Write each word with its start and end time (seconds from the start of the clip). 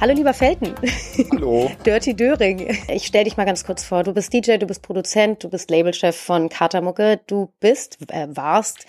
Hallo 0.00 0.14
lieber 0.14 0.32
Felten. 0.32 0.76
Hallo. 1.32 1.68
Dirty 1.84 2.14
Döring. 2.14 2.68
Ich 2.86 3.04
stell 3.04 3.24
dich 3.24 3.36
mal 3.36 3.46
ganz 3.46 3.64
kurz 3.64 3.82
vor. 3.82 4.04
Du 4.04 4.14
bist 4.14 4.32
DJ, 4.32 4.56
du 4.56 4.66
bist 4.66 4.80
Produzent, 4.80 5.42
du 5.42 5.48
bist 5.48 5.72
Labelchef 5.72 6.16
von 6.16 6.48
Katermucke. 6.48 7.18
Du 7.26 7.50
bist, 7.58 7.98
äh, 8.12 8.28
warst 8.30 8.86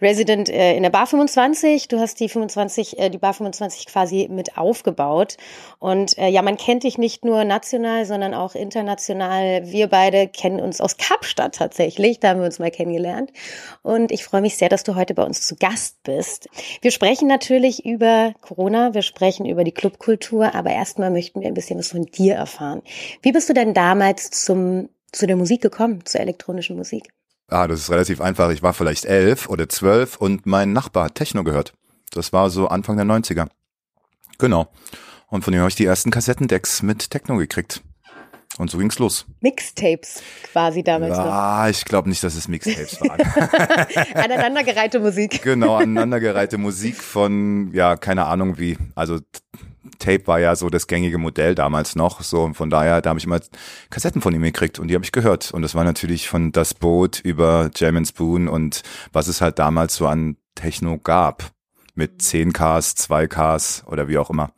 Resident 0.00 0.48
äh, 0.48 0.76
in 0.76 0.84
der 0.84 0.90
Bar 0.90 1.08
25. 1.08 1.88
Du 1.88 1.98
hast 1.98 2.20
die 2.20 2.28
25, 2.28 2.96
äh, 3.00 3.10
die 3.10 3.18
Bar 3.18 3.34
25 3.34 3.86
quasi 3.86 4.28
mit 4.30 4.56
aufgebaut. 4.56 5.36
Und 5.80 6.16
äh, 6.16 6.28
ja, 6.28 6.42
man 6.42 6.56
kennt 6.56 6.84
dich 6.84 6.96
nicht 6.96 7.24
nur 7.24 7.42
national, 7.42 8.06
sondern 8.06 8.32
auch 8.32 8.54
international. 8.54 9.62
Wir 9.64 9.88
beide 9.88 10.28
kennen 10.28 10.60
uns 10.60 10.80
aus 10.80 10.96
Kapstadt 10.96 11.56
tatsächlich. 11.56 12.20
Da 12.20 12.28
haben 12.28 12.38
wir 12.38 12.46
uns 12.46 12.60
mal 12.60 12.70
kennengelernt. 12.70 13.32
Und 13.82 14.12
ich 14.12 14.22
freue 14.22 14.42
mich 14.42 14.56
sehr, 14.56 14.68
dass 14.68 14.84
du 14.84 14.94
heute 14.94 15.14
bei 15.14 15.24
uns 15.24 15.44
zu 15.44 15.56
Gast 15.56 16.04
bist. 16.04 16.48
Wir 16.82 16.92
sprechen 16.92 17.26
natürlich 17.26 17.84
über 17.84 18.32
Corona. 18.42 18.94
Wir 18.94 19.02
sprechen 19.02 19.44
über 19.44 19.64
die 19.64 19.72
Clubkultur 19.72 20.51
aber 20.54 20.70
erstmal 20.70 21.10
möchten 21.10 21.40
wir 21.40 21.48
ein 21.48 21.54
bisschen 21.54 21.78
was 21.78 21.88
von 21.88 22.04
dir 22.04 22.34
erfahren. 22.34 22.82
Wie 23.22 23.32
bist 23.32 23.48
du 23.48 23.54
denn 23.54 23.74
damals 23.74 24.30
zum, 24.30 24.88
zu 25.12 25.26
der 25.26 25.36
Musik 25.36 25.62
gekommen, 25.62 26.04
zur 26.04 26.20
elektronischen 26.20 26.76
Musik? 26.76 27.08
Ah, 27.48 27.66
das 27.66 27.80
ist 27.80 27.90
relativ 27.90 28.20
einfach. 28.20 28.50
Ich 28.50 28.62
war 28.62 28.72
vielleicht 28.72 29.04
elf 29.04 29.48
oder 29.48 29.68
zwölf 29.68 30.16
und 30.16 30.46
mein 30.46 30.72
Nachbar 30.72 31.06
hat 31.06 31.16
Techno 31.16 31.44
gehört. 31.44 31.74
Das 32.12 32.32
war 32.32 32.50
so 32.50 32.68
Anfang 32.68 32.96
der 32.96 33.06
90er. 33.06 33.48
Genau. 34.38 34.68
Und 35.28 35.44
von 35.44 35.52
dem 35.52 35.60
habe 35.60 35.68
ich 35.68 35.76
die 35.76 35.86
ersten 35.86 36.10
Kassettendecks 36.10 36.82
mit 36.82 37.10
Techno 37.10 37.36
gekriegt. 37.36 37.82
Und 38.58 38.70
so 38.70 38.76
ging's 38.76 38.98
los. 38.98 39.24
Mixtapes 39.40 40.22
quasi 40.52 40.82
damals 40.82 41.16
ja, 41.16 41.24
noch. 41.24 41.32
Ah, 41.32 41.68
ich 41.70 41.86
glaube 41.86 42.10
nicht, 42.10 42.22
dass 42.22 42.34
es 42.34 42.48
Mixtapes 42.48 43.00
waren. 43.00 43.20
aneinandergereihte 44.14 45.00
Musik. 45.00 45.42
Genau, 45.42 45.76
aneinandergereihte 45.76 46.58
Musik 46.58 46.96
von, 46.96 47.72
ja, 47.72 47.96
keine 47.96 48.26
Ahnung 48.26 48.58
wie. 48.58 48.76
Also 48.94 49.20
Tape 49.98 50.26
war 50.26 50.40
ja 50.40 50.56
so 50.56 50.68
das 50.68 50.86
gängige 50.86 51.18
Modell 51.18 51.54
damals 51.54 51.96
noch. 51.96 52.22
So, 52.22 52.42
und 52.42 52.54
von 52.54 52.70
daher, 52.70 53.00
da 53.00 53.10
habe 53.10 53.18
ich 53.18 53.26
immer 53.26 53.40
Kassetten 53.90 54.20
von 54.22 54.34
ihm 54.34 54.42
gekriegt 54.42 54.78
und 54.78 54.88
die 54.88 54.94
habe 54.94 55.04
ich 55.04 55.12
gehört. 55.12 55.52
Und 55.52 55.62
das 55.62 55.74
war 55.74 55.84
natürlich 55.84 56.28
von 56.28 56.52
Das 56.52 56.74
Boot 56.74 57.20
über 57.20 57.70
Jam 57.74 58.04
Spoon 58.04 58.48
und 58.48 58.82
was 59.12 59.28
es 59.28 59.40
halt 59.40 59.58
damals 59.58 59.96
so 59.96 60.06
an 60.06 60.36
Techno 60.54 60.98
gab. 60.98 61.50
Mit 61.94 62.22
10Ks, 62.22 62.96
2Ks 62.96 63.86
oder 63.86 64.08
wie 64.08 64.16
auch 64.16 64.30
immer. 64.30 64.52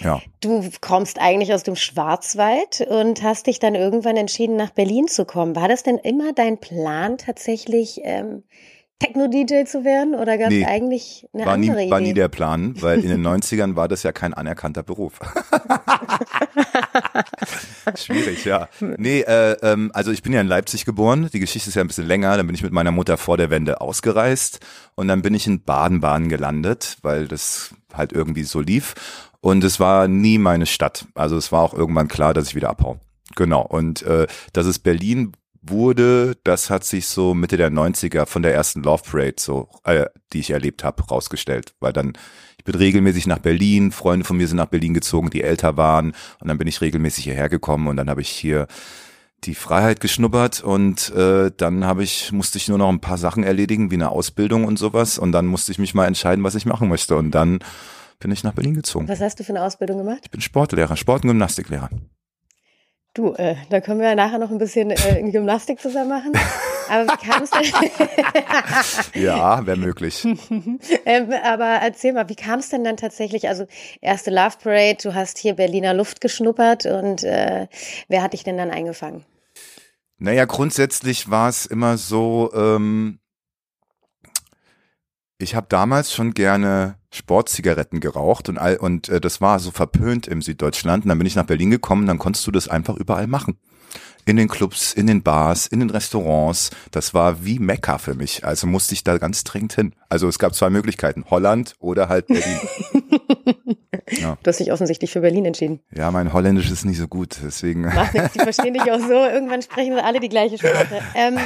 Ja. 0.00 0.20
Du 0.40 0.68
kommst 0.80 1.20
eigentlich 1.20 1.52
aus 1.52 1.62
dem 1.62 1.76
Schwarzwald 1.76 2.86
und 2.88 3.22
hast 3.22 3.46
dich 3.46 3.58
dann 3.58 3.74
irgendwann 3.74 4.16
entschieden, 4.16 4.56
nach 4.56 4.70
Berlin 4.70 5.08
zu 5.08 5.24
kommen. 5.24 5.56
War 5.56 5.68
das 5.68 5.82
denn 5.82 5.98
immer 5.98 6.32
dein 6.32 6.58
Plan 6.58 7.18
tatsächlich, 7.18 8.00
ähm, 8.04 8.44
Techno-DJ 9.00 9.64
zu 9.64 9.84
werden 9.84 10.14
oder 10.14 10.38
gab 10.38 10.48
es 10.48 10.54
nee, 10.54 10.64
eigentlich 10.64 11.26
eine 11.32 11.46
war 11.46 11.52
andere 11.54 11.76
nie, 11.76 11.82
Idee? 11.82 11.90
War 11.90 12.00
nie 12.00 12.14
der 12.14 12.28
Plan, 12.28 12.74
weil 12.82 13.00
in 13.00 13.08
den 13.08 13.26
90ern 13.26 13.76
war 13.76 13.86
das 13.86 14.02
ja 14.02 14.12
kein 14.12 14.34
anerkannter 14.34 14.82
Beruf. 14.82 15.20
Schwierig, 17.96 18.44
ja. 18.44 18.68
Nee, 18.80 19.20
äh, 19.20 19.56
ähm, 19.62 19.90
also 19.94 20.10
ich 20.10 20.22
bin 20.22 20.32
ja 20.32 20.40
in 20.40 20.48
Leipzig 20.48 20.84
geboren, 20.84 21.30
die 21.32 21.40
Geschichte 21.40 21.68
ist 21.68 21.76
ja 21.76 21.82
ein 21.82 21.86
bisschen 21.86 22.06
länger, 22.06 22.36
dann 22.36 22.46
bin 22.46 22.54
ich 22.54 22.62
mit 22.62 22.72
meiner 22.72 22.90
Mutter 22.90 23.16
vor 23.16 23.36
der 23.36 23.50
Wende 23.50 23.80
ausgereist 23.80 24.60
und 24.96 25.06
dann 25.08 25.22
bin 25.22 25.34
ich 25.34 25.46
in 25.46 25.62
Baden-Baden 25.62 26.28
gelandet, 26.28 26.96
weil 27.02 27.28
das 27.28 27.74
halt 27.94 28.12
irgendwie 28.12 28.42
so 28.42 28.60
lief 28.60 28.94
und 29.40 29.62
es 29.64 29.78
war 29.78 30.08
nie 30.08 30.38
meine 30.38 30.66
Stadt. 30.66 31.06
Also 31.14 31.36
es 31.36 31.52
war 31.52 31.62
auch 31.62 31.74
irgendwann 31.74 32.08
klar, 32.08 32.34
dass 32.34 32.48
ich 32.48 32.54
wieder 32.54 32.70
abhau. 32.70 32.98
Genau. 33.36 33.62
Und 33.62 34.02
äh, 34.02 34.26
dass 34.52 34.66
es 34.66 34.78
Berlin 34.78 35.32
wurde, 35.62 36.36
das 36.44 36.70
hat 36.70 36.84
sich 36.84 37.06
so 37.06 37.34
Mitte 37.34 37.56
der 37.56 37.70
90er 37.70 38.26
von 38.26 38.42
der 38.42 38.54
ersten 38.54 38.82
Love 38.82 39.02
Parade, 39.10 39.34
so, 39.38 39.68
äh, 39.84 40.06
die 40.32 40.40
ich 40.40 40.50
erlebt 40.50 40.84
habe, 40.84 41.02
rausgestellt. 41.04 41.74
Weil 41.80 41.92
dann, 41.92 42.12
ich 42.58 42.64
bin 42.64 42.74
regelmäßig 42.74 43.26
nach 43.26 43.38
Berlin, 43.38 43.92
Freunde 43.92 44.24
von 44.24 44.36
mir 44.36 44.48
sind 44.48 44.56
nach 44.56 44.66
Berlin 44.66 44.94
gezogen, 44.94 45.30
die 45.30 45.42
älter 45.42 45.76
waren, 45.76 46.12
und 46.40 46.48
dann 46.48 46.58
bin 46.58 46.68
ich 46.68 46.80
regelmäßig 46.80 47.24
hierher 47.24 47.48
gekommen 47.48 47.88
und 47.88 47.96
dann 47.96 48.10
habe 48.10 48.20
ich 48.20 48.28
hier 48.28 48.66
die 49.44 49.54
Freiheit 49.54 50.00
geschnuppert 50.00 50.62
und 50.62 51.10
äh, 51.10 51.52
dann 51.56 51.84
habe 51.84 52.02
ich 52.02 52.32
musste 52.32 52.58
ich 52.58 52.68
nur 52.68 52.78
noch 52.78 52.88
ein 52.88 53.00
paar 53.00 53.18
Sachen 53.18 53.44
erledigen 53.44 53.90
wie 53.90 53.94
eine 53.94 54.10
Ausbildung 54.10 54.64
und 54.64 54.78
sowas 54.78 55.16
und 55.16 55.30
dann 55.30 55.46
musste 55.46 55.70
ich 55.70 55.78
mich 55.78 55.94
mal 55.94 56.06
entscheiden 56.06 56.42
was 56.42 56.56
ich 56.56 56.66
machen 56.66 56.88
möchte 56.88 57.14
und 57.14 57.30
dann 57.30 57.60
bin 58.18 58.32
ich 58.32 58.42
nach 58.42 58.54
Berlin 58.54 58.74
gezogen. 58.74 59.08
Was 59.08 59.20
hast 59.20 59.38
du 59.38 59.44
für 59.44 59.52
eine 59.52 59.62
Ausbildung 59.62 59.98
gemacht? 59.98 60.18
Ich 60.24 60.30
bin 60.30 60.40
Sportlehrer, 60.40 60.96
Sport- 60.96 61.22
und 61.22 61.28
Gymnastiklehrer. 61.28 61.88
Du, 63.18 63.32
äh, 63.32 63.56
da 63.68 63.80
können 63.80 64.00
wir 64.00 64.14
nachher 64.14 64.38
noch 64.38 64.52
ein 64.52 64.58
bisschen 64.58 64.92
äh, 64.92 65.28
Gymnastik 65.32 65.80
zusammen 65.80 66.08
machen. 66.08 66.32
Aber 66.88 67.12
wie 67.12 67.26
kam 67.26 67.42
es 67.42 67.50
denn? 67.50 67.64
ja, 69.24 69.66
wäre 69.66 69.76
möglich. 69.76 70.24
ähm, 71.04 71.32
aber 71.42 71.80
erzähl 71.82 72.12
mal, 72.12 72.28
wie 72.28 72.36
kam 72.36 72.60
es 72.60 72.68
denn 72.68 72.84
dann 72.84 72.96
tatsächlich? 72.96 73.48
Also 73.48 73.66
erste 74.00 74.30
Love 74.30 74.58
Parade, 74.62 74.98
du 75.02 75.14
hast 75.16 75.38
hier 75.38 75.54
Berliner 75.54 75.94
Luft 75.94 76.20
geschnuppert 76.20 76.86
und 76.86 77.24
äh, 77.24 77.66
wer 78.06 78.22
hat 78.22 78.34
dich 78.34 78.44
denn 78.44 78.56
dann 78.56 78.70
eingefangen? 78.70 79.24
Naja, 80.18 80.44
grundsätzlich 80.44 81.28
war 81.28 81.48
es 81.48 81.66
immer 81.66 81.98
so, 81.98 82.52
ähm, 82.54 83.18
ich 85.38 85.54
habe 85.54 85.66
damals 85.68 86.12
schon 86.12 86.34
gerne 86.34 86.96
Sportzigaretten 87.12 88.00
geraucht 88.00 88.48
und 88.48 88.58
all, 88.58 88.76
und 88.76 89.08
äh, 89.08 89.20
das 89.20 89.40
war 89.40 89.60
so 89.60 89.70
verpönt 89.70 90.26
im 90.26 90.42
Süddeutschland. 90.42 91.04
Und 91.04 91.08
dann 91.08 91.18
bin 91.18 91.26
ich 91.26 91.36
nach 91.36 91.46
Berlin 91.46 91.70
gekommen, 91.70 92.06
dann 92.06 92.18
konntest 92.18 92.46
du 92.46 92.50
das 92.50 92.68
einfach 92.68 92.96
überall 92.96 93.28
machen. 93.28 93.58
In 94.26 94.36
den 94.36 94.48
Clubs, 94.48 94.92
in 94.92 95.06
den 95.06 95.22
Bars, 95.22 95.66
in 95.66 95.80
den 95.80 95.88
Restaurants. 95.88 96.70
Das 96.90 97.14
war 97.14 97.46
wie 97.46 97.58
Mekka 97.58 97.96
für 97.96 98.14
mich. 98.14 98.44
Also 98.44 98.66
musste 98.66 98.92
ich 98.92 99.02
da 99.02 99.16
ganz 99.16 99.42
dringend 99.42 99.72
hin. 99.72 99.94
Also 100.10 100.28
es 100.28 100.38
gab 100.38 100.54
zwei 100.54 100.68
Möglichkeiten, 100.68 101.24
Holland 101.30 101.76
oder 101.78 102.10
halt 102.10 102.26
Berlin. 102.26 102.58
ja. 104.10 104.36
Du 104.42 104.48
hast 104.48 104.60
dich 104.60 104.70
offensichtlich 104.70 105.12
für 105.12 105.20
Berlin 105.20 105.46
entschieden. 105.46 105.80
Ja, 105.94 106.10
mein 106.10 106.34
Holländisch 106.34 106.70
ist 106.70 106.84
nicht 106.84 106.98
so 106.98 107.08
gut, 107.08 107.38
deswegen. 107.42 107.82
Macht 107.82 108.12
nichts, 108.12 108.32
die 108.32 108.40
verstehen 108.40 108.74
dich 108.74 108.92
auch 108.92 109.00
so. 109.00 109.14
Irgendwann 109.14 109.62
sprechen 109.62 109.94
sie 109.94 110.04
alle 110.04 110.20
die 110.20 110.28
gleiche 110.28 110.58
Sprache. 110.58 111.00
Ähm, 111.14 111.38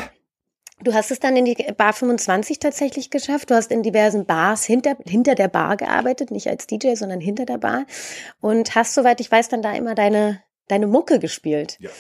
Du 0.82 0.94
hast 0.94 1.10
es 1.10 1.20
dann 1.20 1.37
in 1.37 1.44
die 1.44 1.54
Bar 1.76 1.93
25 1.93 2.59
tatsächlich 2.59 3.10
geschafft. 3.10 3.50
Du 3.50 3.54
hast 3.54 3.70
in 3.70 3.82
diversen 3.82 4.26
Bars 4.26 4.65
hinter, 4.65 4.97
hinter 5.06 5.34
der 5.34 5.48
Bar 5.48 5.76
gearbeitet, 5.76 6.31
nicht 6.31 6.48
als 6.48 6.66
DJ, 6.66 6.94
sondern 6.94 7.20
hinter 7.20 7.47
der 7.47 7.59
Bar. 7.59 7.87
Und 8.41 8.75
hast, 8.75 8.94
soweit 8.94 9.20
ich 9.20 9.31
weiß, 9.31 9.48
dann 9.48 9.62
da 9.62 9.72
immer 9.72 9.94
deine, 9.94 10.43
deine 10.69 10.87
Mucke 10.87 11.19
gespielt. 11.19 11.76
Ja. 11.78 11.91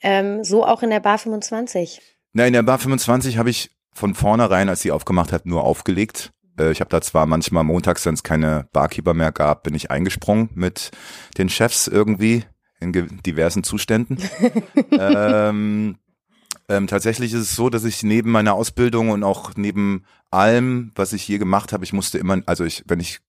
Ähm, 0.00 0.42
so 0.42 0.66
auch 0.66 0.82
in 0.82 0.90
der 0.90 1.00
Bar 1.00 1.18
25. 1.18 2.00
Na, 2.32 2.46
in 2.46 2.52
der 2.52 2.62
Bar 2.62 2.78
25 2.78 3.38
habe 3.38 3.50
ich 3.50 3.70
von 3.92 4.14
vornherein, 4.14 4.68
als 4.68 4.80
sie 4.80 4.90
aufgemacht 4.90 5.32
hat, 5.32 5.46
nur 5.46 5.62
aufgelegt. 5.62 6.32
Äh, 6.58 6.72
ich 6.72 6.80
habe 6.80 6.90
da 6.90 7.00
zwar 7.00 7.26
manchmal 7.26 7.64
montags, 7.64 8.04
wenn 8.06 8.14
es 8.14 8.22
keine 8.22 8.68
Barkeeper 8.72 9.14
mehr 9.14 9.32
gab, 9.32 9.62
bin 9.62 9.74
ich 9.74 9.90
eingesprungen 9.90 10.50
mit 10.54 10.90
den 11.38 11.48
Chefs 11.48 11.86
irgendwie 11.86 12.44
in 12.80 12.92
diversen 12.92 13.62
Zuständen. 13.62 14.18
ähm, 14.90 15.98
ähm, 16.68 16.86
tatsächlich 16.86 17.32
ist 17.32 17.40
es 17.40 17.56
so, 17.56 17.70
dass 17.70 17.84
ich 17.84 18.02
neben 18.02 18.30
meiner 18.30 18.54
Ausbildung 18.54 19.10
und 19.10 19.24
auch 19.24 19.52
neben 19.56 20.04
allem, 20.30 20.92
was 20.94 21.12
ich 21.12 21.26
je 21.28 21.38
gemacht 21.38 21.72
habe, 21.72 21.84
ich 21.84 21.92
musste 21.92 22.18
immer, 22.18 22.40
also 22.46 22.64
ich, 22.64 22.84
wenn 22.86 23.00
ich 23.00 23.20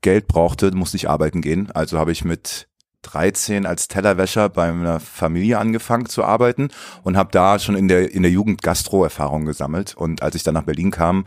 Geld 0.00 0.26
brauchte, 0.26 0.74
musste 0.74 0.96
ich 0.96 1.08
arbeiten 1.08 1.40
gehen. 1.42 1.70
Also 1.70 1.98
habe 1.98 2.12
ich 2.12 2.24
mit 2.24 2.68
13 3.02 3.66
als 3.66 3.88
Tellerwäscher 3.88 4.48
bei 4.48 4.68
einer 4.68 5.00
Familie 5.00 5.58
angefangen 5.58 6.06
zu 6.06 6.24
arbeiten 6.24 6.68
und 7.02 7.16
habe 7.16 7.30
da 7.32 7.58
schon 7.58 7.76
in 7.76 7.88
der 7.88 8.12
in 8.12 8.22
der 8.22 8.30
Jugend 8.30 8.62
Gastro-Erfahrung 8.62 9.44
gesammelt. 9.44 9.94
Und 9.96 10.22
als 10.22 10.34
ich 10.34 10.42
dann 10.42 10.54
nach 10.54 10.64
Berlin 10.64 10.90
kam, 10.90 11.24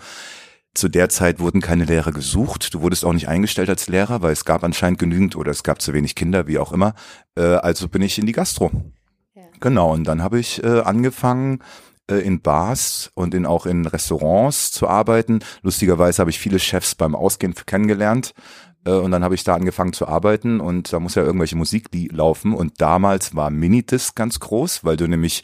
zu 0.73 0.89
der 0.89 1.09
Zeit 1.09 1.39
wurden 1.39 1.61
keine 1.61 1.85
Lehrer 1.85 2.11
gesucht. 2.11 2.73
Du 2.73 2.81
wurdest 2.81 3.05
auch 3.05 3.13
nicht 3.13 3.29
eingestellt 3.29 3.69
als 3.69 3.87
Lehrer, 3.87 4.21
weil 4.21 4.33
es 4.33 4.45
gab 4.45 4.63
anscheinend 4.63 4.99
genügend 4.99 5.35
oder 5.35 5.51
es 5.51 5.63
gab 5.63 5.81
zu 5.81 5.93
wenig 5.93 6.15
Kinder, 6.15 6.47
wie 6.47 6.59
auch 6.59 6.71
immer. 6.71 6.95
Äh, 7.35 7.43
also 7.43 7.87
bin 7.87 8.01
ich 8.01 8.19
in 8.19 8.25
die 8.25 8.33
Gastro. 8.33 8.71
Genau, 9.59 9.93
und 9.93 10.05
dann 10.05 10.21
habe 10.21 10.39
ich 10.39 10.63
äh, 10.63 10.81
angefangen, 10.81 11.59
äh, 12.09 12.17
in 12.17 12.41
Bars 12.41 13.11
und 13.15 13.33
in, 13.33 13.45
auch 13.45 13.65
in 13.65 13.85
Restaurants 13.85 14.71
zu 14.71 14.87
arbeiten. 14.87 15.39
Lustigerweise 15.63 16.19
habe 16.19 16.29
ich 16.29 16.39
viele 16.39 16.59
Chefs 16.59 16.95
beim 16.95 17.15
Ausgehen 17.15 17.55
kennengelernt. 17.65 18.33
Äh, 18.85 18.91
und 18.91 19.11
dann 19.11 19.23
habe 19.23 19.35
ich 19.35 19.43
da 19.43 19.55
angefangen 19.55 19.93
zu 19.93 20.07
arbeiten 20.07 20.59
und 20.59 20.93
da 20.93 20.99
muss 20.99 21.15
ja 21.15 21.23
irgendwelche 21.23 21.55
Musik 21.55 21.89
laufen. 22.11 22.53
Und 22.53 22.79
damals 22.79 23.35
war 23.35 23.49
Minidisc 23.49 24.15
ganz 24.15 24.39
groß, 24.39 24.83
weil 24.83 24.97
du 24.97 25.07
nämlich 25.07 25.41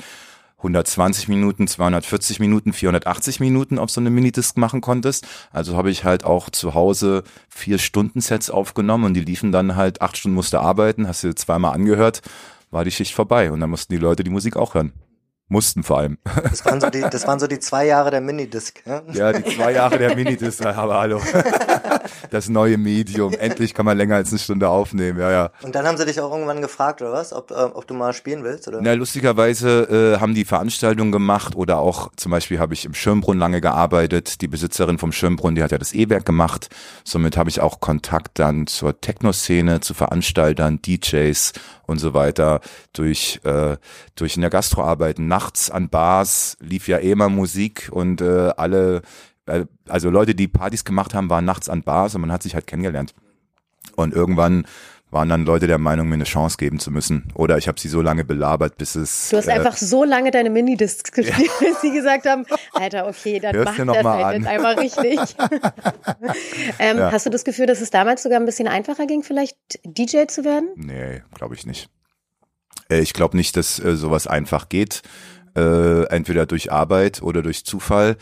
120 0.57 1.27
Minuten, 1.27 1.67
240 1.67 2.39
Minuten, 2.39 2.71
480 2.71 3.39
Minuten 3.39 3.79
auf 3.79 3.89
so 3.89 3.99
eine 3.99 4.11
Minidisc 4.11 4.57
machen 4.57 4.81
konntest. 4.81 5.27
Also 5.51 5.75
habe 5.75 5.89
ich 5.89 6.03
halt 6.03 6.23
auch 6.23 6.51
zu 6.51 6.75
Hause 6.75 7.23
vier 7.49 7.79
Stunden 7.79 8.21
Sets 8.21 8.51
aufgenommen 8.51 9.05
und 9.05 9.15
die 9.15 9.21
liefen 9.21 9.51
dann 9.51 9.75
halt 9.75 10.01
acht 10.03 10.17
Stunden 10.17 10.35
musste 10.35 10.59
arbeiten, 10.59 11.07
hast 11.07 11.23
du 11.23 11.33
zweimal 11.33 11.73
angehört, 11.73 12.21
war 12.71 12.83
die 12.83 12.91
Schicht 12.91 13.13
vorbei 13.13 13.51
und 13.51 13.59
dann 13.59 13.69
mussten 13.69 13.93
die 13.93 13.99
Leute 13.99 14.23
die 14.23 14.29
Musik 14.29 14.55
auch 14.55 14.73
hören. 14.73 14.93
Mussten 15.47 15.83
vor 15.83 15.97
allem. 15.97 16.17
Das 16.43 16.65
waren 16.65 16.79
so 16.79 16.89
die, 16.89 17.01
das 17.01 17.27
waren 17.27 17.37
so 17.37 17.45
die 17.45 17.59
zwei 17.59 17.85
Jahre 17.85 18.09
der 18.09 18.21
Minidisc. 18.21 18.81
Ja, 18.85 19.03
ja 19.11 19.33
die 19.33 19.43
zwei 19.43 19.73
Jahre 19.73 19.97
der 19.97 20.15
Minidisc, 20.15 20.65
aber 20.65 20.97
hallo. 20.97 21.21
Das 22.29 22.49
neue 22.49 22.77
Medium. 22.77 23.33
Endlich 23.33 23.73
kann 23.73 23.85
man 23.85 23.97
länger 23.97 24.15
als 24.15 24.29
eine 24.29 24.39
Stunde 24.39 24.69
aufnehmen, 24.69 25.19
ja, 25.19 25.31
ja. 25.31 25.51
Und 25.61 25.75
dann 25.75 25.85
haben 25.85 25.97
sie 25.97 26.05
dich 26.05 26.19
auch 26.19 26.31
irgendwann 26.31 26.61
gefragt, 26.61 27.01
oder 27.01 27.13
was? 27.13 27.33
Ob, 27.33 27.51
äh, 27.51 27.53
ob 27.53 27.87
du 27.87 27.93
mal 27.93 28.13
spielen 28.13 28.43
willst, 28.43 28.67
oder? 28.67 28.79
Na, 28.81 28.93
lustigerweise 28.93 30.15
äh, 30.15 30.19
haben 30.19 30.33
die 30.33 30.45
Veranstaltungen 30.45 31.11
gemacht 31.11 31.55
oder 31.55 31.79
auch 31.79 32.11
zum 32.15 32.31
Beispiel 32.31 32.59
habe 32.59 32.73
ich 32.73 32.85
im 32.85 32.93
Schirmbrunn 32.93 33.37
lange 33.37 33.61
gearbeitet. 33.61 34.41
Die 34.41 34.47
Besitzerin 34.47 34.97
vom 34.97 35.11
Schirmbrunn, 35.11 35.55
die 35.55 35.63
hat 35.63 35.71
ja 35.71 35.77
das 35.77 35.93
E-Werk 35.93 36.25
gemacht. 36.25 36.69
Somit 37.03 37.37
habe 37.37 37.49
ich 37.49 37.61
auch 37.61 37.79
Kontakt 37.79 38.39
dann 38.39 38.67
zur 38.67 38.99
Techno-Szene, 38.99 39.81
zu 39.81 39.93
Veranstaltern, 39.93 40.81
DJs 40.81 41.53
und 41.87 41.99
so 41.99 42.13
weiter 42.13 42.61
durch 42.93 43.39
äh, 43.43 43.77
durch 44.15 44.35
in 44.35 44.41
der 44.41 44.49
Gastro 44.49 44.83
arbeiten. 44.83 45.27
Nachts 45.27 45.69
an 45.69 45.89
Bars 45.89 46.57
lief 46.59 46.87
ja 46.87 46.97
eh 46.97 47.11
immer 47.11 47.29
Musik 47.29 47.89
und 47.91 48.21
äh, 48.21 48.51
alle 48.57 49.01
also 49.87 50.09
Leute, 50.09 50.35
die 50.35 50.47
Partys 50.47 50.85
gemacht 50.85 51.13
haben, 51.13 51.29
waren 51.29 51.45
nachts 51.45 51.69
an 51.69 51.83
Bars 51.83 52.15
und 52.15 52.21
man 52.21 52.31
hat 52.31 52.43
sich 52.43 52.55
halt 52.55 52.67
kennengelernt. 52.67 53.13
Und 53.95 54.13
irgendwann 54.13 54.65
waren 55.11 55.27
dann 55.27 55.45
Leute 55.45 55.67
der 55.67 55.77
Meinung, 55.77 56.07
mir 56.07 56.15
eine 56.15 56.23
Chance 56.23 56.55
geben 56.57 56.79
zu 56.79 56.89
müssen. 56.89 57.27
Oder 57.35 57.57
ich 57.57 57.67
habe 57.67 57.79
sie 57.79 57.89
so 57.89 58.01
lange 58.01 58.23
belabert, 58.23 58.77
bis 58.77 58.95
es. 58.95 59.29
Du 59.29 59.37
hast 59.37 59.47
äh, 59.47 59.51
einfach 59.51 59.75
so 59.75 60.05
lange 60.05 60.31
deine 60.31 60.49
Minidiscs 60.49 61.11
gespielt, 61.11 61.51
ja. 61.59 61.67
bis 61.67 61.81
sie 61.81 61.91
gesagt 61.91 62.25
haben, 62.25 62.45
Alter, 62.73 63.07
okay, 63.07 63.39
dann 63.39 63.53
Hörst 63.53 63.77
macht 63.77 63.89
das 63.89 64.05
halt 64.05 64.37
jetzt 64.37 64.47
einmal 64.47 64.75
richtig. 64.75 65.19
ähm, 66.79 66.97
ja. 66.97 67.11
Hast 67.11 67.25
du 67.25 67.29
das 67.29 67.43
Gefühl, 67.43 67.65
dass 67.65 67.81
es 67.81 67.89
damals 67.89 68.23
sogar 68.23 68.39
ein 68.39 68.45
bisschen 68.45 68.69
einfacher 68.69 69.05
ging, 69.05 69.23
vielleicht 69.23 69.57
DJ 69.83 70.27
zu 70.27 70.45
werden? 70.45 70.69
Nee, 70.75 71.23
glaube 71.33 71.55
ich 71.55 71.65
nicht. 71.65 71.89
Äh, 72.89 73.01
ich 73.01 73.13
glaube 73.13 73.35
nicht, 73.35 73.57
dass 73.57 73.83
äh, 73.83 73.95
sowas 73.95 74.27
einfach 74.27 74.69
geht. 74.69 75.01
Äh, 75.55 76.05
entweder 76.05 76.45
durch 76.45 76.71
Arbeit 76.71 77.21
oder 77.21 77.41
durch 77.41 77.65
Zufall. 77.65 78.15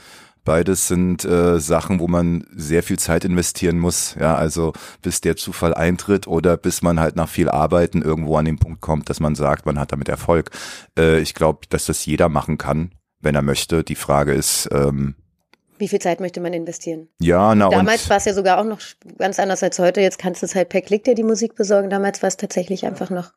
Beides 0.50 0.88
sind 0.88 1.25
äh, 1.25 1.60
Sachen, 1.60 2.00
wo 2.00 2.07
man 2.07 2.44
sehr 2.56 2.81
viel 2.81 2.98
Zeit 2.98 3.24
investieren 3.24 3.78
muss. 3.78 4.16
Ja, 4.19 4.34
also 4.36 4.74
bis 5.04 5.22
der 5.22 5.36
Zufall 5.36 5.75
eintritt 5.75 6.25
oder 6.25 6.57
bis 6.57 6.81
man 6.81 7.00
halt 7.00 7.16
nach 7.16 7.30
viel 7.30 7.50
Arbeiten 7.50 8.01
irgendwo 8.01 8.36
an 8.36 8.46
den 8.46 8.57
Punkt 8.57 8.81
kommt, 8.81 9.12
dass 9.12 9.19
man 9.19 9.36
sagt, 9.36 9.68
man 9.68 9.78
hat 9.78 9.92
damit 9.92 10.10
Erfolg. 10.10 10.50
Äh, 10.98 11.19
ich 11.19 11.36
glaube, 11.36 11.68
dass 11.69 11.86
das 11.86 12.04
jeder 12.04 12.30
machen 12.30 12.57
kann, 12.57 12.94
wenn 13.19 13.36
er 13.36 13.44
möchte. 13.44 13.84
Die 13.84 13.94
Frage 13.94 14.34
ist, 14.34 14.68
ähm, 14.72 15.13
wie 15.78 15.88
viel 15.88 16.00
Zeit 16.00 16.19
möchte 16.19 16.42
man 16.42 16.54
investieren? 16.54 17.10
Ja, 17.22 17.54
na 17.54 17.69
Damals 17.69 18.10
war 18.10 18.18
es 18.18 18.25
ja 18.25 18.34
sogar 18.34 18.60
auch 18.60 18.66
noch 18.66 18.80
ganz 19.19 19.40
anders 19.40 19.62
als 19.62 19.78
heute. 19.78 20.02
Jetzt 20.02 20.18
kannst 20.18 20.42
du 20.42 20.48
es 20.48 20.56
halt 20.56 20.69
per 20.69 20.81
Klick 20.81 21.04
dir 21.04 21.13
die 21.13 21.22
Musik 21.22 21.54
besorgen. 21.54 21.92
Damals 21.92 22.24
war 22.24 22.28
es 22.28 22.38
tatsächlich 22.38 22.88
einfach 22.88 23.12
noch, 23.12 23.34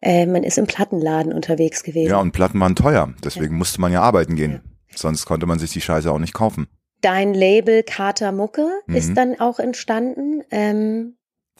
äh, 0.00 0.26
man 0.26 0.44
ist 0.44 0.58
im 0.58 0.68
Plattenladen 0.68 1.32
unterwegs 1.32 1.82
gewesen. 1.82 2.10
Ja, 2.10 2.20
und 2.20 2.30
Platten 2.30 2.60
waren 2.60 2.76
teuer. 2.76 3.12
Deswegen 3.24 3.54
ja. 3.54 3.58
musste 3.58 3.80
man 3.80 3.90
ja 3.90 4.00
arbeiten 4.00 4.36
gehen. 4.36 4.52
Ja. 4.64 4.71
Sonst 4.94 5.26
konnte 5.26 5.46
man 5.46 5.58
sich 5.58 5.72
die 5.72 5.80
Scheiße 5.80 6.10
auch 6.10 6.18
nicht 6.18 6.34
kaufen. 6.34 6.66
Dein 7.00 7.34
Label 7.34 7.82
Kater 7.82 8.32
Mucke 8.32 8.68
mhm. 8.86 8.94
ist 8.94 9.14
dann 9.16 9.40
auch 9.40 9.58
entstanden. 9.58 10.42
Ähm, 10.50 11.16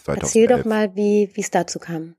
erzähl 0.07 0.47
doch 0.47 0.65
mal, 0.65 0.95
wie 0.95 1.31
es 1.37 1.51
dazu 1.51 1.79
kam. 1.79 2.15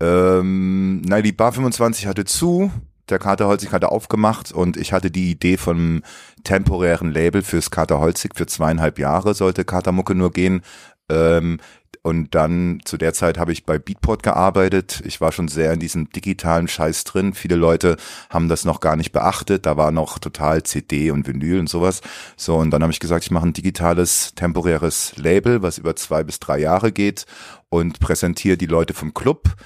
Ähm, 0.00 1.02
na, 1.02 1.20
die 1.20 1.32
Bar 1.32 1.52
25 1.52 2.06
hatte 2.06 2.24
zu, 2.24 2.70
der 3.10 3.18
Kater 3.18 3.46
Holzig 3.46 3.72
hatte 3.72 3.90
aufgemacht 3.90 4.52
und 4.52 4.76
ich 4.76 4.92
hatte 4.92 5.10
die 5.10 5.30
Idee 5.30 5.56
von 5.56 5.76
einem 5.76 6.02
temporären 6.44 7.12
Label 7.12 7.42
fürs 7.42 7.70
Kater 7.70 8.00
Holzig. 8.00 8.32
Für 8.34 8.46
zweieinhalb 8.46 8.98
Jahre 8.98 9.34
sollte 9.34 9.64
Kater 9.64 9.92
Mucke 9.92 10.14
nur 10.14 10.32
gehen. 10.32 10.62
Ähm, 11.10 11.58
und 12.02 12.34
dann 12.34 12.80
zu 12.84 12.96
der 12.96 13.12
Zeit 13.12 13.36
habe 13.36 13.52
ich 13.52 13.66
bei 13.66 13.78
Beatport 13.78 14.22
gearbeitet. 14.22 15.02
Ich 15.04 15.20
war 15.20 15.32
schon 15.32 15.48
sehr 15.48 15.72
in 15.72 15.80
diesem 15.80 16.10
digitalen 16.10 16.66
Scheiß 16.66 17.04
drin. 17.04 17.34
Viele 17.34 17.56
Leute 17.56 17.96
haben 18.30 18.48
das 18.48 18.64
noch 18.64 18.80
gar 18.80 18.96
nicht 18.96 19.12
beachtet. 19.12 19.66
Da 19.66 19.76
war 19.76 19.90
noch 19.90 20.18
total 20.18 20.62
CD 20.62 21.10
und 21.10 21.26
Vinyl 21.26 21.60
und 21.60 21.68
sowas. 21.68 22.00
So, 22.36 22.56
und 22.56 22.70
dann 22.70 22.82
habe 22.82 22.92
ich 22.92 23.00
gesagt, 23.00 23.24
ich 23.24 23.30
mache 23.30 23.46
ein 23.46 23.52
digitales, 23.52 24.34
temporäres 24.34 25.14
Label, 25.16 25.62
was 25.62 25.76
über 25.76 25.94
zwei 25.94 26.24
bis 26.24 26.40
drei 26.40 26.58
Jahre 26.58 26.90
geht 26.90 27.26
und 27.68 28.00
präsentiere 28.00 28.56
die 28.56 28.66
Leute 28.66 28.94
vom 28.94 29.12
Club 29.12 29.56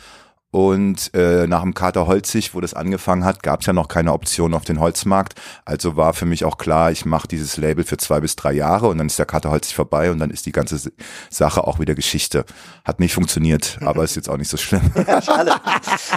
und 0.54 1.12
äh, 1.14 1.48
nach 1.48 1.62
dem 1.62 1.74
Kater 1.74 2.06
Holzig, 2.06 2.54
wo 2.54 2.60
das 2.60 2.74
angefangen 2.74 3.24
hat, 3.24 3.42
gab 3.42 3.62
es 3.62 3.66
ja 3.66 3.72
noch 3.72 3.88
keine 3.88 4.12
Option 4.12 4.54
auf 4.54 4.62
den 4.62 4.78
Holzmarkt. 4.78 5.34
Also 5.64 5.96
war 5.96 6.14
für 6.14 6.26
mich 6.26 6.44
auch 6.44 6.58
klar, 6.58 6.92
ich 6.92 7.04
mache 7.04 7.26
dieses 7.26 7.56
Label 7.56 7.82
für 7.82 7.96
zwei 7.96 8.20
bis 8.20 8.36
drei 8.36 8.52
Jahre 8.52 8.86
und 8.86 8.98
dann 8.98 9.08
ist 9.08 9.18
der 9.18 9.26
Kater 9.26 9.50
Holzig 9.50 9.74
vorbei 9.74 10.12
und 10.12 10.20
dann 10.20 10.30
ist 10.30 10.46
die 10.46 10.52
ganze 10.52 10.92
Sache 11.28 11.66
auch 11.66 11.80
wieder 11.80 11.96
Geschichte. 11.96 12.44
Hat 12.84 13.00
nicht 13.00 13.14
funktioniert, 13.14 13.78
aber 13.84 14.04
ist 14.04 14.14
jetzt 14.14 14.30
auch 14.30 14.36
nicht 14.36 14.48
so 14.48 14.56
schlimm. 14.56 14.92
Ja, 15.08 15.20
schade. 15.20 15.52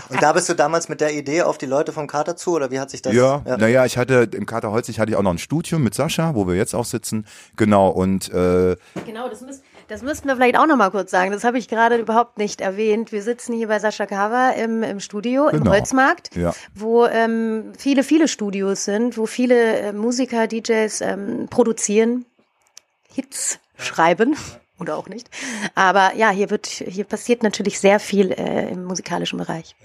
Und 0.10 0.22
da 0.22 0.34
bist 0.34 0.48
du 0.50 0.54
damals 0.54 0.88
mit 0.88 1.01
der 1.01 1.13
Idee 1.13 1.42
auf 1.42 1.57
die 1.57 1.66
Leute 1.66 1.92
vom 1.92 2.06
Kater 2.06 2.36
zu 2.36 2.51
oder 2.51 2.69
wie 2.69 2.80
hat 2.80 2.92
sich 2.92 3.01
das? 3.01 3.13
Ja, 3.13 3.42
ja. 3.44 3.57
naja, 3.57 3.86
ich 3.86 3.98
hatte 3.98 4.30
im 4.34 4.45
Kater 4.45 4.72
Holzig 4.72 5.00
hatte 5.00 5.10
ich 5.10 5.18
auch 5.18 5.24
noch 5.24 5.31
ein 5.31 5.39
Studium 5.39 5.81
mit 5.84 5.95
Sascha, 5.95 6.36
wo 6.36 6.48
wir 6.48 6.54
jetzt 6.54 6.75
auch 6.75 6.86
sitzen. 6.86 7.25
Genau 7.56 7.89
und 7.89 8.31
äh, 8.31 8.75
genau, 9.04 9.30
das 9.30 9.42
müssen 9.42 9.63
das 9.88 10.01
müssten 10.01 10.28
wir 10.28 10.36
vielleicht 10.36 10.57
auch 10.57 10.68
noch 10.68 10.75
mal 10.75 10.89
kurz 10.92 11.12
sagen. 11.12 11.31
Das 11.31 11.44
habe 11.44 11.57
ich 11.57 11.68
gerade 11.68 11.98
überhaupt 11.98 12.38
nicht 12.38 12.62
erwähnt. 12.62 13.12
Wir 13.12 13.24
sitzen 13.24 13.54
hier 13.54 13.68
bei 13.68 13.80
Sascha 13.80 14.06
Kava 14.06 14.51
im, 14.51 14.84
im 14.84 15.00
Studio, 15.00 15.48
genau. 15.48 15.66
im 15.66 15.72
Holzmarkt, 15.72 16.36
ja. 16.36 16.54
wo 16.75 17.06
ähm, 17.06 17.74
viele, 17.78 18.04
viele 18.04 18.28
Studios 18.28 18.86
sind, 18.86 19.18
wo 19.18 19.25
viele 19.25 19.80
äh, 19.80 19.94
Musiker, 19.94 20.48
DJs 20.48 21.01
ähm, 21.01 21.48
produzieren, 21.50 22.25
Hits 23.13 23.60
schreiben 23.78 24.36
oder 24.79 24.97
auch 24.97 25.09
nicht. 25.09 25.29
Aber 25.75 26.15
ja, 26.15 26.29
hier 26.29 26.50
wird, 26.50 26.68
hier 26.68 27.03
passiert 27.03 27.44
natürlich 27.44 27.79
sehr 27.79 28.00
viel 28.00 28.31
äh, 28.31 28.69
im 28.71 28.85
musikalischen 28.85 29.39
Bereich. 29.39 29.75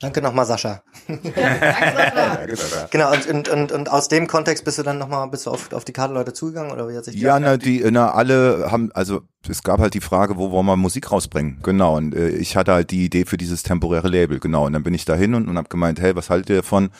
Danke 0.00 0.22
nochmal, 0.22 0.46
Sascha. 0.46 0.82
genau, 2.90 3.12
und, 3.12 3.26
und, 3.26 3.48
und, 3.50 3.72
und 3.72 3.90
aus 3.90 4.08
dem 4.08 4.26
Kontext 4.26 4.64
bist 4.64 4.78
du 4.78 4.82
dann 4.82 4.96
nochmal, 4.98 5.28
bist 5.28 5.44
du 5.44 5.50
auf, 5.50 5.72
auf 5.74 5.84
die 5.84 5.92
Kaderleute 5.92 6.32
zugegangen 6.32 6.72
oder 6.72 6.88
wie 6.88 6.96
hat 6.96 7.04
sich 7.04 7.16
die 7.16 7.20
Ja, 7.20 7.38
na, 7.38 7.58
die, 7.58 7.84
na, 7.90 8.10
alle 8.12 8.70
haben, 8.70 8.90
also 8.94 9.20
es 9.46 9.62
gab 9.62 9.78
halt 9.78 9.92
die 9.92 10.00
Frage, 10.00 10.38
wo 10.38 10.50
wollen 10.50 10.64
wir 10.66 10.76
Musik 10.76 11.12
rausbringen? 11.12 11.58
Genau, 11.62 11.98
und 11.98 12.14
äh, 12.14 12.30
ich 12.30 12.56
hatte 12.56 12.72
halt 12.72 12.90
die 12.92 13.04
Idee 13.04 13.26
für 13.26 13.36
dieses 13.36 13.62
temporäre 13.62 14.08
Label, 14.08 14.40
genau, 14.40 14.64
und 14.66 14.72
dann 14.72 14.82
bin 14.82 14.94
ich 14.94 15.04
dahin 15.04 15.34
und, 15.34 15.48
und 15.48 15.58
habe 15.58 15.68
gemeint, 15.68 16.00
hey, 16.00 16.16
was 16.16 16.30
haltet 16.30 16.50
ihr 16.50 16.56
davon? 16.56 16.90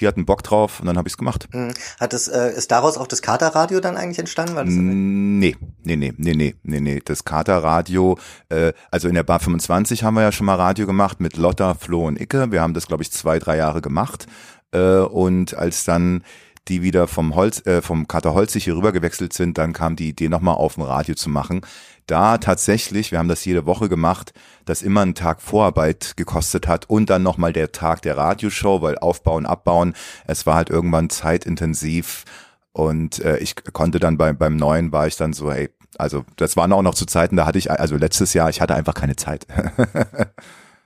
Die 0.00 0.08
hatten 0.08 0.26
Bock 0.26 0.42
drauf 0.42 0.80
und 0.80 0.86
dann 0.86 0.96
habe 0.96 1.08
ich 1.08 1.14
es 1.14 1.18
gemacht. 1.18 1.48
Mhm. 1.52 1.72
Hat 2.00 2.12
es, 2.12 2.28
äh, 2.28 2.52
ist 2.56 2.70
daraus 2.70 2.96
auch 2.96 3.06
das 3.06 3.22
Katerradio 3.22 3.80
dann 3.80 3.96
eigentlich 3.96 4.18
entstanden? 4.18 4.54
Weil 4.54 4.64
das 4.66 4.74
nee, 4.74 5.56
nee, 5.84 5.96
nee, 5.96 6.12
nee, 6.16 6.34
nee, 6.34 6.54
nee, 6.62 6.80
nee. 6.80 7.00
Das 7.04 7.24
Katerradio, 7.24 8.18
äh, 8.48 8.72
also 8.90 9.08
in 9.08 9.14
der 9.14 9.22
Bar 9.22 9.40
25 9.40 10.04
haben 10.04 10.14
wir 10.14 10.22
ja 10.22 10.32
schon 10.32 10.46
mal 10.46 10.56
Radio 10.56 10.86
gemacht 10.86 11.20
mit 11.20 11.36
Lotta, 11.36 11.74
Flo 11.74 12.06
und 12.06 12.20
Icke. 12.20 12.50
Wir 12.52 12.62
haben 12.62 12.74
das, 12.74 12.86
glaube 12.86 13.02
ich, 13.02 13.12
zwei, 13.12 13.38
drei 13.38 13.56
Jahre 13.56 13.80
gemacht. 13.80 14.26
Äh, 14.72 14.98
und 14.98 15.54
als 15.54 15.84
dann 15.84 16.22
die 16.68 16.82
wieder 16.82 17.08
vom 17.08 17.34
Holz, 17.34 17.66
äh, 17.66 17.82
vom 17.82 18.08
Kater 18.08 18.34
Holzig 18.34 18.64
hier 18.64 18.76
rüber 18.76 18.92
gewechselt 18.92 19.32
sind, 19.32 19.58
dann 19.58 19.72
kam 19.72 19.96
die 19.96 20.08
Idee 20.08 20.28
nochmal 20.28 20.54
auf 20.54 20.74
dem 20.74 20.84
Radio 20.84 21.14
zu 21.14 21.30
machen 21.30 21.62
da 22.08 22.38
tatsächlich, 22.38 23.12
wir 23.12 23.18
haben 23.18 23.28
das 23.28 23.44
jede 23.44 23.66
Woche 23.66 23.88
gemacht, 23.88 24.32
das 24.64 24.82
immer 24.82 25.02
einen 25.02 25.14
Tag 25.14 25.40
Vorarbeit 25.40 26.16
gekostet 26.16 26.66
hat 26.66 26.88
und 26.88 27.10
dann 27.10 27.22
nochmal 27.22 27.52
der 27.52 27.70
Tag 27.70 28.02
der 28.02 28.16
Radioshow, 28.16 28.82
weil 28.82 28.98
aufbauen, 28.98 29.46
abbauen, 29.46 29.94
es 30.26 30.46
war 30.46 30.56
halt 30.56 30.70
irgendwann 30.70 31.10
zeitintensiv 31.10 32.24
und 32.72 33.20
äh, 33.20 33.38
ich 33.38 33.54
konnte 33.72 34.00
dann 34.00 34.16
beim, 34.16 34.36
beim 34.36 34.56
neuen 34.56 34.90
war 34.90 35.06
ich 35.06 35.16
dann 35.16 35.32
so, 35.32 35.52
hey, 35.52 35.70
also 35.96 36.24
das 36.36 36.56
waren 36.56 36.72
auch 36.72 36.82
noch 36.82 36.94
zu 36.94 37.06
Zeiten, 37.06 37.36
da 37.36 37.46
hatte 37.46 37.58
ich, 37.58 37.70
also 37.70 37.96
letztes 37.96 38.34
Jahr, 38.34 38.48
ich 38.50 38.60
hatte 38.60 38.74
einfach 38.74 38.94
keine 38.94 39.16
Zeit. 39.16 39.46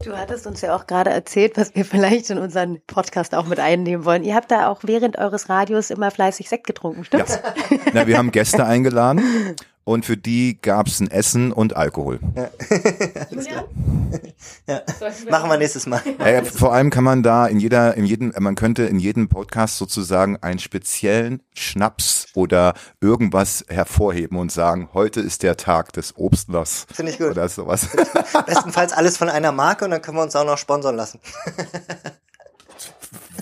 Du 0.05 0.17
hattest 0.19 0.49
uns 0.49 0.61
ja 0.63 0.75
auch 0.75 0.89
gerade 0.89 1.11
erzählt, 1.11 1.57
was 1.57 1.75
wir 1.77 1.85
vielleicht 1.85 2.31
in 2.31 2.39
unseren 2.39 2.81
Podcast 2.87 3.35
auch 3.35 3.47
mit 3.47 3.61
einnehmen 3.61 4.05
wollen. 4.05 4.25
Ihr 4.25 4.35
habt 4.35 4.51
da 4.51 4.69
auch 4.69 4.81
während 4.83 5.17
eures 5.17 5.49
Radios 5.49 5.91
immer 5.91 6.11
fleißig 6.11 6.49
Sekt 6.49 6.67
getrunken, 6.67 7.05
stimmt's? 7.05 7.39
Ja. 7.71 7.79
Na, 7.93 8.07
wir 8.07 8.19
haben 8.19 8.33
Gäste 8.33 8.67
eingeladen 8.67 9.55
und 9.85 10.05
für 10.05 10.17
die 10.17 10.61
gab 10.61 10.87
es 10.87 11.01
ein 11.01 11.11
Essen 11.11 11.53
und 11.53 11.77
Alkohol. 11.77 12.21
Ja. 12.37 12.51
ja. 14.69 14.83
Machen 15.31 15.51
wir 15.51 15.59
nächstes 15.59 15.87
Mal. 15.87 16.01
Äh, 16.19 16.45
vor 16.45 16.73
allem 16.73 16.91
kann 16.91 17.05
man 17.05 17.23
da 17.23 17.47
in 17.47 17.59
jeder, 17.59 17.95
in 17.95 18.05
jedem, 18.05 18.33
man 18.39 18.55
könnte 18.55 18.85
in 18.85 18.99
jedem 18.99 19.29
Podcast 19.29 19.79
sozusagen 19.79 20.37
einen 20.37 20.59
speziellen 20.59 21.43
Schnaps 21.55 22.27
oder 22.35 22.75
irgendwas 23.01 23.65
hervorheben 23.69 24.39
und 24.39 24.53
sagen, 24.53 24.91
heute 24.93 25.21
ist 25.21 25.43
der 25.43 25.57
Tag 25.57 25.93
des 25.93 26.17
Obstlers. 26.17 26.87
Finde 26.93 27.12
ich 27.12 27.19
gut. 27.19 27.31
Oder 27.31 27.49
sowas. 27.49 27.89
Bestenfalls 28.47 28.93
alles 28.93 29.17
von 29.17 29.29
einer 29.29 29.53
Marke 29.53 29.85
und 29.85 29.91
dann 29.91 30.03
können 30.03 30.17
wir 30.17 30.23
uns 30.23 30.37
auch 30.37 30.47
noch 30.47 30.59
sponsern 30.59 30.97
lassen 30.97 31.21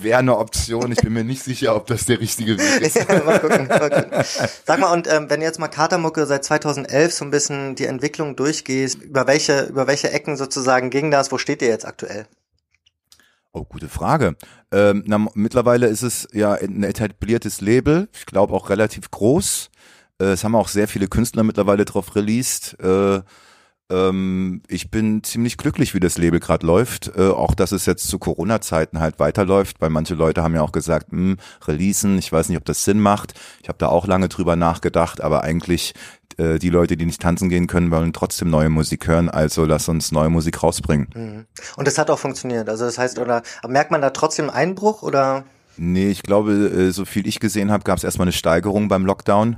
wäre 0.02 0.18
eine 0.18 0.36
Option. 0.36 0.92
Ich 0.92 0.98
bin 0.98 1.12
mir 1.12 1.24
nicht 1.24 1.42
sicher, 1.42 1.74
ob 1.76 1.86
das 1.86 2.06
der 2.06 2.20
richtige 2.20 2.58
Weg 2.58 2.82
ist. 2.82 3.08
mal 3.24 3.38
gucken, 3.38 3.66
mal 3.66 3.90
gucken. 3.90 4.24
Sag 4.66 4.80
mal, 4.80 4.92
und 4.92 5.06
ähm, 5.06 5.28
wenn 5.28 5.42
jetzt 5.42 5.58
mal 5.58 5.68
Katermucke 5.68 6.26
seit 6.26 6.44
2011 6.44 7.12
so 7.12 7.24
ein 7.24 7.30
bisschen 7.30 7.74
die 7.74 7.86
Entwicklung 7.86 8.36
durchgehst, 8.36 9.02
über 9.02 9.26
welche, 9.26 9.64
über 9.64 9.86
welche 9.86 10.10
Ecken 10.10 10.36
sozusagen 10.36 10.90
ging 10.90 11.10
das? 11.10 11.32
Wo 11.32 11.38
steht 11.38 11.62
ihr 11.62 11.68
jetzt 11.68 11.86
aktuell? 11.86 12.26
Oh, 13.52 13.64
gute 13.64 13.88
Frage. 13.88 14.36
Ähm, 14.70 15.02
na, 15.06 15.26
mittlerweile 15.34 15.88
ist 15.88 16.02
es 16.02 16.28
ja 16.32 16.52
ein 16.52 16.84
etabliertes 16.84 17.60
Label, 17.60 18.08
ich 18.12 18.26
glaube 18.26 18.54
auch 18.54 18.70
relativ 18.70 19.10
groß. 19.10 19.70
Äh, 20.20 20.26
es 20.26 20.44
haben 20.44 20.54
auch 20.54 20.68
sehr 20.68 20.86
viele 20.86 21.08
Künstler 21.08 21.42
mittlerweile 21.42 21.84
drauf 21.84 22.14
released. 22.14 22.78
Äh, 22.80 23.22
ähm, 23.90 24.62
ich 24.68 24.90
bin 24.90 25.22
ziemlich 25.22 25.56
glücklich, 25.56 25.94
wie 25.94 26.00
das 26.00 26.18
Label 26.18 26.40
gerade 26.40 26.66
läuft. 26.66 27.12
Äh, 27.16 27.28
auch, 27.28 27.54
dass 27.54 27.72
es 27.72 27.86
jetzt 27.86 28.08
zu 28.08 28.18
Corona-Zeiten 28.18 29.00
halt 29.00 29.18
weiterläuft, 29.18 29.80
weil 29.80 29.90
manche 29.90 30.14
Leute 30.14 30.42
haben 30.42 30.54
ja 30.54 30.62
auch 30.62 30.72
gesagt, 30.72 31.10
hm, 31.10 31.36
releasen, 31.66 32.18
ich 32.18 32.32
weiß 32.32 32.48
nicht, 32.48 32.58
ob 32.58 32.64
das 32.64 32.84
Sinn 32.84 33.00
macht. 33.00 33.34
Ich 33.62 33.68
habe 33.68 33.78
da 33.78 33.88
auch 33.88 34.06
lange 34.06 34.28
drüber 34.28 34.56
nachgedacht, 34.56 35.20
aber 35.20 35.42
eigentlich 35.42 35.94
äh, 36.38 36.58
die 36.58 36.70
Leute, 36.70 36.96
die 36.96 37.06
nicht 37.06 37.20
tanzen 37.20 37.48
gehen 37.48 37.66
können, 37.66 37.90
wollen 37.90 38.12
trotzdem 38.12 38.50
neue 38.50 38.70
Musik 38.70 39.06
hören. 39.06 39.28
Also 39.28 39.64
lass 39.64 39.88
uns 39.88 40.12
neue 40.12 40.30
Musik 40.30 40.62
rausbringen. 40.62 41.08
Mhm. 41.14 41.46
Und 41.76 41.86
das 41.86 41.98
hat 41.98 42.10
auch 42.10 42.18
funktioniert. 42.18 42.68
Also 42.68 42.84
das 42.84 42.98
heißt, 42.98 43.18
oder 43.18 43.42
merkt 43.66 43.90
man 43.90 44.00
da 44.00 44.10
trotzdem 44.10 44.50
Einbruch 44.50 45.02
oder? 45.02 45.44
Nee, 45.76 46.10
ich 46.10 46.22
glaube, 46.22 46.52
äh, 46.52 46.90
so 46.92 47.04
viel 47.04 47.26
ich 47.26 47.40
gesehen 47.40 47.70
habe, 47.70 47.84
gab 47.84 47.98
es 47.98 48.04
erstmal 48.04 48.26
eine 48.26 48.32
Steigerung 48.32 48.88
beim 48.88 49.06
Lockdown. 49.06 49.56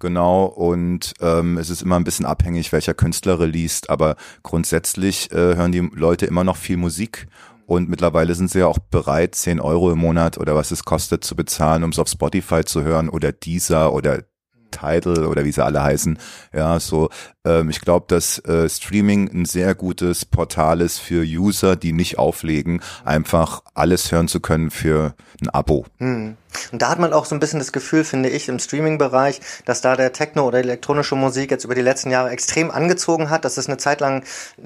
Genau, 0.00 0.46
und 0.46 1.12
ähm, 1.20 1.58
es 1.58 1.68
ist 1.68 1.82
immer 1.82 1.96
ein 1.96 2.04
bisschen 2.04 2.24
abhängig, 2.24 2.72
welcher 2.72 2.94
Künstler 2.94 3.38
released, 3.38 3.90
aber 3.90 4.16
grundsätzlich 4.42 5.30
äh, 5.30 5.56
hören 5.56 5.72
die 5.72 5.90
Leute 5.92 6.24
immer 6.24 6.42
noch 6.42 6.56
viel 6.56 6.78
Musik 6.78 7.26
und 7.66 7.90
mittlerweile 7.90 8.34
sind 8.34 8.50
sie 8.50 8.60
ja 8.60 8.66
auch 8.66 8.78
bereit, 8.78 9.34
10 9.34 9.60
Euro 9.60 9.92
im 9.92 9.98
Monat 9.98 10.38
oder 10.38 10.56
was 10.56 10.70
es 10.70 10.84
kostet 10.84 11.22
zu 11.22 11.36
bezahlen, 11.36 11.84
um 11.84 11.90
es 11.90 11.98
auf 11.98 12.08
Spotify 12.08 12.64
zu 12.64 12.82
hören 12.82 13.10
oder 13.10 13.30
Deezer 13.30 13.92
oder 13.92 14.24
Tidal 14.70 15.26
oder 15.26 15.44
wie 15.44 15.52
sie 15.52 15.64
alle 15.64 15.82
heißen. 15.82 16.18
Ja, 16.52 16.80
so 16.80 17.10
ähm, 17.44 17.70
ich 17.70 17.80
glaube, 17.80 18.06
dass 18.08 18.38
äh, 18.40 18.68
Streaming 18.68 19.30
ein 19.32 19.44
sehr 19.44 19.74
gutes 19.74 20.24
Portal 20.24 20.80
ist 20.80 20.98
für 20.98 21.22
User, 21.22 21.76
die 21.76 21.92
nicht 21.92 22.18
auflegen, 22.18 22.82
einfach 23.04 23.62
alles 23.74 24.12
hören 24.12 24.28
zu 24.28 24.40
können 24.40 24.70
für 24.70 25.14
ein 25.40 25.48
Abo. 25.48 25.86
Hm. 25.98 26.36
Und 26.72 26.82
da 26.82 26.88
hat 26.88 26.98
man 26.98 27.12
auch 27.12 27.24
so 27.24 27.34
ein 27.34 27.40
bisschen 27.40 27.60
das 27.60 27.72
Gefühl, 27.72 28.04
finde 28.04 28.28
ich, 28.28 28.48
im 28.48 28.58
Streaming-Bereich, 28.58 29.40
dass 29.64 29.80
da 29.80 29.96
der 29.96 30.12
Techno 30.12 30.46
oder 30.46 30.58
elektronische 30.58 31.14
Musik 31.14 31.50
jetzt 31.50 31.64
über 31.64 31.76
die 31.76 31.80
letzten 31.80 32.10
Jahre 32.10 32.30
extrem 32.30 32.70
angezogen 32.70 33.30
hat, 33.30 33.44
dass 33.44 33.56
es 33.56 33.68
eine 33.68 33.76
Zeit 33.76 34.00
lang 34.00 34.24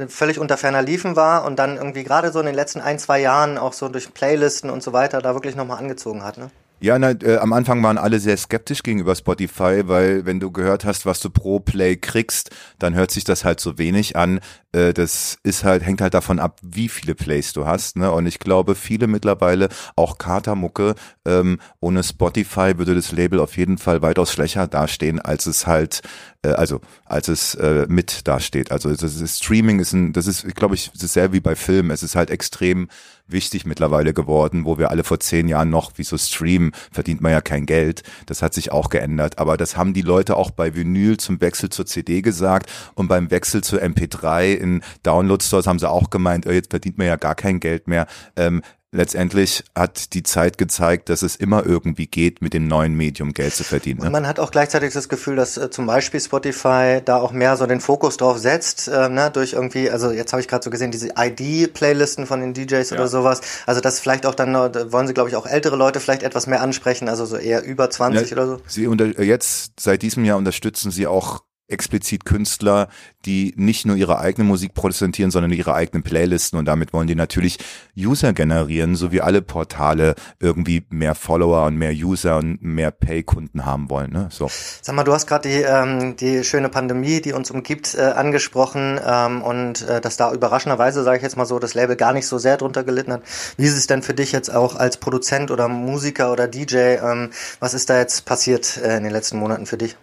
völlig 0.08 0.38
unter 0.38 0.56
ferner 0.56 0.82
Liefen 0.82 1.14
war 1.14 1.44
und 1.44 1.58
dann 1.58 1.76
irgendwie 1.76 2.02
gerade 2.02 2.32
so 2.32 2.40
in 2.40 2.46
den 2.46 2.54
letzten 2.54 2.80
ein, 2.80 2.98
zwei 2.98 3.20
Jahren 3.20 3.58
auch 3.58 3.74
so 3.74 3.88
durch 3.88 4.14
Playlisten 4.14 4.70
und 4.70 4.82
so 4.82 4.92
weiter 4.92 5.20
da 5.20 5.34
wirklich 5.34 5.56
nochmal 5.56 5.78
angezogen 5.78 6.24
hat. 6.24 6.38
Ne? 6.38 6.50
Ja, 6.84 6.98
na, 6.98 7.12
äh, 7.12 7.38
am 7.38 7.54
Anfang 7.54 7.82
waren 7.82 7.96
alle 7.96 8.20
sehr 8.20 8.36
skeptisch 8.36 8.82
gegenüber 8.82 9.14
Spotify, 9.14 9.84
weil 9.88 10.26
wenn 10.26 10.38
du 10.38 10.50
gehört 10.52 10.84
hast, 10.84 11.06
was 11.06 11.18
du 11.18 11.30
pro 11.30 11.58
Play 11.58 11.96
kriegst, 11.96 12.50
dann 12.78 12.94
hört 12.94 13.10
sich 13.10 13.24
das 13.24 13.42
halt 13.42 13.58
so 13.58 13.78
wenig 13.78 14.16
an. 14.16 14.38
Äh, 14.72 14.92
das 14.92 15.38
ist 15.44 15.64
halt, 15.64 15.82
hängt 15.82 16.02
halt 16.02 16.12
davon 16.12 16.38
ab, 16.38 16.60
wie 16.60 16.90
viele 16.90 17.14
Plays 17.14 17.54
du 17.54 17.64
hast. 17.64 17.96
Ne? 17.96 18.12
Und 18.12 18.26
ich 18.26 18.38
glaube, 18.38 18.74
viele 18.74 19.06
mittlerweile, 19.06 19.70
auch 19.96 20.18
Katermucke, 20.18 20.94
ähm, 21.24 21.58
ohne 21.80 22.04
Spotify 22.04 22.76
würde 22.76 22.94
das 22.94 23.12
Label 23.12 23.40
auf 23.40 23.56
jeden 23.56 23.78
Fall 23.78 24.02
weitaus 24.02 24.34
schwächer 24.34 24.66
dastehen, 24.66 25.20
als 25.20 25.46
es 25.46 25.66
halt, 25.66 26.02
äh, 26.44 26.48
also 26.48 26.80
als 27.04 27.28
es 27.28 27.54
äh, 27.54 27.86
mit 27.88 28.26
dasteht. 28.28 28.70
Also 28.70 28.90
das 28.90 29.20
ist, 29.20 29.42
Streaming 29.42 29.80
ist 29.80 29.92
ein, 29.92 30.12
das 30.12 30.26
ist, 30.26 30.54
glaube 30.54 30.74
ich, 30.74 30.90
das 30.92 31.02
ist 31.02 31.14
sehr 31.14 31.32
wie 31.32 31.40
bei 31.40 31.56
Filmen. 31.56 31.90
Es 31.90 32.02
ist 32.02 32.16
halt 32.16 32.30
extrem 32.30 32.88
wichtig 33.26 33.64
mittlerweile 33.64 34.12
geworden, 34.12 34.66
wo 34.66 34.78
wir 34.78 34.90
alle 34.90 35.02
vor 35.02 35.18
zehn 35.18 35.48
Jahren 35.48 35.70
noch, 35.70 35.92
wie 35.96 36.04
so 36.04 36.18
Stream, 36.18 36.72
verdient 36.92 37.22
man 37.22 37.32
ja 37.32 37.40
kein 37.40 37.64
Geld. 37.64 38.02
Das 38.26 38.42
hat 38.42 38.52
sich 38.52 38.70
auch 38.70 38.90
geändert. 38.90 39.38
Aber 39.38 39.56
das 39.56 39.76
haben 39.76 39.94
die 39.94 40.02
Leute 40.02 40.36
auch 40.36 40.50
bei 40.50 40.74
Vinyl 40.74 41.16
zum 41.16 41.40
Wechsel 41.40 41.70
zur 41.70 41.86
CD 41.86 42.20
gesagt 42.20 42.70
und 42.94 43.08
beim 43.08 43.30
Wechsel 43.30 43.64
zur 43.64 43.82
MP3 43.82 44.54
in 44.54 44.82
Download-Stores 45.02 45.66
haben 45.66 45.78
sie 45.78 45.88
auch 45.88 46.10
gemeint, 46.10 46.46
oh, 46.46 46.50
jetzt 46.50 46.70
verdient 46.70 46.98
man 46.98 47.06
ja 47.06 47.16
gar 47.16 47.34
kein 47.34 47.60
Geld 47.60 47.88
mehr. 47.88 48.06
Ähm, 48.36 48.62
letztendlich 48.94 49.64
hat 49.74 50.14
die 50.14 50.22
Zeit 50.22 50.56
gezeigt, 50.56 51.08
dass 51.08 51.22
es 51.22 51.36
immer 51.36 51.66
irgendwie 51.66 52.06
geht, 52.06 52.40
mit 52.40 52.54
dem 52.54 52.66
neuen 52.66 52.94
Medium 52.94 53.34
Geld 53.34 53.54
zu 53.54 53.64
verdienen. 53.64 54.00
Ne? 54.00 54.06
Und 54.06 54.12
man 54.12 54.26
hat 54.26 54.38
auch 54.38 54.50
gleichzeitig 54.50 54.92
das 54.94 55.08
Gefühl, 55.08 55.36
dass 55.36 55.56
äh, 55.56 55.70
zum 55.70 55.86
Beispiel 55.86 56.20
Spotify 56.20 57.00
da 57.04 57.16
auch 57.16 57.32
mehr 57.32 57.56
so 57.56 57.66
den 57.66 57.80
Fokus 57.80 58.16
drauf 58.16 58.38
setzt, 58.38 58.88
äh, 58.88 59.08
ne, 59.08 59.30
durch 59.32 59.52
irgendwie, 59.52 59.90
also 59.90 60.10
jetzt 60.10 60.32
habe 60.32 60.40
ich 60.40 60.48
gerade 60.48 60.64
so 60.64 60.70
gesehen, 60.70 60.90
diese 60.90 61.10
ID-Playlisten 61.18 62.26
von 62.26 62.40
den 62.40 62.54
DJs 62.54 62.90
ja. 62.90 62.96
oder 62.96 63.08
sowas. 63.08 63.40
Also 63.66 63.80
das 63.80 64.00
vielleicht 64.00 64.26
auch 64.26 64.34
dann, 64.34 64.52
da 64.52 64.92
wollen 64.92 65.06
sie, 65.06 65.14
glaube 65.14 65.28
ich, 65.28 65.36
auch 65.36 65.46
ältere 65.46 65.76
Leute 65.76 66.00
vielleicht 66.00 66.22
etwas 66.22 66.46
mehr 66.46 66.62
ansprechen, 66.62 67.08
also 67.08 67.26
so 67.26 67.36
eher 67.36 67.64
über 67.64 67.90
20 67.90 68.30
ja, 68.30 68.36
oder 68.36 68.46
so. 68.46 68.60
Sie 68.66 68.86
unter, 68.86 69.20
jetzt, 69.22 69.80
seit 69.80 70.02
diesem 70.02 70.24
Jahr 70.24 70.38
unterstützen 70.38 70.90
sie 70.90 71.06
auch 71.06 71.42
explizit 71.68 72.24
Künstler, 72.24 72.88
die 73.24 73.54
nicht 73.56 73.86
nur 73.86 73.96
ihre 73.96 74.18
eigene 74.18 74.46
Musik 74.46 74.74
produzieren, 74.74 75.30
sondern 75.30 75.50
ihre 75.50 75.74
eigenen 75.74 76.02
Playlisten 76.02 76.58
und 76.58 76.66
damit 76.66 76.92
wollen 76.92 77.06
die 77.06 77.14
natürlich 77.14 77.58
User 77.96 78.32
generieren, 78.32 78.96
so 78.96 79.12
wie 79.12 79.22
alle 79.22 79.40
Portale 79.40 80.14
irgendwie 80.40 80.84
mehr 80.90 81.14
Follower 81.14 81.64
und 81.66 81.76
mehr 81.76 81.92
User 81.92 82.36
und 82.36 82.62
mehr 82.62 82.90
Pay-Kunden 82.90 83.64
haben 83.64 83.88
wollen. 83.88 84.12
Ne? 84.12 84.28
So. 84.30 84.50
Sag 84.82 84.94
mal, 84.94 85.04
du 85.04 85.12
hast 85.12 85.26
gerade 85.26 85.48
die, 85.48 85.62
ähm, 85.62 86.16
die 86.16 86.44
schöne 86.44 86.68
Pandemie, 86.68 87.22
die 87.22 87.32
uns 87.32 87.50
umgibt, 87.50 87.94
äh, 87.94 88.02
angesprochen 88.02 89.00
ähm, 89.04 89.42
und 89.42 89.82
äh, 89.88 90.00
dass 90.00 90.16
da 90.18 90.32
überraschenderweise, 90.32 91.02
sage 91.02 91.16
ich 91.16 91.22
jetzt 91.22 91.36
mal 91.36 91.46
so, 91.46 91.58
das 91.58 91.74
Label 91.74 91.96
gar 91.96 92.12
nicht 92.12 92.26
so 92.26 92.36
sehr 92.36 92.58
drunter 92.58 92.84
gelitten 92.84 93.12
hat. 93.12 93.22
Wie 93.56 93.64
ist 93.64 93.76
es 93.76 93.86
denn 93.86 94.02
für 94.02 94.14
dich 94.14 94.32
jetzt 94.32 94.54
auch 94.54 94.76
als 94.76 94.98
Produzent 94.98 95.50
oder 95.50 95.68
Musiker 95.68 96.30
oder 96.30 96.46
DJ? 96.46 96.76
Ähm, 96.76 97.30
was 97.58 97.72
ist 97.72 97.88
da 97.88 97.98
jetzt 97.98 98.26
passiert 98.26 98.76
äh, 98.76 98.98
in 98.98 99.04
den 99.04 99.12
letzten 99.12 99.38
Monaten 99.38 99.64
für 99.64 99.78
dich? 99.78 99.96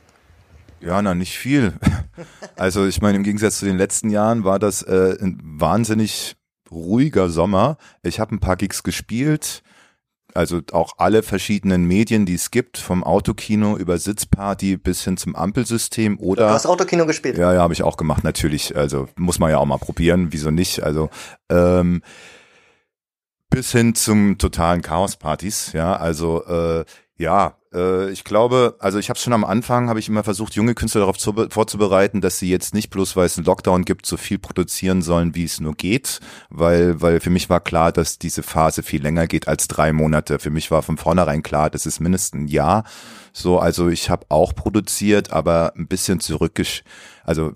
Ja, 0.81 1.01
na, 1.01 1.13
nicht 1.15 1.37
viel. 1.37 1.73
Also 2.57 2.85
ich 2.85 3.01
meine, 3.01 3.17
im 3.17 3.23
Gegensatz 3.23 3.57
zu 3.57 3.65
den 3.65 3.77
letzten 3.77 4.11
Jahren 4.11 4.43
war 4.43 4.59
das 4.59 4.83
äh, 4.83 5.17
ein 5.19 5.39
wahnsinnig 5.41 6.35
ruhiger 6.69 7.29
Sommer. 7.29 7.77
Ich 8.03 8.19
habe 8.19 8.35
ein 8.35 8.39
paar 8.39 8.55
Gigs 8.55 8.83
gespielt, 8.83 9.63
also 10.35 10.61
auch 10.71 10.93
alle 10.97 11.23
verschiedenen 11.23 11.85
Medien, 11.85 12.27
die 12.27 12.35
es 12.35 12.51
gibt, 12.51 12.77
vom 12.77 13.03
Autokino 13.03 13.77
über 13.77 13.97
Sitzparty 13.97 14.77
bis 14.77 15.03
hin 15.03 15.17
zum 15.17 15.35
Ampelsystem 15.35 16.19
oder. 16.19 16.49
Du 16.49 16.53
hast 16.53 16.67
Autokino 16.67 17.07
gespielt? 17.07 17.37
Ja, 17.37 17.53
ja, 17.53 17.61
habe 17.61 17.73
ich 17.73 17.83
auch 17.83 17.97
gemacht, 17.97 18.23
natürlich. 18.23 18.75
Also 18.75 19.07
muss 19.15 19.39
man 19.39 19.49
ja 19.49 19.57
auch 19.57 19.65
mal 19.65 19.77
probieren, 19.77 20.27
wieso 20.31 20.51
nicht? 20.51 20.83
Also 20.83 21.09
ähm, 21.49 22.03
bis 23.49 23.71
hin 23.71 23.95
zum 23.95 24.37
totalen 24.37 24.81
Chaospartys, 24.81 25.73
ja, 25.73 25.95
also 25.95 26.45
äh, 26.45 26.85
ja, 27.21 27.55
äh, 27.71 28.09
ich 28.09 28.23
glaube, 28.23 28.75
also 28.79 28.97
ich 28.97 29.09
habe 29.09 29.19
schon 29.19 29.31
am 29.31 29.45
Anfang, 29.45 29.89
habe 29.89 29.99
ich 29.99 30.09
immer 30.09 30.23
versucht, 30.23 30.55
junge 30.55 30.73
Künstler 30.73 31.01
darauf 31.01 31.17
zu, 31.17 31.33
vorzubereiten, 31.49 32.19
dass 32.19 32.39
sie 32.39 32.49
jetzt 32.49 32.73
nicht 32.73 32.89
bloß, 32.89 33.15
weil 33.15 33.27
es 33.27 33.37
einen 33.37 33.45
Lockdown 33.45 33.85
gibt, 33.85 34.07
so 34.07 34.17
viel 34.17 34.39
produzieren 34.39 35.03
sollen, 35.03 35.35
wie 35.35 35.43
es 35.43 35.59
nur 35.59 35.75
geht, 35.75 36.19
weil, 36.49 36.99
weil 36.99 37.19
für 37.19 37.29
mich 37.29 37.49
war 37.49 37.59
klar, 37.59 37.91
dass 37.91 38.17
diese 38.17 38.41
Phase 38.41 38.81
viel 38.81 39.03
länger 39.03 39.27
geht 39.27 39.47
als 39.47 39.67
drei 39.67 39.93
Monate. 39.93 40.39
Für 40.39 40.49
mich 40.49 40.71
war 40.71 40.81
von 40.81 40.97
vornherein 40.97 41.43
klar, 41.43 41.69
das 41.69 41.85
ist 41.85 41.99
mindestens 41.99 42.41
ein 42.41 42.47
Jahr. 42.47 42.83
So, 43.33 43.59
also 43.59 43.87
ich 43.87 44.09
habe 44.09 44.25
auch 44.29 44.53
produziert, 44.55 45.31
aber 45.31 45.73
ein 45.77 45.87
bisschen 45.87 46.19
zurückgesch, 46.19 46.83
also 47.23 47.53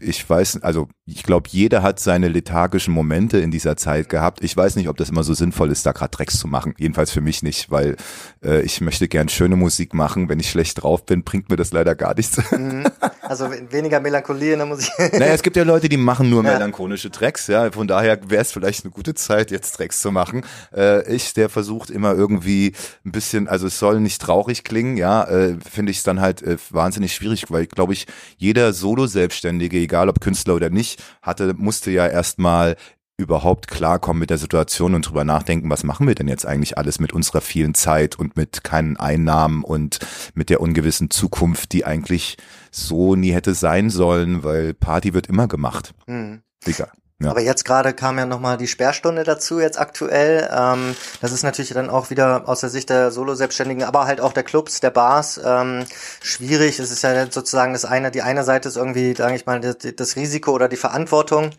ich 0.00 0.28
weiß, 0.28 0.62
also 0.62 0.88
ich 1.04 1.22
glaube, 1.22 1.48
jeder 1.50 1.82
hat 1.82 2.00
seine 2.00 2.28
lethargischen 2.28 2.94
Momente 2.94 3.38
in 3.38 3.50
dieser 3.50 3.76
Zeit 3.76 4.08
gehabt. 4.08 4.42
Ich 4.42 4.56
weiß 4.56 4.76
nicht, 4.76 4.88
ob 4.88 4.96
das 4.96 5.10
immer 5.10 5.24
so 5.24 5.34
sinnvoll 5.34 5.70
ist, 5.70 5.84
da 5.84 5.92
gerade 5.92 6.10
Drecks 6.10 6.38
zu 6.38 6.48
machen. 6.48 6.74
Jedenfalls 6.78 7.10
für 7.10 7.20
mich 7.20 7.42
nicht, 7.42 7.70
weil 7.70 7.96
äh, 8.42 8.62
ich 8.62 8.80
möchte 8.80 9.08
gern 9.08 9.28
schöne 9.28 9.56
Musik 9.56 9.92
machen. 9.92 10.28
Wenn 10.30 10.40
ich 10.40 10.50
schlecht 10.50 10.82
drauf 10.82 11.04
bin, 11.04 11.22
bringt 11.22 11.50
mir 11.50 11.56
das 11.56 11.72
leider 11.72 11.94
gar 11.94 12.14
nichts. 12.14 12.40
Mhm. 12.50 12.84
Also 13.28 13.50
weniger 13.70 14.00
Melancholie 14.00 14.52
in 14.52 14.58
der 14.58 14.66
Musik. 14.66 14.90
Naja, 15.12 15.34
es 15.34 15.42
gibt 15.42 15.56
ja 15.56 15.62
Leute, 15.62 15.88
die 15.88 15.96
machen 15.96 16.30
nur 16.30 16.42
ja. 16.44 16.52
melancholische 16.52 17.10
Tracks. 17.10 17.46
Ja, 17.46 17.70
von 17.70 17.86
daher 17.86 18.18
wäre 18.30 18.42
es 18.42 18.52
vielleicht 18.52 18.84
eine 18.84 18.92
gute 18.92 19.14
Zeit, 19.14 19.50
jetzt 19.50 19.72
Tracks 19.72 20.00
zu 20.00 20.10
machen. 20.10 20.44
Äh, 20.74 21.10
ich, 21.14 21.34
der 21.34 21.48
versucht 21.48 21.90
immer 21.90 22.14
irgendwie 22.14 22.72
ein 23.04 23.12
bisschen, 23.12 23.48
also 23.48 23.66
es 23.66 23.78
soll 23.78 24.00
nicht 24.00 24.22
traurig 24.22 24.64
klingen. 24.64 24.96
Ja, 24.96 25.24
äh, 25.24 25.56
finde 25.70 25.90
ich 25.90 25.98
es 25.98 26.02
dann 26.02 26.20
halt 26.20 26.42
äh, 26.42 26.56
wahnsinnig 26.70 27.14
schwierig, 27.14 27.50
weil 27.50 27.66
glaube 27.66 27.92
ich 27.92 28.06
jeder 28.36 28.72
Solo-Selbstständige, 28.72 29.78
egal 29.78 30.08
ob 30.08 30.20
Künstler 30.20 30.54
oder 30.54 30.70
nicht 30.70 31.02
hatte, 31.22 31.54
musste 31.54 31.90
ja 31.90 32.06
erstmal 32.06 32.76
überhaupt 33.18 33.66
klarkommen 33.66 34.20
mit 34.20 34.30
der 34.30 34.38
Situation 34.38 34.94
und 34.94 35.08
drüber 35.08 35.24
nachdenken, 35.24 35.68
was 35.70 35.82
machen 35.82 36.06
wir 36.06 36.14
denn 36.14 36.28
jetzt 36.28 36.46
eigentlich 36.46 36.78
alles 36.78 37.00
mit 37.00 37.12
unserer 37.12 37.40
vielen 37.40 37.74
Zeit 37.74 38.16
und 38.16 38.36
mit 38.36 38.62
keinen 38.62 38.96
Einnahmen 38.96 39.64
und 39.64 39.98
mit 40.34 40.50
der 40.50 40.60
ungewissen 40.60 41.10
Zukunft, 41.10 41.72
die 41.72 41.84
eigentlich 41.84 42.36
so 42.70 43.16
nie 43.16 43.32
hätte 43.32 43.54
sein 43.54 43.90
sollen, 43.90 44.44
weil 44.44 44.74
Party 44.74 45.14
wird 45.14 45.28
immer 45.28 45.48
gemacht. 45.48 45.94
Mhm. 46.06 46.42
Egal. 46.64 46.90
Ja. 47.20 47.30
Aber 47.30 47.40
jetzt 47.40 47.64
gerade 47.64 47.94
kam 47.94 48.16
ja 48.16 48.26
nochmal 48.26 48.58
die 48.58 48.68
Sperrstunde 48.68 49.24
dazu, 49.24 49.58
jetzt 49.58 49.76
aktuell. 49.76 50.48
Ähm, 50.56 50.94
das 51.20 51.32
ist 51.32 51.42
natürlich 51.42 51.72
dann 51.72 51.90
auch 51.90 52.10
wieder 52.10 52.48
aus 52.48 52.60
der 52.60 52.70
Sicht 52.70 52.90
der 52.90 53.10
Solo-Selbstständigen, 53.10 53.82
aber 53.82 54.06
halt 54.06 54.20
auch 54.20 54.32
der 54.32 54.44
Clubs, 54.44 54.78
der 54.78 54.90
Bars 54.90 55.40
ähm, 55.44 55.84
schwierig. 56.22 56.78
Es 56.78 56.92
ist 56.92 57.02
ja 57.02 57.28
sozusagen 57.28 57.72
das 57.72 57.84
eine, 57.84 58.12
die 58.12 58.22
eine 58.22 58.44
Seite 58.44 58.68
ist 58.68 58.76
irgendwie, 58.76 59.16
sage 59.16 59.34
ich 59.34 59.46
mal, 59.46 59.58
das, 59.58 59.78
das, 59.96 60.14
Risiko 60.14 60.52
oder 60.52 60.68
die 60.68 60.76
Verantwortung 60.76 61.50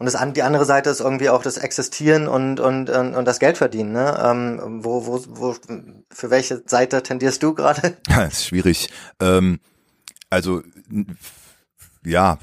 und 0.00 0.12
das, 0.12 0.20
die 0.32 0.42
andere 0.42 0.64
Seite 0.64 0.90
ist 0.90 1.00
irgendwie 1.00 1.30
auch 1.30 1.42
das 1.42 1.58
Existieren 1.58 2.26
und, 2.26 2.58
und, 2.58 2.90
und, 2.90 3.14
und 3.14 3.24
das 3.24 3.38
Geld 3.38 3.56
verdienen. 3.56 3.92
Ne? 3.92 4.20
Ähm, 4.20 4.80
wo, 4.82 5.06
wo, 5.06 5.24
wo, 5.28 5.54
für 6.10 6.30
welche 6.30 6.64
Seite 6.66 7.04
tendierst 7.04 7.40
du 7.42 7.54
gerade? 7.54 7.96
Ja, 8.08 8.24
ist 8.24 8.46
schwierig. 8.46 8.90
Ähm, 9.20 9.60
also 10.30 10.62
ja, 12.04 12.38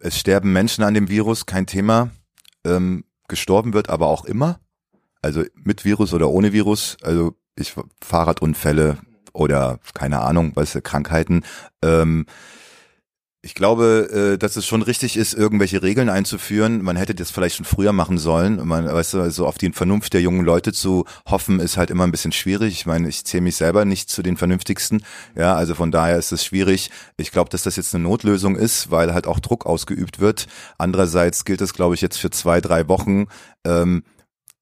es 0.00 0.18
sterben 0.18 0.52
Menschen 0.52 0.84
an 0.84 0.94
dem 0.94 1.08
Virus, 1.08 1.46
kein 1.46 1.66
Thema. 1.66 2.10
Ähm, 2.64 3.04
gestorben 3.28 3.72
wird 3.72 3.90
aber 3.90 4.08
auch 4.08 4.24
immer. 4.24 4.60
Also 5.22 5.44
mit 5.54 5.84
Virus 5.84 6.12
oder 6.12 6.28
ohne 6.30 6.52
Virus, 6.52 6.96
also 7.02 7.34
ich 7.56 7.74
Fahrradunfälle 8.02 8.98
oder 9.32 9.78
keine 9.94 10.20
Ahnung, 10.20 10.52
was 10.54 10.78
Krankheiten. 10.82 11.42
Ähm, 11.82 12.26
ich 13.42 13.54
glaube, 13.54 14.34
äh, 14.34 14.38
dass 14.38 14.56
es 14.56 14.66
schon 14.66 14.82
richtig 14.82 15.16
ist, 15.16 15.32
irgendwelche 15.32 15.82
Regeln 15.82 16.08
einzuführen. 16.08 16.82
Man 16.82 16.96
hätte 16.96 17.14
das 17.14 17.30
vielleicht 17.30 17.56
schon 17.56 17.64
früher 17.64 17.92
machen 17.92 18.18
sollen. 18.18 18.66
Man, 18.66 18.86
weißt 18.86 19.14
du, 19.14 19.20
also 19.20 19.46
auf 19.46 19.56
die 19.56 19.70
Vernunft 19.72 20.14
der 20.14 20.20
jungen 20.20 20.44
Leute 20.44 20.72
zu 20.72 21.04
hoffen, 21.28 21.60
ist 21.60 21.76
halt 21.76 21.90
immer 21.90 22.04
ein 22.04 22.10
bisschen 22.10 22.32
schwierig. 22.32 22.72
Ich 22.72 22.86
meine, 22.86 23.08
ich 23.08 23.24
zähle 23.24 23.42
mich 23.42 23.56
selber 23.56 23.84
nicht 23.84 24.10
zu 24.10 24.22
den 24.22 24.36
Vernünftigsten. 24.36 25.04
Ja, 25.36 25.54
also 25.54 25.74
von 25.74 25.92
daher 25.92 26.18
ist 26.18 26.32
es 26.32 26.44
schwierig. 26.44 26.90
Ich 27.16 27.30
glaube, 27.30 27.50
dass 27.50 27.62
das 27.62 27.76
jetzt 27.76 27.94
eine 27.94 28.02
Notlösung 28.02 28.56
ist, 28.56 28.90
weil 28.90 29.14
halt 29.14 29.26
auch 29.26 29.38
Druck 29.38 29.64
ausgeübt 29.64 30.18
wird. 30.18 30.46
Andererseits 30.76 31.44
gilt 31.44 31.60
es, 31.60 31.72
glaube 31.72 31.94
ich, 31.94 32.00
jetzt 32.00 32.18
für 32.18 32.30
zwei, 32.30 32.60
drei 32.60 32.88
Wochen. 32.88 33.26
Ähm, 33.64 34.02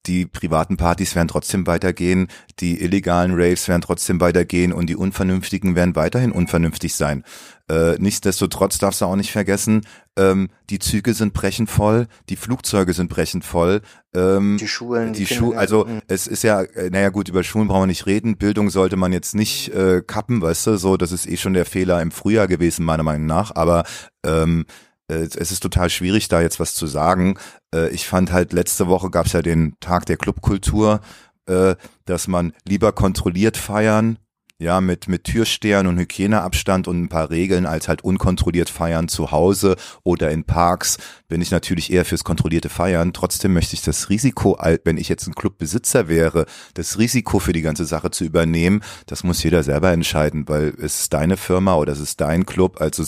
die 0.06 0.26
privaten 0.26 0.76
Partys 0.76 1.14
werden 1.14 1.28
trotzdem 1.28 1.66
weitergehen, 1.66 2.28
die 2.60 2.80
illegalen 2.80 3.32
Raves 3.34 3.68
werden 3.68 3.82
trotzdem 3.82 4.20
weitergehen 4.20 4.72
und 4.72 4.88
die 4.88 4.96
Unvernünftigen 4.96 5.74
werden 5.74 5.96
weiterhin 5.96 6.32
unvernünftig 6.32 6.94
sein. 6.94 7.24
Äh, 7.70 7.96
nichtsdestotrotz 7.98 8.76
darfst 8.78 9.00
du 9.00 9.06
auch 9.06 9.16
nicht 9.16 9.32
vergessen, 9.32 9.86
ähm, 10.16 10.48
die 10.68 10.78
Züge 10.78 11.14
sind 11.14 11.32
brechend 11.32 11.70
voll, 11.70 12.06
die 12.28 12.36
Flugzeuge 12.36 12.92
sind 12.92 13.08
brechend 13.08 13.44
voll. 13.44 13.80
Ähm, 14.14 14.58
die 14.60 14.68
Schulen. 14.68 15.14
Die, 15.14 15.26
Schulen, 15.26 15.58
also 15.58 15.86
mhm. 15.86 16.02
es 16.06 16.26
ist 16.26 16.42
ja, 16.42 16.60
äh, 16.62 16.90
naja 16.90 17.08
gut, 17.08 17.28
über 17.28 17.42
Schulen 17.42 17.68
brauchen 17.68 17.82
wir 17.82 17.86
nicht 17.86 18.06
reden. 18.06 18.36
Bildung 18.36 18.68
sollte 18.68 18.96
man 18.96 19.12
jetzt 19.12 19.34
nicht 19.34 19.70
äh, 19.70 20.02
kappen, 20.06 20.42
weißt 20.42 20.66
du, 20.66 20.76
so, 20.76 20.98
das 20.98 21.10
ist 21.10 21.26
eh 21.26 21.38
schon 21.38 21.54
der 21.54 21.64
Fehler 21.64 22.02
im 22.02 22.10
Frühjahr 22.10 22.46
gewesen, 22.46 22.84
meiner 22.84 23.02
Meinung 23.02 23.26
nach. 23.26 23.54
Aber 23.54 23.84
ähm, 24.24 24.66
äh, 24.68 24.74
es 25.08 25.52
ist 25.52 25.60
total 25.60 25.90
schwierig, 25.90 26.28
da 26.28 26.40
jetzt 26.40 26.60
was 26.60 26.74
zu 26.74 26.86
sagen. 26.86 27.38
Äh, 27.74 27.90
ich 27.90 28.06
fand 28.06 28.32
halt, 28.32 28.52
letzte 28.52 28.86
Woche 28.88 29.10
gab 29.10 29.26
es 29.26 29.32
ja 29.32 29.42
den 29.42 29.74
Tag 29.80 30.06
der 30.06 30.16
Clubkultur, 30.16 31.00
äh, 31.46 31.76
dass 32.06 32.28
man 32.28 32.54
lieber 32.66 32.92
kontrolliert 32.92 33.56
feiern 33.56 34.18
ja, 34.64 34.80
mit, 34.80 35.08
mit 35.08 35.24
Türstern 35.24 35.86
und 35.86 35.98
Hygieneabstand 35.98 36.88
und 36.88 37.02
ein 37.02 37.08
paar 37.08 37.30
Regeln 37.30 37.66
als 37.66 37.86
halt 37.86 38.02
unkontrolliert 38.02 38.70
feiern 38.70 39.08
zu 39.08 39.30
Hause 39.30 39.76
oder 40.02 40.30
in 40.30 40.44
Parks 40.44 40.96
bin 41.28 41.42
ich 41.42 41.50
natürlich 41.50 41.92
eher 41.92 42.04
fürs 42.04 42.24
kontrollierte 42.24 42.68
Feiern. 42.68 43.12
Trotzdem 43.12 43.52
möchte 43.52 43.74
ich 43.74 43.82
das 43.82 44.08
Risiko, 44.08 44.58
wenn 44.84 44.96
ich 44.96 45.08
jetzt 45.08 45.26
ein 45.26 45.34
Clubbesitzer 45.34 46.08
wäre, 46.08 46.46
das 46.74 46.98
Risiko 46.98 47.40
für 47.40 47.52
die 47.52 47.60
ganze 47.60 47.84
Sache 47.84 48.10
zu 48.10 48.24
übernehmen, 48.24 48.82
das 49.06 49.24
muss 49.24 49.42
jeder 49.42 49.62
selber 49.62 49.92
entscheiden, 49.92 50.48
weil 50.48 50.74
es 50.78 51.00
ist 51.00 51.12
deine 51.12 51.36
Firma 51.36 51.74
oder 51.74 51.92
es 51.92 52.00
ist 52.00 52.20
dein 52.20 52.46
Club. 52.46 52.80
Also 52.80 53.04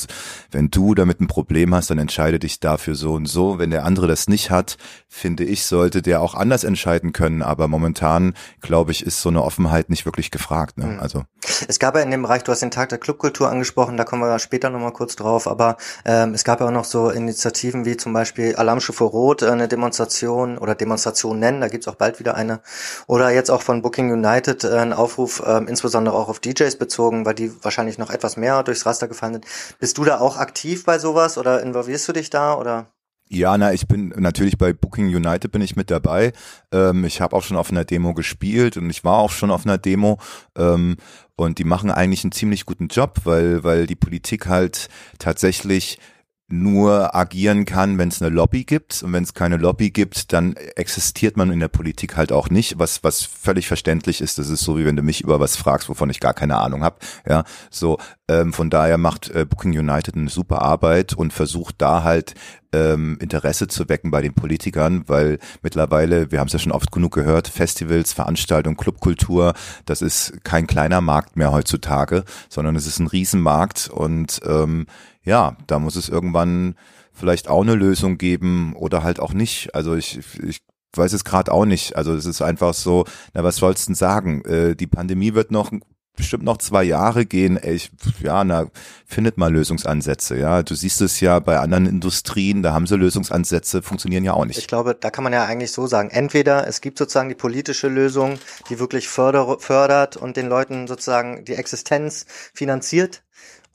wenn 0.50 0.70
du 0.70 0.94
damit 0.94 1.20
ein 1.20 1.26
Problem 1.26 1.74
hast, 1.74 1.90
dann 1.90 1.98
entscheide 1.98 2.38
dich 2.38 2.60
dafür 2.60 2.96
so 2.96 3.14
und 3.14 3.26
so. 3.26 3.58
Wenn 3.58 3.70
der 3.70 3.84
andere 3.84 4.06
das 4.06 4.28
nicht 4.28 4.50
hat, 4.50 4.76
finde 5.08 5.44
ich, 5.44 5.64
sollte 5.64 6.02
der 6.02 6.20
auch 6.20 6.34
anders 6.34 6.64
entscheiden 6.64 7.12
können. 7.12 7.42
Aber 7.42 7.68
momentan, 7.68 8.34
glaube 8.60 8.92
ich, 8.92 9.06
ist 9.06 9.22
so 9.22 9.28
eine 9.28 9.42
Offenheit 9.42 9.88
nicht 9.88 10.04
wirklich 10.04 10.30
gefragt. 10.30 10.78
Ne? 10.78 10.84
Hm. 10.84 11.00
Also 11.00 11.24
es 11.68 11.78
gab 11.78 11.94
ja 11.94 12.02
in 12.02 12.10
dem 12.10 12.22
Bereich, 12.22 12.44
du 12.44 12.52
hast 12.52 12.60
den 12.60 12.70
Tag 12.70 12.88
der 12.88 12.98
Clubkultur 12.98 13.48
angesprochen, 13.48 13.96
da 13.96 14.04
kommen 14.04 14.22
wir 14.22 14.38
später 14.38 14.70
nochmal 14.70 14.92
kurz 14.92 15.16
drauf, 15.16 15.46
aber 15.46 15.76
ähm, 16.04 16.34
es 16.34 16.44
gab 16.44 16.60
ja 16.60 16.66
auch 16.66 16.72
noch 16.72 16.84
so 16.84 17.10
Initiativen 17.10 17.84
wie 17.84 17.96
zum 17.96 18.12
Beispiel 18.12 18.56
Alarmstufe 18.56 19.04
Rot, 19.04 19.42
äh, 19.42 19.50
eine 19.50 19.68
Demonstration 19.68 20.58
oder 20.58 20.74
Demonstration 20.74 21.38
nennen, 21.38 21.60
da 21.60 21.68
gibt's 21.68 21.88
auch 21.88 21.94
bald 21.94 22.18
wieder 22.18 22.34
eine. 22.34 22.60
Oder 23.06 23.30
jetzt 23.30 23.50
auch 23.50 23.62
von 23.62 23.82
Booking 23.82 24.12
United 24.12 24.64
äh, 24.64 24.78
ein 24.78 24.92
Aufruf, 24.92 25.42
äh, 25.44 25.58
insbesondere 25.66 26.16
auch 26.16 26.28
auf 26.28 26.40
DJs 26.40 26.76
bezogen, 26.76 27.26
weil 27.26 27.34
die 27.34 27.52
wahrscheinlich 27.62 27.98
noch 27.98 28.10
etwas 28.10 28.36
mehr 28.36 28.62
durchs 28.62 28.86
Raster 28.86 29.08
gefallen 29.08 29.34
sind. 29.34 29.46
Bist 29.78 29.98
du 29.98 30.04
da 30.04 30.20
auch 30.20 30.38
aktiv 30.38 30.84
bei 30.84 30.98
sowas 30.98 31.38
oder 31.38 31.62
involvierst 31.62 32.08
du 32.08 32.12
dich 32.12 32.30
da 32.30 32.54
oder? 32.54 32.86
Ja, 33.28 33.58
na, 33.58 33.72
ich 33.72 33.88
bin 33.88 34.08
natürlich 34.16 34.56
bei 34.56 34.72
Booking 34.72 35.06
United 35.06 35.50
bin 35.50 35.60
ich 35.60 35.74
mit 35.74 35.90
dabei. 35.90 36.32
Ähm, 36.70 37.04
ich 37.04 37.20
habe 37.20 37.34
auch 37.34 37.42
schon 37.42 37.56
auf 37.56 37.70
einer 37.70 37.84
Demo 37.84 38.14
gespielt 38.14 38.76
und 38.76 38.88
ich 38.88 39.02
war 39.02 39.18
auch 39.18 39.32
schon 39.32 39.50
auf 39.50 39.66
einer 39.66 39.78
Demo. 39.78 40.18
Ähm, 40.56 40.96
und 41.34 41.58
die 41.58 41.64
machen 41.64 41.90
eigentlich 41.90 42.22
einen 42.22 42.32
ziemlich 42.32 42.66
guten 42.66 42.86
Job, 42.86 43.20
weil, 43.24 43.64
weil 43.64 43.86
die 43.86 43.96
Politik 43.96 44.46
halt 44.46 44.88
tatsächlich 45.18 45.98
nur 46.48 47.16
agieren 47.16 47.64
kann, 47.64 47.98
wenn 47.98 48.08
es 48.08 48.22
eine 48.22 48.32
Lobby 48.32 48.64
gibt. 48.64 49.02
Und 49.02 49.12
wenn 49.12 49.24
es 49.24 49.34
keine 49.34 49.56
Lobby 49.56 49.90
gibt, 49.90 50.32
dann 50.32 50.54
existiert 50.76 51.36
man 51.36 51.50
in 51.50 51.58
der 51.58 51.68
Politik 51.68 52.16
halt 52.16 52.30
auch 52.30 52.50
nicht, 52.50 52.78
was, 52.78 53.02
was 53.02 53.22
völlig 53.22 53.66
verständlich 53.66 54.20
ist. 54.20 54.38
Das 54.38 54.48
ist 54.48 54.60
so, 54.60 54.78
wie 54.78 54.84
wenn 54.84 54.96
du 54.96 55.02
mich 55.02 55.22
über 55.22 55.40
was 55.40 55.56
fragst, 55.56 55.88
wovon 55.88 56.08
ich 56.10 56.20
gar 56.20 56.34
keine 56.34 56.58
Ahnung 56.58 56.84
habe. 56.84 56.98
Ja, 57.28 57.42
so, 57.70 57.98
ähm, 58.28 58.52
von 58.52 58.70
daher 58.70 58.96
macht 58.96 59.28
äh, 59.30 59.44
Booking 59.44 59.76
United 59.76 60.14
eine 60.14 60.28
super 60.28 60.62
Arbeit 60.62 61.14
und 61.14 61.32
versucht 61.32 61.76
da 61.78 62.04
halt 62.04 62.34
ähm, 62.72 63.18
Interesse 63.20 63.66
zu 63.66 63.88
wecken 63.88 64.12
bei 64.12 64.22
den 64.22 64.34
Politikern, 64.34 65.04
weil 65.08 65.38
mittlerweile, 65.62 66.30
wir 66.30 66.38
haben 66.38 66.46
es 66.46 66.52
ja 66.52 66.58
schon 66.58 66.72
oft 66.72 66.92
genug 66.92 67.14
gehört, 67.14 67.48
Festivals, 67.48 68.12
Veranstaltungen, 68.12 68.76
Clubkultur, 68.76 69.54
das 69.84 70.02
ist 70.02 70.44
kein 70.44 70.66
kleiner 70.66 71.00
Markt 71.00 71.36
mehr 71.36 71.52
heutzutage, 71.52 72.24
sondern 72.48 72.76
es 72.76 72.86
ist 72.86 73.00
ein 73.00 73.06
Riesenmarkt 73.08 73.88
und 73.88 74.40
ähm, 74.46 74.86
ja, 75.26 75.56
da 75.66 75.78
muss 75.78 75.96
es 75.96 76.08
irgendwann 76.08 76.76
vielleicht 77.12 77.48
auch 77.48 77.62
eine 77.62 77.74
Lösung 77.74 78.16
geben 78.16 78.74
oder 78.74 79.02
halt 79.02 79.20
auch 79.20 79.32
nicht. 79.32 79.74
Also 79.74 79.94
ich, 79.94 80.20
ich 80.42 80.62
weiß 80.94 81.12
es 81.12 81.24
gerade 81.24 81.52
auch 81.52 81.66
nicht. 81.66 81.96
Also 81.96 82.14
es 82.14 82.24
ist 82.24 82.40
einfach 82.40 82.72
so, 82.72 83.04
na 83.34 83.44
was 83.44 83.56
sollst 83.56 83.84
du 83.84 83.90
denn 83.90 83.94
sagen? 83.96 84.44
Äh, 84.44 84.76
die 84.76 84.86
Pandemie 84.86 85.34
wird 85.34 85.50
noch 85.50 85.70
bestimmt 86.14 86.44
noch 86.44 86.56
zwei 86.56 86.82
Jahre 86.82 87.26
gehen. 87.26 87.58
Ich, 87.62 87.90
ja, 88.20 88.42
na, 88.42 88.68
findet 89.04 89.36
mal 89.36 89.52
Lösungsansätze. 89.52 90.36
Ja, 90.38 90.62
du 90.62 90.74
siehst 90.74 91.00
es 91.02 91.20
ja 91.20 91.40
bei 91.40 91.58
anderen 91.58 91.86
Industrien, 91.86 92.62
da 92.62 92.72
haben 92.72 92.86
sie 92.86 92.96
Lösungsansätze, 92.96 93.82
funktionieren 93.82 94.24
ja 94.24 94.32
auch 94.32 94.46
nicht. 94.46 94.58
Ich 94.58 94.66
glaube, 94.68 94.96
da 94.98 95.10
kann 95.10 95.24
man 95.24 95.34
ja 95.34 95.44
eigentlich 95.44 95.72
so 95.72 95.86
sagen. 95.86 96.08
Entweder 96.10 96.66
es 96.66 96.80
gibt 96.80 96.98
sozusagen 96.98 97.28
die 97.28 97.34
politische 97.34 97.88
Lösung, 97.88 98.38
die 98.70 98.78
wirklich 98.78 99.08
förder, 99.08 99.58
fördert 99.58 100.16
und 100.16 100.36
den 100.36 100.48
Leuten 100.48 100.86
sozusagen 100.86 101.44
die 101.44 101.54
Existenz 101.54 102.24
finanziert 102.54 103.22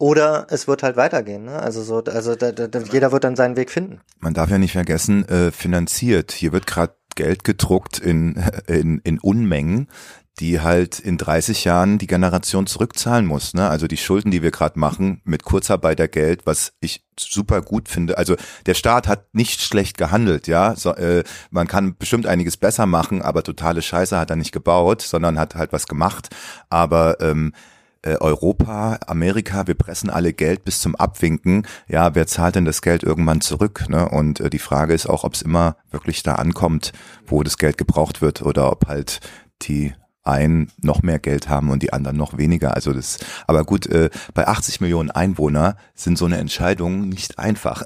oder 0.02 0.48
es 0.50 0.68
wird 0.68 0.82
halt 0.82 0.98
weitergehen. 0.98 1.46
Ne? 1.46 1.60
Also 1.60 1.84
so, 1.84 2.04
also 2.04 2.36
da, 2.36 2.52
da, 2.52 2.80
jeder 2.80 3.12
wird 3.12 3.24
dann 3.24 3.36
seinen 3.36 3.56
Weg 3.56 3.70
finden. 3.70 4.02
Man 4.20 4.34
darf 4.34 4.50
ja 4.50 4.58
nicht 4.58 4.72
vergessen, 4.72 5.30
äh, 5.30 5.52
finanziert. 5.52 6.32
Hier 6.32 6.52
wird 6.52 6.66
gerade 6.66 6.96
Geld 7.16 7.44
gedruckt 7.44 8.00
in, 8.00 8.44
in, 8.68 8.98
in 9.04 9.20
Unmengen 9.20 9.88
die 10.40 10.62
halt 10.62 10.98
in 10.98 11.18
30 11.18 11.66
Jahren 11.66 11.98
die 11.98 12.08
Generation 12.08 12.66
zurückzahlen 12.66 13.26
muss. 13.26 13.54
Ne? 13.54 13.70
Also 13.70 13.88
die 13.88 13.98
Schulden, 13.98 14.32
die 14.32 14.42
wir 14.42 14.50
gerade 14.50 14.80
machen 14.80 15.22
mit 15.24 15.44
Kurzarbeitergeld, 15.44 16.46
was 16.46 16.74
ich 16.80 17.06
super 17.20 17.62
gut 17.62 17.90
finde. 17.90 18.18
Also 18.18 18.36
der 18.66 18.74
Staat 18.74 19.08
hat 19.08 19.36
nicht 19.36 19.62
schlecht 19.62 19.98
gehandelt, 19.98 20.48
ja. 20.48 20.76
So, 20.76 20.96
äh, 20.96 21.24
man 21.52 21.68
kann 21.68 21.96
bestimmt 21.98 22.26
einiges 22.26 22.58
besser 22.58 22.88
machen, 22.88 23.22
aber 23.22 23.44
totale 23.44 23.82
Scheiße 23.82 24.18
hat 24.18 24.30
er 24.32 24.38
nicht 24.38 24.54
gebaut, 24.54 25.02
sondern 25.02 25.38
hat 25.38 25.54
halt 25.54 25.74
was 25.74 25.86
gemacht. 25.86 26.30
Aber 26.70 27.20
ähm, 27.20 27.54
äh, 28.04 28.16
Europa, 28.16 29.00
Amerika, 29.08 29.68
wir 29.68 29.76
pressen 29.76 30.10
alle 30.10 30.34
Geld 30.34 30.64
bis 30.64 30.82
zum 30.82 30.96
Abwinken. 30.96 31.68
Ja, 31.88 32.16
wer 32.16 32.28
zahlt 32.28 32.56
denn 32.56 32.66
das 32.66 32.82
Geld 32.82 33.04
irgendwann 33.04 33.42
zurück? 33.42 33.86
Ne? 33.90 34.10
Und 34.10 34.40
äh, 34.40 34.50
die 34.50 34.60
Frage 34.60 34.94
ist 34.94 35.08
auch, 35.08 35.24
ob 35.24 35.34
es 35.34 35.42
immer 35.42 35.76
wirklich 35.92 36.24
da 36.24 36.36
ankommt, 36.36 36.94
wo 37.26 37.44
das 37.44 37.58
Geld 37.58 37.78
gebraucht 37.78 38.22
wird 38.22 38.42
oder 38.42 38.72
ob 38.72 38.88
halt 38.88 39.20
die 39.64 39.94
einen 40.24 40.72
noch 40.82 41.02
mehr 41.02 41.20
Geld 41.20 41.50
haben 41.50 41.72
und 41.72 41.82
die 41.82 41.94
anderen 41.94 42.18
noch 42.18 42.38
weniger. 42.38 42.76
Also 42.76 42.94
das, 42.94 43.18
aber 43.48 43.64
gut, 43.64 43.88
äh, 43.88 44.10
bei 44.34 44.48
80 44.48 44.82
Millionen 44.82 45.10
Einwohner 45.10 45.78
sind 45.96 46.18
so 46.18 46.26
eine 46.26 46.38
Entscheidung 46.38 47.10
nicht 47.10 47.40
einfach. 47.40 47.84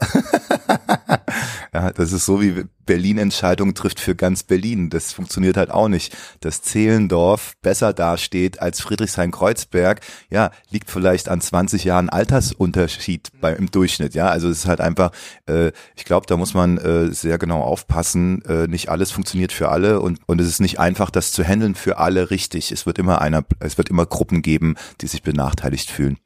ja, 1.76 1.92
das 1.92 2.14
ist 2.14 2.26
so 2.26 2.42
wie 2.42 2.64
Berlin 2.86 3.18
Entscheidung 3.18 3.74
trifft 3.74 4.00
für 4.00 4.16
ganz 4.16 4.44
Berlin. 4.44 4.90
Das 4.90 5.12
funktioniert 5.12 5.58
halt 5.58 5.72
auch 5.72 5.90
nicht. 5.90 6.16
Dass 6.40 6.62
Zehlendorf 6.62 7.56
besser 7.62 7.92
dasteht 7.92 8.62
als 8.62 8.80
Friedrichshain-Kreuzberg, 8.80 10.00
ja, 10.30 10.52
liegt 10.70 10.90
vielleicht 10.90 11.28
an 11.28 11.42
20 11.42 11.84
Jahren 11.84 12.10
Altersunterschied 12.10 13.28
bei, 13.42 13.52
im 13.52 13.70
Durchschnitt. 13.70 14.16
Ja, 14.16 14.28
also 14.30 14.48
es 14.48 14.60
ist 14.60 14.68
halt 14.68 14.80
einfach, 14.80 15.12
äh, 15.50 15.74
ich 15.98 16.06
glaube, 16.06 16.28
da 16.28 16.38
muss 16.38 16.54
man 16.54 16.78
äh, 16.78 17.12
sehr 17.12 17.38
genau 17.38 17.60
aufpassen. 17.60 18.42
Äh, 18.46 18.68
nicht 18.68 18.88
alles 18.88 19.12
funktioniert 19.12 19.52
für 19.52 19.68
alle 19.68 20.00
und, 20.00 20.20
und 20.28 20.40
es 20.40 20.48
ist 20.48 20.62
nicht 20.62 20.80
einfach, 20.80 21.10
das 21.10 21.34
zu 21.34 21.44
handeln 21.44 21.76
für 21.76 21.98
alle 21.98 22.32
richtig. 22.32 22.72
Es 22.72 22.86
wird 22.86 23.00
immer 23.00 23.22
einer, 23.22 23.44
es 23.60 23.78
wird 23.78 23.90
immer 23.90 24.06
Gruppen 24.06 24.42
geben, 24.42 24.76
die 25.02 25.08
sich 25.08 25.24
benachteiligt 25.24 25.92
fühlen. 25.92 26.20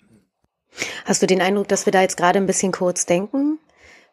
Hast 1.06 1.24
du 1.24 1.26
den 1.26 1.42
Eindruck, 1.42 1.70
dass 1.70 1.88
wir 1.88 1.92
da 1.92 2.02
jetzt 2.02 2.18
gerade 2.18 2.38
ein 2.38 2.46
bisschen 2.46 2.72
kurz 2.72 3.08
denken? 3.08 3.58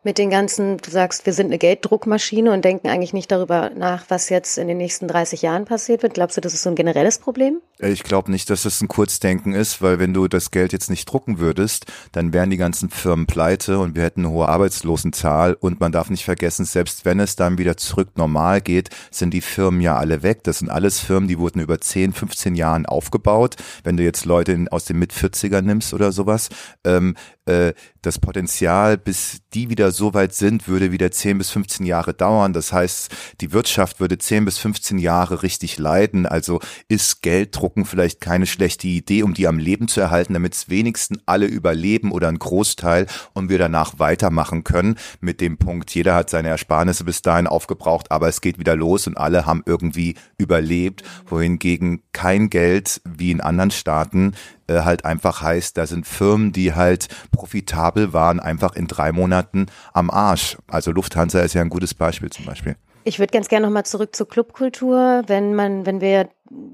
Mit 0.07 0.19
den 0.19 0.31
ganzen, 0.31 0.77
du 0.77 0.89
sagst, 0.89 1.27
wir 1.27 1.33
sind 1.33 1.47
eine 1.47 1.59
Gelddruckmaschine 1.59 2.53
und 2.53 2.65
denken 2.65 2.87
eigentlich 2.89 3.13
nicht 3.13 3.33
darüber 3.33 3.71
nach, 3.77 4.05
was 4.09 4.29
jetzt 4.29 4.57
in 4.57 4.69
den 4.69 4.79
nächsten 4.79 5.09
30 5.09 5.43
Jahren 5.43 5.65
passiert 5.65 6.05
wird. 6.05 6.15
Glaubst 6.15 6.37
du, 6.37 6.41
das 6.41 6.55
ist 6.55 6.63
so 6.63 6.71
ein 6.71 6.77
generelles 6.77 7.19
Problem? 7.19 7.61
Äh, 7.81 7.91
ich 7.91 8.05
glaube 8.05 8.31
nicht, 8.31 8.49
dass 8.49 8.63
das 8.63 8.81
ein 8.81 8.87
Kurzdenken 8.87 9.53
ist, 9.53 9.83
weil 9.83 9.99
wenn 9.99 10.15
du 10.15 10.29
das 10.29 10.53
Geld 10.53 10.73
jetzt 10.73 10.91
nicht 10.91 11.11
drucken 11.11 11.41
würdest, 11.41 11.87
dann 12.13 12.33
wären 12.33 12.51
die 12.51 12.57
ganzen 12.57 12.89
Firmen 12.89 13.27
pleite 13.27 13.81
und 13.81 13.97
wir 13.97 14.05
hätten 14.05 14.25
eine 14.25 14.31
hohe 14.31 14.49
Arbeitslosenzahl 14.49 15.55
und 15.55 15.81
man 15.81 15.91
darf 15.91 16.09
nicht 16.09 16.25
vergessen, 16.25 16.67
selbst 16.67 17.05
wenn 17.05 17.19
es 17.19 17.35
dann 17.35 17.59
wieder 17.59 17.77
zurück 17.77 18.11
normal 18.15 18.61
geht, 18.61 18.91
sind 19.11 19.35
die 19.35 19.41
Firmen 19.41 19.81
ja 19.81 19.97
alle 19.97 20.23
weg. 20.23 20.45
Das 20.45 20.61
sind 20.61 20.71
alles 20.71 21.01
Firmen, 21.01 21.29
die 21.29 21.41
wurden 21.41 21.59
über 21.59 21.81
10, 21.81 22.13
15 22.13 22.55
Jahren 22.55 22.87
aufgebaut. 22.87 23.57
Wenn 23.83 23.97
du 23.97 24.05
jetzt 24.05 24.25
Leute 24.25 24.67
aus 24.71 24.85
den 24.85 25.01
Mit-40er 25.01 25.63
nimmst 25.63 25.93
oder 25.93 26.13
sowas, 26.13 26.49
ähm, 26.85 27.17
äh, 27.47 27.73
das 28.03 28.19
Potenzial, 28.19 28.99
bis 28.99 29.39
die 29.53 29.69
wieder 29.69 29.91
so 29.91 30.15
weit 30.15 30.33
sind, 30.33 30.69
würde 30.69 30.93
wieder 30.93 31.11
10 31.11 31.39
bis 31.39 31.51
15 31.51 31.85
Jahre 31.87 32.15
dauern. 32.15 32.53
Das 32.53 32.73
heißt, 32.73 33.11
die 33.41 33.53
Wirtschaft 33.53 33.99
würde 33.99 34.19
10 34.19 34.45
bis 34.45 34.59
15 34.59 34.99
Jahre 34.99 35.43
richtig 35.43 35.79
leiden. 35.79 36.27
Also 36.27 36.61
ist 36.89 37.23
Gelddrucken 37.23 37.85
vielleicht 37.85 38.21
keine 38.21 38.47
schlechte 38.47 38.87
Idee, 38.87 39.23
um 39.23 39.35
die 39.35 39.49
am 39.49 39.59
Leben 39.59 39.89
zu 39.89 40.01
erhalten, 40.01 40.35
damit 40.35 40.55
es 40.55 40.69
wenigstens 40.69 41.19
alle 41.27 41.47
überleben 41.47 42.13
oder 42.13 42.29
ein 42.29 42.39
Großteil 42.39 43.07
und 43.33 43.49
wir 43.49 43.59
danach 43.59 43.99
weitermachen 43.99 44.63
können 44.63 44.97
mit 45.21 45.41
dem 45.41 45.59
Punkt, 45.59 45.95
jeder 45.95 46.15
hat 46.15 46.31
seine 46.31 46.49
Ersparnisse 46.49 47.05
bis 47.05 47.23
dahin 47.23 47.47
aufgebraucht, 47.47 48.11
aber 48.11 48.29
es 48.29 48.41
geht 48.41 48.59
wieder 48.59 48.77
los 48.77 49.07
und 49.07 49.17
alle 49.17 49.47
haben 49.47 49.63
irgendwie 49.67 50.15
überlebt, 50.39 51.03
wohingegen 51.27 52.03
kein 52.13 52.51
Geld 52.51 53.01
wie 53.05 53.31
in 53.31 53.41
anderen 53.41 53.71
Staaten 53.71 54.33
äh, 54.69 54.81
halt 54.81 55.05
einfach 55.05 55.43
heißt, 55.43 55.77
da 55.77 55.87
sind 55.87 56.07
Firmen, 56.07 56.53
die 56.53 56.75
halt 56.75 57.09
profitabel 57.31 58.13
waren, 58.13 58.41
einfach 58.41 58.75
in 58.75 58.87
drei 58.87 59.13
Monaten 59.13 59.67
am 59.93 60.11
Arsch. 60.11 60.57
Also 60.69 60.93
Lufthansa 60.93 61.41
ist 61.41 61.55
ja 61.55 61.63
ein 61.63 61.71
gutes 61.71 61.95
Beispiel 61.95 62.31
zum 62.31 62.45
Beispiel. 62.45 62.77
Ich 63.05 63.21
würde 63.21 63.33
ganz 63.33 63.47
gerne 63.47 63.65
nochmal 63.67 63.87
zurück 63.87 64.17
zur 64.17 64.29
Clubkultur. 64.29 65.23
Wenn 65.29 65.55
man, 65.55 65.87
wenn 65.87 66.01
wir 66.01 66.29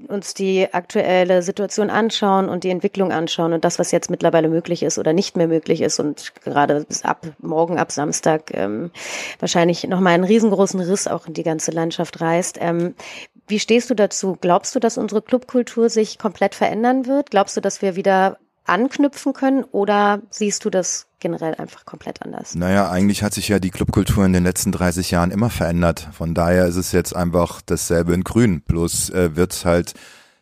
uns 0.07 0.33
die 0.33 0.73
aktuelle 0.73 1.43
Situation 1.43 1.91
anschauen 1.91 2.49
und 2.49 2.63
die 2.63 2.71
Entwicklung 2.71 3.11
anschauen 3.11 3.53
und 3.53 3.63
das, 3.63 3.77
was 3.77 3.91
jetzt 3.91 4.09
mittlerweile 4.09 4.49
möglich 4.49 4.81
ist 4.81 4.97
oder 4.97 5.13
nicht 5.13 5.37
mehr 5.37 5.47
möglich 5.47 5.81
ist 5.81 5.99
und 5.99 6.33
gerade 6.43 6.87
ab 7.03 7.27
morgen, 7.39 7.77
ab 7.77 7.91
Samstag 7.91 8.51
ähm, 8.55 8.89
wahrscheinlich 9.37 9.83
nochmal 9.83 10.13
einen 10.13 10.23
riesengroßen 10.23 10.79
Riss 10.79 11.07
auch 11.07 11.27
in 11.27 11.33
die 11.33 11.43
ganze 11.43 11.69
Landschaft 11.69 12.19
reißt. 12.19 12.57
Ähm, 12.61 12.95
wie 13.47 13.59
stehst 13.59 13.89
du 13.89 13.95
dazu? 13.95 14.37
Glaubst 14.39 14.73
du, 14.75 14.79
dass 14.79 14.97
unsere 14.97 15.21
Clubkultur 15.21 15.89
sich 15.89 16.17
komplett 16.17 16.55
verändern 16.55 17.05
wird? 17.05 17.31
Glaubst 17.31 17.57
du, 17.57 17.61
dass 17.61 17.81
wir 17.81 17.95
wieder 17.95 18.37
anknüpfen 18.65 19.33
können 19.33 19.63
oder 19.65 20.21
siehst 20.29 20.63
du 20.63 20.69
das 20.69 21.07
generell 21.19 21.55
einfach 21.55 21.85
komplett 21.85 22.21
anders? 22.21 22.55
Naja, 22.55 22.89
eigentlich 22.89 23.23
hat 23.23 23.33
sich 23.33 23.49
ja 23.49 23.59
die 23.59 23.71
Clubkultur 23.71 24.25
in 24.25 24.33
den 24.33 24.43
letzten 24.43 24.71
30 24.71 25.11
Jahren 25.11 25.31
immer 25.31 25.49
verändert. 25.49 26.07
Von 26.13 26.33
daher 26.33 26.65
ist 26.65 26.77
es 26.77 26.91
jetzt 26.91 27.15
einfach 27.15 27.61
dasselbe 27.61 28.13
in 28.13 28.23
Grün. 28.23 28.61
Bloß 28.61 29.09
äh, 29.09 29.35
wird 29.35 29.65
halt 29.65 29.93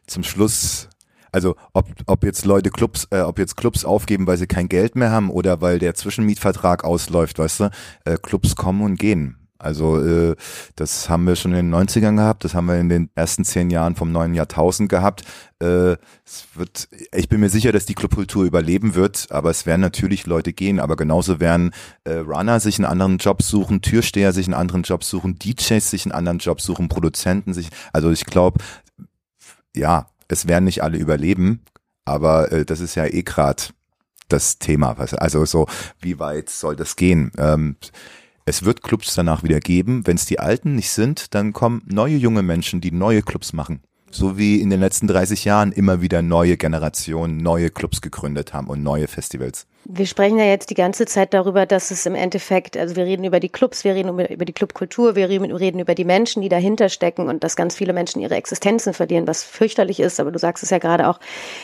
zum 0.05 0.23
Schluss 0.23 0.87
also 1.31 1.55
ob, 1.73 1.87
ob 2.07 2.23
jetzt 2.23 2.45
Leute 2.45 2.69
Clubs, 2.69 3.07
äh, 3.11 3.21
ob 3.21 3.39
jetzt 3.39 3.55
Clubs 3.55 3.85
aufgeben, 3.85 4.27
weil 4.27 4.37
sie 4.37 4.47
kein 4.47 4.67
Geld 4.67 4.95
mehr 4.95 5.11
haben 5.11 5.29
oder 5.29 5.61
weil 5.61 5.79
der 5.79 5.95
Zwischenmietvertrag 5.95 6.83
ausläuft, 6.83 7.39
weißt 7.39 7.61
du, 7.61 7.69
äh, 8.05 8.17
Clubs 8.21 8.55
kommen 8.55 8.81
und 8.81 8.99
gehen. 8.99 9.40
Also 9.62 10.02
äh, 10.04 10.36
das 10.76 11.10
haben 11.10 11.26
wir 11.26 11.36
schon 11.36 11.54
in 11.54 11.71
den 11.71 11.76
90ern 11.76 12.15
gehabt, 12.15 12.43
das 12.43 12.56
haben 12.56 12.65
wir 12.65 12.80
in 12.80 12.89
den 12.89 13.10
ersten 13.15 13.45
zehn 13.45 13.69
Jahren 13.69 13.95
vom 13.95 14.12
neuen 14.12 14.34
Jahrtausend 14.34 14.89
gehabt. 14.89 15.24
Äh, 15.60 15.97
es 16.26 16.47
wird, 16.56 16.89
ich 17.13 17.30
bin 17.30 17.39
mir 17.39 17.50
sicher, 17.50 17.71
dass 17.71 17.86
die 17.86 17.93
Clubkultur 17.93 18.43
überleben 18.43 18.95
wird, 18.95 19.28
aber 19.30 19.52
es 19.52 19.65
werden 19.65 19.82
natürlich 19.82 20.26
Leute 20.26 20.54
gehen, 20.54 20.80
aber 20.80 20.95
genauso 20.95 21.39
werden 21.39 21.71
äh, 22.04 22.15
Runner 22.15 22.60
sich 22.60 22.80
einen 22.80 22.86
anderen 22.86 23.17
Job 23.17 23.43
suchen, 23.43 23.82
Türsteher 23.82 24.34
sich 24.34 24.47
einen 24.47 24.56
anderen 24.56 24.84
Job 24.84 25.04
suchen, 25.04 25.38
DJs 25.38 25.89
sich 25.89 26.06
einen 26.06 26.13
anderen 26.13 26.39
Job 26.39 26.60
suchen, 26.60 26.89
Produzenten 26.89 27.54
sich. 27.54 27.69
Also 27.93 28.10
ich 28.10 28.26
glaube, 28.26 28.63
ja, 29.76 30.08
es 30.28 30.47
werden 30.47 30.65
nicht 30.65 30.82
alle 30.82 30.97
überleben, 30.97 31.62
aber 32.06 32.52
äh, 32.52 32.65
das 32.65 32.80
ist 32.80 32.95
ja 32.95 33.06
eh 33.06 33.21
grad 33.21 33.74
das 34.30 34.60
Thema. 34.60 34.95
Also 34.97 35.45
so, 35.45 35.67
wie 36.00 36.17
weit 36.19 36.50
soll 36.50 36.76
das 36.76 36.95
gehen? 36.95 37.32
Ähm, 37.38 37.76
es 38.51 38.65
wird 38.65 38.83
Clubs 38.83 39.15
danach 39.15 39.43
wieder 39.43 39.61
geben. 39.61 40.05
Wenn 40.05 40.17
es 40.17 40.25
die 40.25 40.39
alten 40.39 40.75
nicht 40.75 40.89
sind, 40.89 41.33
dann 41.33 41.53
kommen 41.53 41.83
neue 41.85 42.17
junge 42.17 42.43
Menschen, 42.43 42.81
die 42.81 42.91
neue 42.91 43.21
Clubs 43.21 43.53
machen. 43.53 43.79
So 44.11 44.37
wie 44.37 44.59
in 44.59 44.69
den 44.69 44.81
letzten 44.81 45.07
30 45.07 45.45
Jahren 45.45 45.71
immer 45.71 46.01
wieder 46.01 46.21
neue 46.21 46.57
Generationen 46.57 47.37
neue 47.37 47.69
Clubs 47.69 48.01
gegründet 48.01 48.53
haben 48.53 48.67
und 48.67 48.83
neue 48.83 49.07
Festivals. 49.07 49.67
Wir 49.86 50.06
sprechen 50.06 50.38
ja 50.38 50.46
jetzt 50.46 50.70
die 50.70 50.76
ganze 50.76 51.08
Zeit 51.08 51.34
darüber, 51.34 51.65
dass 51.65 51.89
es 51.89 52.06
im 52.06 52.13
Endeffekt, 52.13 52.78
also 52.78 52.96
wir 52.96 53.06
reden 53.06 53.24
über 53.24 53.39
die 53.39 53.50
Clubs, 53.50 53.84
wir 53.84 53.96
reden 53.96 54.20
über 54.20 54.46
die 54.46 54.54
Clubkultur, 54.54 55.15
wir 55.15 55.28
reden 55.28 55.80
über 55.80 55.96
die 55.96 56.06
Menschen, 56.06 56.44
die 56.44 56.50
dahinter 56.50 56.88
stecken 56.88 57.28
und 57.28 57.44
dass 57.44 57.56
ganz 57.56 57.76
viele 57.76 57.91
Menschen 57.91 58.22
ihre 58.22 58.36
Existenzen 58.36 58.94
verlieren, 58.94 59.26
was 59.28 59.44
fürchterlich 59.44 60.00
ist. 60.00 60.20
Aber 60.20 60.32
du 60.32 60.38
sagst 60.38 60.63
es 60.63 60.70
ja 60.70 60.78
gerade 60.78 61.10
auch, 61.10 61.20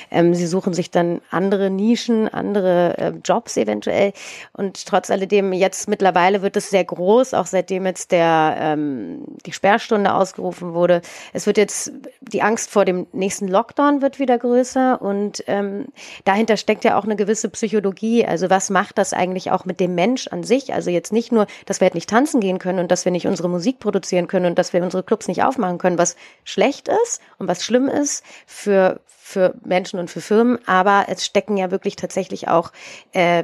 ähm, 0.09 0.33
sie 0.33 0.47
suchen 0.47 0.73
sich 0.73 0.89
dann 0.89 1.21
andere 1.29 1.69
Nischen, 1.69 2.27
andere 2.27 2.97
äh, 2.97 3.13
Jobs 3.23 3.55
eventuell. 3.55 4.13
Und 4.51 4.87
trotz 4.87 5.11
alledem, 5.11 5.53
jetzt 5.53 5.87
mittlerweile 5.87 6.41
wird 6.41 6.57
es 6.57 6.71
sehr 6.71 6.85
groß, 6.85 7.35
auch 7.35 7.45
seitdem 7.45 7.85
jetzt 7.85 8.11
der 8.11 8.57
ähm, 8.59 9.25
die 9.45 9.53
Sperrstunde 9.53 10.11
ausgerufen 10.11 10.73
wurde. 10.73 11.01
Es 11.33 11.45
wird 11.45 11.57
jetzt, 11.57 11.91
die 12.21 12.41
Angst 12.41 12.71
vor 12.71 12.83
dem 12.83 13.05
nächsten 13.13 13.47
Lockdown 13.47 14.01
wird 14.01 14.17
wieder 14.17 14.39
größer 14.39 14.99
und 15.03 15.43
ähm, 15.45 15.85
dahinter 16.25 16.57
steckt 16.57 16.83
ja 16.83 16.97
auch 16.97 17.03
eine 17.03 17.15
gewisse 17.15 17.49
Psychologie 17.49 18.06
Psychologie, 18.07 18.25
also 18.25 18.49
was 18.49 18.69
macht 18.69 18.97
das 18.97 19.13
eigentlich 19.13 19.51
auch 19.51 19.65
mit 19.65 19.79
dem 19.79 19.95
Mensch 19.95 20.27
an 20.27 20.43
sich? 20.43 20.73
Also 20.73 20.89
jetzt 20.89 21.11
nicht 21.11 21.31
nur, 21.31 21.47
dass 21.65 21.79
wir 21.79 21.85
halt 21.85 21.95
nicht 21.95 22.09
tanzen 22.09 22.39
gehen 22.39 22.59
können 22.59 22.79
und 22.79 22.91
dass 22.91 23.05
wir 23.05 23.11
nicht 23.11 23.27
unsere 23.27 23.49
Musik 23.49 23.79
produzieren 23.79 24.27
können 24.27 24.45
und 24.45 24.57
dass 24.57 24.73
wir 24.73 24.83
unsere 24.83 25.03
Clubs 25.03 25.27
nicht 25.27 25.43
aufmachen 25.43 25.77
können, 25.77 25.97
was 25.97 26.15
schlecht 26.43 26.87
ist 26.87 27.21
und 27.37 27.47
was 27.47 27.63
schlimm 27.63 27.87
ist 27.87 28.23
für 28.45 28.99
für 29.05 29.55
Menschen 29.65 29.99
und 29.99 30.09
für 30.09 30.21
Firmen, 30.21 30.57
aber 30.67 31.07
es 31.09 31.25
stecken 31.25 31.57
ja 31.57 31.69
wirklich 31.69 31.97
tatsächlich 31.97 32.47
auch 32.47 32.71
äh, 33.11 33.43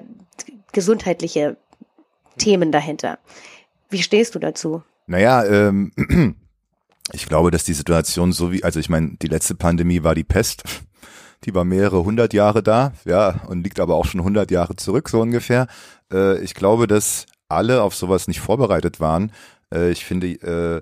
gesundheitliche 0.71 1.57
Themen 2.37 2.71
dahinter. 2.71 3.19
Wie 3.89 4.01
stehst 4.01 4.33
du 4.33 4.39
dazu? 4.39 4.81
Naja, 5.07 5.43
ähm, 5.43 5.91
ich 7.11 7.27
glaube, 7.27 7.51
dass 7.51 7.65
die 7.65 7.73
Situation 7.73 8.31
so 8.31 8.53
wie, 8.53 8.63
also 8.63 8.79
ich 8.79 8.87
meine, 8.87 9.17
die 9.21 9.27
letzte 9.27 9.55
Pandemie 9.55 10.03
war 10.03 10.15
die 10.15 10.23
Pest 10.23 10.63
die 11.45 11.53
war 11.53 11.65
mehrere 11.65 12.03
hundert 12.03 12.33
Jahre 12.33 12.63
da, 12.63 12.93
ja, 13.05 13.41
und 13.47 13.63
liegt 13.63 13.79
aber 13.79 13.95
auch 13.95 14.05
schon 14.05 14.23
hundert 14.23 14.51
Jahre 14.51 14.75
zurück, 14.75 15.09
so 15.09 15.21
ungefähr. 15.21 15.67
Äh, 16.11 16.39
ich 16.41 16.53
glaube, 16.53 16.87
dass 16.87 17.25
alle 17.49 17.81
auf 17.81 17.95
sowas 17.95 18.27
nicht 18.27 18.39
vorbereitet 18.39 18.99
waren. 18.99 19.31
Äh, 19.73 19.91
ich 19.91 20.05
finde, 20.05 20.27
äh, 20.27 20.81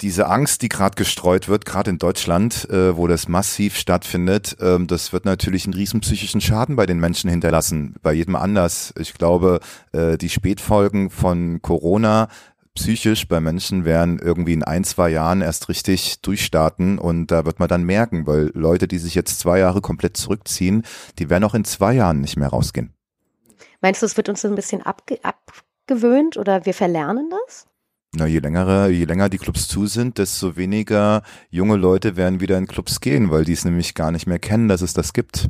diese 0.00 0.26
Angst, 0.26 0.62
die 0.62 0.68
gerade 0.68 0.96
gestreut 0.96 1.48
wird, 1.48 1.64
gerade 1.64 1.90
in 1.90 1.98
Deutschland, 1.98 2.68
äh, 2.68 2.96
wo 2.96 3.06
das 3.06 3.28
massiv 3.28 3.76
stattfindet, 3.76 4.56
ähm, 4.60 4.86
das 4.86 5.12
wird 5.12 5.24
natürlich 5.24 5.64
einen 5.64 5.74
riesen 5.74 6.00
psychischen 6.00 6.40
Schaden 6.40 6.74
bei 6.74 6.84
den 6.84 6.98
Menschen 6.98 7.30
hinterlassen, 7.30 7.94
bei 8.02 8.12
jedem 8.12 8.34
anders. 8.34 8.92
Ich 8.98 9.14
glaube, 9.14 9.60
äh, 9.92 10.18
die 10.18 10.30
Spätfolgen 10.30 11.10
von 11.10 11.62
Corona 11.62 12.28
psychisch 12.74 13.28
bei 13.28 13.40
Menschen 13.40 13.84
werden 13.84 14.18
irgendwie 14.18 14.52
in 14.52 14.64
ein, 14.64 14.84
zwei 14.84 15.08
Jahren 15.08 15.40
erst 15.40 15.68
richtig 15.68 16.20
durchstarten 16.20 16.98
und 16.98 17.30
da 17.30 17.44
wird 17.44 17.60
man 17.60 17.68
dann 17.68 17.84
merken, 17.84 18.26
weil 18.26 18.50
Leute, 18.54 18.88
die 18.88 18.98
sich 18.98 19.14
jetzt 19.14 19.38
zwei 19.38 19.60
Jahre 19.60 19.80
komplett 19.80 20.16
zurückziehen, 20.16 20.84
die 21.18 21.30
werden 21.30 21.44
auch 21.44 21.54
in 21.54 21.64
zwei 21.64 21.94
Jahren 21.94 22.20
nicht 22.20 22.36
mehr 22.36 22.48
rausgehen. 22.48 22.92
Meinst 23.80 24.02
du, 24.02 24.06
es 24.06 24.16
wird 24.16 24.28
uns 24.28 24.40
so 24.40 24.48
ein 24.48 24.54
bisschen 24.54 24.82
abge 24.82 25.18
abgewöhnt 25.22 26.36
oder 26.36 26.66
wir 26.66 26.74
verlernen 26.74 27.30
das? 27.30 27.66
Na, 28.16 28.26
je 28.26 28.38
länger, 28.38 28.88
je 28.88 29.04
länger 29.04 29.28
die 29.28 29.38
Clubs 29.38 29.66
zu 29.66 29.86
sind, 29.86 30.18
desto 30.18 30.56
weniger 30.56 31.22
junge 31.50 31.76
Leute 31.76 32.16
werden 32.16 32.40
wieder 32.40 32.56
in 32.56 32.66
Clubs 32.66 33.00
gehen, 33.00 33.30
weil 33.30 33.44
die 33.44 33.52
es 33.52 33.64
nämlich 33.64 33.94
gar 33.94 34.12
nicht 34.12 34.26
mehr 34.26 34.38
kennen, 34.38 34.68
dass 34.68 34.82
es 34.82 34.94
das 34.94 35.12
gibt. 35.12 35.48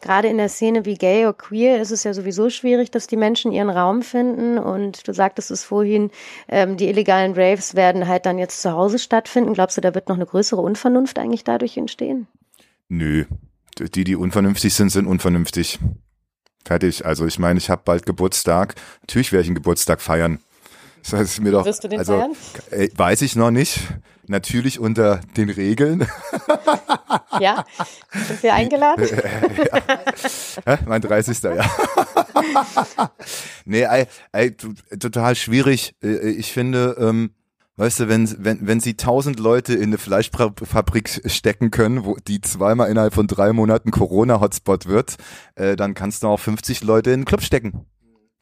Gerade 0.00 0.28
in 0.28 0.38
der 0.38 0.48
Szene 0.48 0.84
wie 0.84 0.96
gay 0.96 1.24
oder 1.24 1.34
queer 1.34 1.80
ist 1.80 1.92
es 1.92 2.04
ja 2.04 2.12
sowieso 2.12 2.50
schwierig, 2.50 2.90
dass 2.90 3.06
die 3.06 3.16
Menschen 3.16 3.52
ihren 3.52 3.70
Raum 3.70 4.02
finden. 4.02 4.58
Und 4.58 5.06
du 5.06 5.12
sagtest 5.12 5.50
es 5.50 5.64
vorhin, 5.64 6.10
ähm, 6.48 6.76
die 6.76 6.88
illegalen 6.88 7.34
Raves 7.34 7.74
werden 7.74 8.08
halt 8.08 8.26
dann 8.26 8.38
jetzt 8.38 8.60
zu 8.60 8.72
Hause 8.72 8.98
stattfinden. 8.98 9.54
Glaubst 9.54 9.76
du, 9.76 9.80
da 9.80 9.94
wird 9.94 10.08
noch 10.08 10.16
eine 10.16 10.26
größere 10.26 10.60
Unvernunft 10.60 11.18
eigentlich 11.18 11.44
dadurch 11.44 11.76
entstehen? 11.76 12.26
Nö. 12.88 13.24
Die, 13.78 14.04
die 14.04 14.16
unvernünftig 14.16 14.74
sind, 14.74 14.90
sind 14.90 15.06
unvernünftig. 15.06 15.78
Fertig. 16.64 17.06
Also 17.06 17.26
ich 17.26 17.38
meine, 17.38 17.58
ich 17.58 17.70
habe 17.70 17.82
bald 17.84 18.04
Geburtstag. 18.06 18.74
Natürlich 19.02 19.32
werde 19.32 19.42
ich 19.42 19.48
einen 19.48 19.56
Geburtstag 19.56 20.00
feiern. 20.00 20.38
Das 21.02 21.12
heißt 21.14 21.40
mir 21.40 21.50
doch, 21.50 21.64
Wirst 21.64 21.82
du 21.82 21.88
den 21.88 21.98
also, 21.98 22.18
feiern? 22.18 22.32
Äh, 22.70 22.88
weiß 22.94 23.22
ich 23.22 23.34
noch 23.34 23.50
nicht. 23.50 23.80
Natürlich 24.28 24.78
unter 24.78 25.20
den 25.36 25.50
Regeln. 25.50 26.06
Ja, 27.40 27.64
sind 28.28 28.42
wir 28.42 28.54
eingeladen? 28.54 29.06
ja. 30.66 30.78
Mein 30.86 31.00
30. 31.00 31.42
ja. 31.42 31.64
nee, 33.64 33.82
ey, 33.82 34.06
ey, 34.32 34.56
total 34.56 35.34
schwierig. 35.34 35.94
Äh, 36.02 36.30
ich 36.30 36.52
finde, 36.52 36.96
ähm, 36.98 37.34
weißt 37.76 38.00
du, 38.00 38.08
wenn, 38.08 38.28
wenn, 38.44 38.66
wenn 38.66 38.80
sie 38.80 38.96
tausend 38.96 39.40
Leute 39.40 39.74
in 39.74 39.84
eine 39.84 39.98
Fleischfabrik 39.98 41.22
stecken 41.26 41.70
können, 41.70 42.04
wo 42.04 42.16
die 42.16 42.40
zweimal 42.40 42.90
innerhalb 42.90 43.14
von 43.14 43.26
drei 43.26 43.52
Monaten 43.52 43.90
Corona-Hotspot 43.90 44.86
wird, 44.86 45.16
äh, 45.56 45.74
dann 45.76 45.94
kannst 45.94 46.22
du 46.22 46.28
auch 46.28 46.40
50 46.40 46.84
Leute 46.84 47.10
in 47.10 47.20
den 47.20 47.26
Club 47.26 47.42
stecken. 47.42 47.86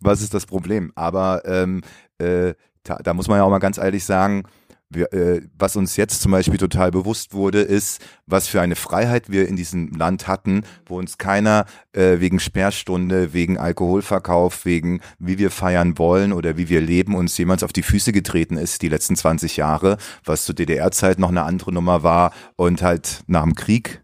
Was 0.00 0.20
ist 0.20 0.34
das 0.34 0.46
Problem? 0.46 0.92
Aber 0.94 1.42
ähm, 1.44 1.82
äh, 2.18 2.54
da, 2.82 2.96
da 2.96 3.14
muss 3.14 3.28
man 3.28 3.38
ja 3.38 3.44
auch 3.44 3.50
mal 3.50 3.58
ganz 3.58 3.78
ehrlich 3.78 4.04
sagen, 4.04 4.44
wir, 4.90 5.12
äh, 5.12 5.42
was 5.56 5.76
uns 5.76 5.96
jetzt 5.96 6.20
zum 6.20 6.32
Beispiel 6.32 6.58
total 6.58 6.90
bewusst 6.90 7.32
wurde, 7.32 7.60
ist, 7.60 8.00
was 8.26 8.48
für 8.48 8.60
eine 8.60 8.76
Freiheit 8.76 9.30
wir 9.30 9.48
in 9.48 9.56
diesem 9.56 9.92
Land 9.92 10.26
hatten, 10.26 10.64
wo 10.84 10.98
uns 10.98 11.16
keiner 11.16 11.66
äh, 11.92 12.18
wegen 12.18 12.40
Sperrstunde, 12.40 13.32
wegen 13.32 13.56
Alkoholverkauf, 13.56 14.64
wegen 14.64 15.00
wie 15.18 15.38
wir 15.38 15.50
feiern 15.50 15.96
wollen 15.98 16.32
oder 16.32 16.56
wie 16.56 16.68
wir 16.68 16.80
leben, 16.80 17.14
uns 17.14 17.38
jemals 17.38 17.62
auf 17.62 17.72
die 17.72 17.82
Füße 17.82 18.12
getreten 18.12 18.56
ist, 18.56 18.82
die 18.82 18.88
letzten 18.88 19.16
20 19.16 19.56
Jahre, 19.56 19.96
was 20.24 20.44
zur 20.44 20.54
DDR-Zeit 20.56 21.18
noch 21.18 21.30
eine 21.30 21.42
andere 21.42 21.72
Nummer 21.72 22.02
war 22.02 22.32
und 22.56 22.82
halt 22.82 23.22
nach 23.28 23.44
dem 23.44 23.54
Krieg 23.54 24.02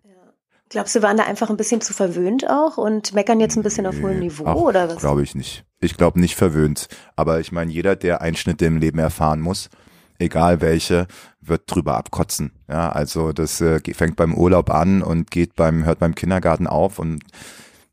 Glaubst 0.69 0.97
du, 0.97 1.03
waren 1.03 1.17
da 1.17 1.23
einfach 1.23 1.49
ein 1.49 1.57
bisschen 1.57 1.81
zu 1.81 1.95
verwöhnt 1.95 2.51
auch 2.51 2.77
und 2.77 3.15
meckern 3.15 3.39
jetzt 3.39 3.57
ein 3.57 3.63
bisschen 3.63 3.87
auf 3.87 3.95
hohem 4.03 4.19
Niveau 4.19 4.45
Ach, 4.47 4.57
oder 4.57 4.89
was? 4.89 4.97
Glaube 4.97 5.23
ich 5.23 5.37
nicht. 5.37 5.65
Ich 5.79 5.97
glaube 5.97 6.19
nicht 6.19 6.35
verwöhnt. 6.35 6.89
Aber 7.15 7.39
ich 7.39 7.53
meine, 7.53 7.71
jeder, 7.71 7.95
der 7.95 8.21
Einschnitte 8.21 8.67
im 8.67 8.79
Leben 8.79 8.99
erfahren 8.99 9.41
muss, 9.41 9.71
egal 10.19 10.61
welche, 10.61 11.07
wird 11.41 11.63
drüber 11.67 11.97
abkotzen. 11.97 12.53
Ja, 12.69 12.91
also 12.91 13.33
das 13.33 13.61
äh, 13.61 13.81
fängt 13.95 14.17
beim 14.17 14.35
Urlaub 14.35 14.71
an 14.71 15.03
und 15.03 15.31
geht 15.31 15.55
beim, 15.55 15.85
hört 15.85 15.99
beim 15.99 16.15
Kindergarten 16.15 16.67
auf 16.67 16.99
und 16.99 17.23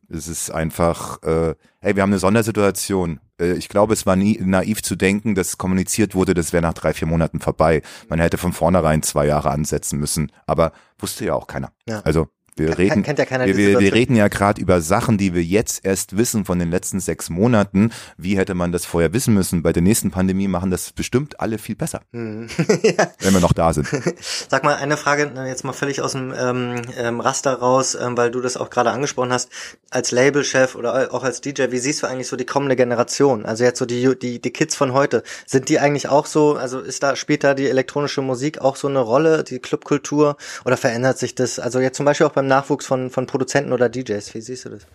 es 0.09 0.27
ist 0.27 0.51
einfach, 0.51 1.21
äh, 1.23 1.55
hey, 1.79 1.95
wir 1.95 2.03
haben 2.03 2.11
eine 2.11 2.19
Sondersituation. 2.19 3.19
Äh, 3.39 3.53
ich 3.53 3.69
glaube, 3.69 3.93
es 3.93 4.05
war 4.05 4.15
nie 4.15 4.39
naiv 4.41 4.83
zu 4.83 4.95
denken, 4.95 5.35
dass 5.35 5.57
kommuniziert 5.57 6.15
wurde, 6.15 6.33
das 6.33 6.53
wäre 6.53 6.61
nach 6.61 6.73
drei, 6.73 6.93
vier 6.93 7.07
Monaten 7.07 7.39
vorbei. 7.39 7.81
Man 8.09 8.19
hätte 8.19 8.37
von 8.37 8.53
vornherein 8.53 9.01
zwei 9.01 9.25
Jahre 9.25 9.51
ansetzen 9.51 9.99
müssen. 9.99 10.31
Aber 10.45 10.71
wusste 10.99 11.25
ja 11.25 11.33
auch 11.33 11.47
keiner. 11.47 11.71
Ja. 11.87 12.01
Also 12.01 12.27
wir 12.55 12.77
reden, 12.77 13.03
kennt 13.03 13.19
ja 13.19 13.25
wir, 13.29 13.57
wir, 13.57 13.79
wir 13.79 13.93
reden 13.93 14.15
ja 14.15 14.27
gerade 14.27 14.61
über 14.61 14.81
Sachen, 14.81 15.17
die 15.17 15.33
wir 15.33 15.43
jetzt 15.43 15.85
erst 15.85 16.17
wissen 16.17 16.45
von 16.45 16.59
den 16.59 16.69
letzten 16.69 16.99
sechs 16.99 17.29
Monaten. 17.29 17.91
Wie 18.17 18.37
hätte 18.37 18.53
man 18.53 18.71
das 18.71 18.85
vorher 18.85 19.13
wissen 19.13 19.33
müssen? 19.33 19.63
Bei 19.63 19.73
der 19.73 19.81
nächsten 19.81 20.11
Pandemie 20.11 20.47
machen 20.47 20.69
das 20.69 20.91
bestimmt 20.91 21.39
alle 21.39 21.57
viel 21.57 21.75
besser, 21.75 22.01
hm. 22.11 22.47
ja. 22.83 22.93
wenn 23.19 23.33
wir 23.33 23.39
noch 23.39 23.53
da 23.53 23.73
sind. 23.73 23.87
Sag 24.49 24.63
mal 24.63 24.75
eine 24.75 24.97
Frage 24.97 25.31
jetzt 25.47 25.63
mal 25.63 25.73
völlig 25.73 26.01
aus 26.01 26.11
dem 26.11 26.33
ähm, 26.37 26.81
ähm, 26.97 27.19
Raster 27.19 27.53
raus, 27.53 27.95
ähm, 27.95 28.17
weil 28.17 28.31
du 28.31 28.41
das 28.41 28.57
auch 28.57 28.69
gerade 28.69 28.91
angesprochen 28.91 29.31
hast. 29.31 29.49
Als 29.89 30.11
Labelchef 30.11 30.75
oder 30.75 31.13
auch 31.13 31.23
als 31.23 31.41
DJ, 31.41 31.65
wie 31.69 31.77
siehst 31.77 32.03
du 32.03 32.07
eigentlich 32.07 32.27
so 32.27 32.35
die 32.35 32.45
kommende 32.45 32.75
Generation? 32.75 33.45
Also 33.45 33.63
jetzt 33.63 33.79
so 33.79 33.85
die 33.85 34.17
die 34.19 34.39
die 34.39 34.51
Kids 34.51 34.75
von 34.75 34.93
heute, 34.93 35.23
sind 35.45 35.69
die 35.69 35.79
eigentlich 35.79 36.09
auch 36.09 36.25
so? 36.25 36.55
Also 36.55 36.79
ist 36.79 37.03
da 37.03 37.15
spielt 37.15 37.43
da 37.43 37.53
die 37.53 37.69
elektronische 37.69 38.21
Musik 38.21 38.59
auch 38.59 38.75
so 38.75 38.87
eine 38.87 38.99
Rolle, 38.99 39.43
die 39.43 39.59
Clubkultur 39.59 40.37
oder 40.65 40.77
verändert 40.77 41.17
sich 41.17 41.35
das? 41.35 41.59
Also 41.59 41.79
jetzt 41.79 41.97
zum 41.97 42.05
Beispiel 42.05 42.27
auch 42.27 42.33
beim 42.43 42.47
Nachwuchs 42.47 42.85
von, 42.85 43.09
von 43.09 43.25
Produzenten 43.25 43.71
oder 43.71 43.89
DJs? 43.89 44.33
Wie 44.33 44.41
siehst 44.41 44.65
du 44.65 44.69
das? 44.69 44.85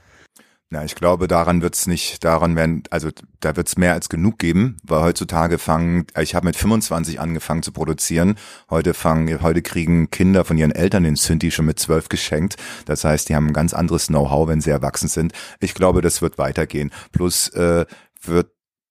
Na, 0.70 0.84
ich 0.84 0.94
glaube, 0.94 1.28
daran 1.28 1.62
wird's 1.62 1.86
nicht, 1.86 2.22
daran 2.24 2.54
werden, 2.54 2.82
also 2.90 3.08
da 3.40 3.56
wird's 3.56 3.78
mehr 3.78 3.94
als 3.94 4.10
genug 4.10 4.38
geben, 4.38 4.76
weil 4.82 5.00
heutzutage 5.00 5.56
fangen, 5.56 6.06
ich 6.20 6.34
habe 6.34 6.44
mit 6.44 6.56
25 6.56 7.18
angefangen 7.20 7.62
zu 7.62 7.72
produzieren. 7.72 8.34
Heute 8.68 8.92
fangen, 8.92 9.40
heute 9.40 9.62
kriegen 9.62 10.10
Kinder 10.10 10.44
von 10.44 10.58
ihren 10.58 10.72
Eltern 10.72 11.04
den 11.04 11.16
Synthi 11.16 11.50
schon 11.50 11.64
mit 11.64 11.78
12 11.78 12.10
geschenkt. 12.10 12.56
Das 12.84 13.02
heißt, 13.04 13.30
die 13.30 13.34
haben 13.34 13.46
ein 13.46 13.54
ganz 13.54 13.72
anderes 13.72 14.08
Know-how, 14.08 14.46
wenn 14.46 14.60
sie 14.60 14.68
erwachsen 14.68 15.08
sind. 15.08 15.32
Ich 15.60 15.72
glaube, 15.72 16.02
das 16.02 16.20
wird 16.20 16.36
weitergehen. 16.36 16.92
Plus 17.12 17.48
äh, 17.54 17.86
wird 18.20 18.50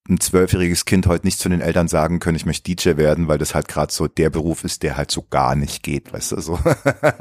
ein 0.09 0.19
zwölfjähriges 0.19 0.85
Kind 0.85 1.07
heute 1.07 1.25
nicht 1.25 1.39
zu 1.39 1.49
den 1.49 1.61
Eltern 1.61 1.87
sagen 1.87 2.19
können, 2.19 2.37
ich 2.37 2.45
möchte 2.45 2.73
DJ 2.73 2.97
werden, 2.97 3.27
weil 3.27 3.37
das 3.37 3.55
halt 3.55 3.67
gerade 3.67 3.91
so 3.91 4.07
der 4.07 4.29
Beruf 4.29 4.63
ist, 4.63 4.83
der 4.83 4.97
halt 4.97 5.11
so 5.11 5.25
gar 5.29 5.55
nicht 5.55 5.83
geht, 5.83 6.13
weißt 6.13 6.33
du 6.33 6.41
so. 6.41 6.59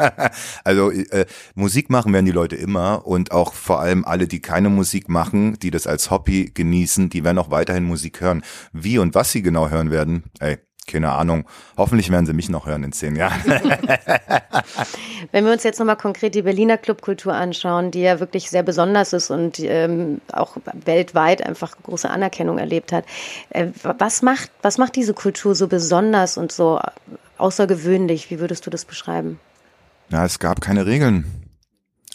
also 0.65 0.91
äh, 0.91 1.27
Musik 1.55 1.91
machen 1.91 2.13
werden 2.13 2.27
die 2.27 2.33
Leute 2.33 2.57
immer 2.57 3.07
und 3.07 3.33
auch 3.33 3.53
vor 3.53 3.81
allem 3.81 4.05
alle, 4.05 4.29
die 4.29 4.41
keine 4.41 4.69
Musik 4.69 5.09
machen, 5.09 5.59
die 5.59 5.71
das 5.71 5.87
als 5.87 6.11
Hobby 6.11 6.51
genießen, 6.53 7.11
die 7.11 7.25
werden 7.25 7.39
auch 7.39 7.51
weiterhin 7.51 7.85
Musik 7.85 8.21
hören. 8.21 8.43
Wie 8.73 8.99
und 8.99 9.15
was 9.15 9.33
sie 9.33 9.43
genau 9.43 9.69
hören 9.69 9.91
werden, 9.91 10.25
ey, 10.39 10.59
keine 10.87 11.13
Ahnung. 11.13 11.45
Hoffentlich 11.77 12.11
werden 12.11 12.27
sie 12.27 12.33
mich 12.33 12.49
noch 12.49 12.67
hören 12.67 12.85
in 12.85 12.93
zehn 12.93 13.17
Jahren. 13.17 13.41
Wenn 15.33 15.45
wir 15.45 15.53
uns 15.53 15.65
jetzt 15.65 15.79
nochmal 15.79 15.97
konkret 15.97 16.35
die 16.35 16.43
Berliner 16.43 16.79
Clubkultur 16.79 17.35
anschauen, 17.35 17.91
die 17.91 18.03
ja 18.03 18.21
wirklich 18.21 18.51
sehr 18.51 18.63
besonders 18.63 19.13
ist 19.13 19.31
und 19.31 19.59
ähm, 19.61 20.21
auch 20.33 20.57
weltweit 20.85 21.45
einfach 21.45 21.77
große 21.83 22.09
Anerkennung 22.09 22.59
erlebt 22.59 22.93
hat. 22.93 23.05
Äh, 23.51 23.69
was 23.83 24.23
macht, 24.23 24.51
was 24.63 24.79
macht 24.79 24.97
diese 24.97 25.15
Kultur 25.15 25.55
so 25.55 25.67
besonders 25.69 26.39
und 26.39 26.53
so 26.53 26.81
außergewöhnlich? 27.39 28.31
Wie 28.31 28.39
würdest 28.39 28.67
du 28.67 28.71
das 28.71 28.85
beschreiben? 28.85 29.41
Ja, 30.11 30.25
es 30.25 30.39
gab 30.39 30.61
keine 30.61 30.87
Regeln. 30.87 31.46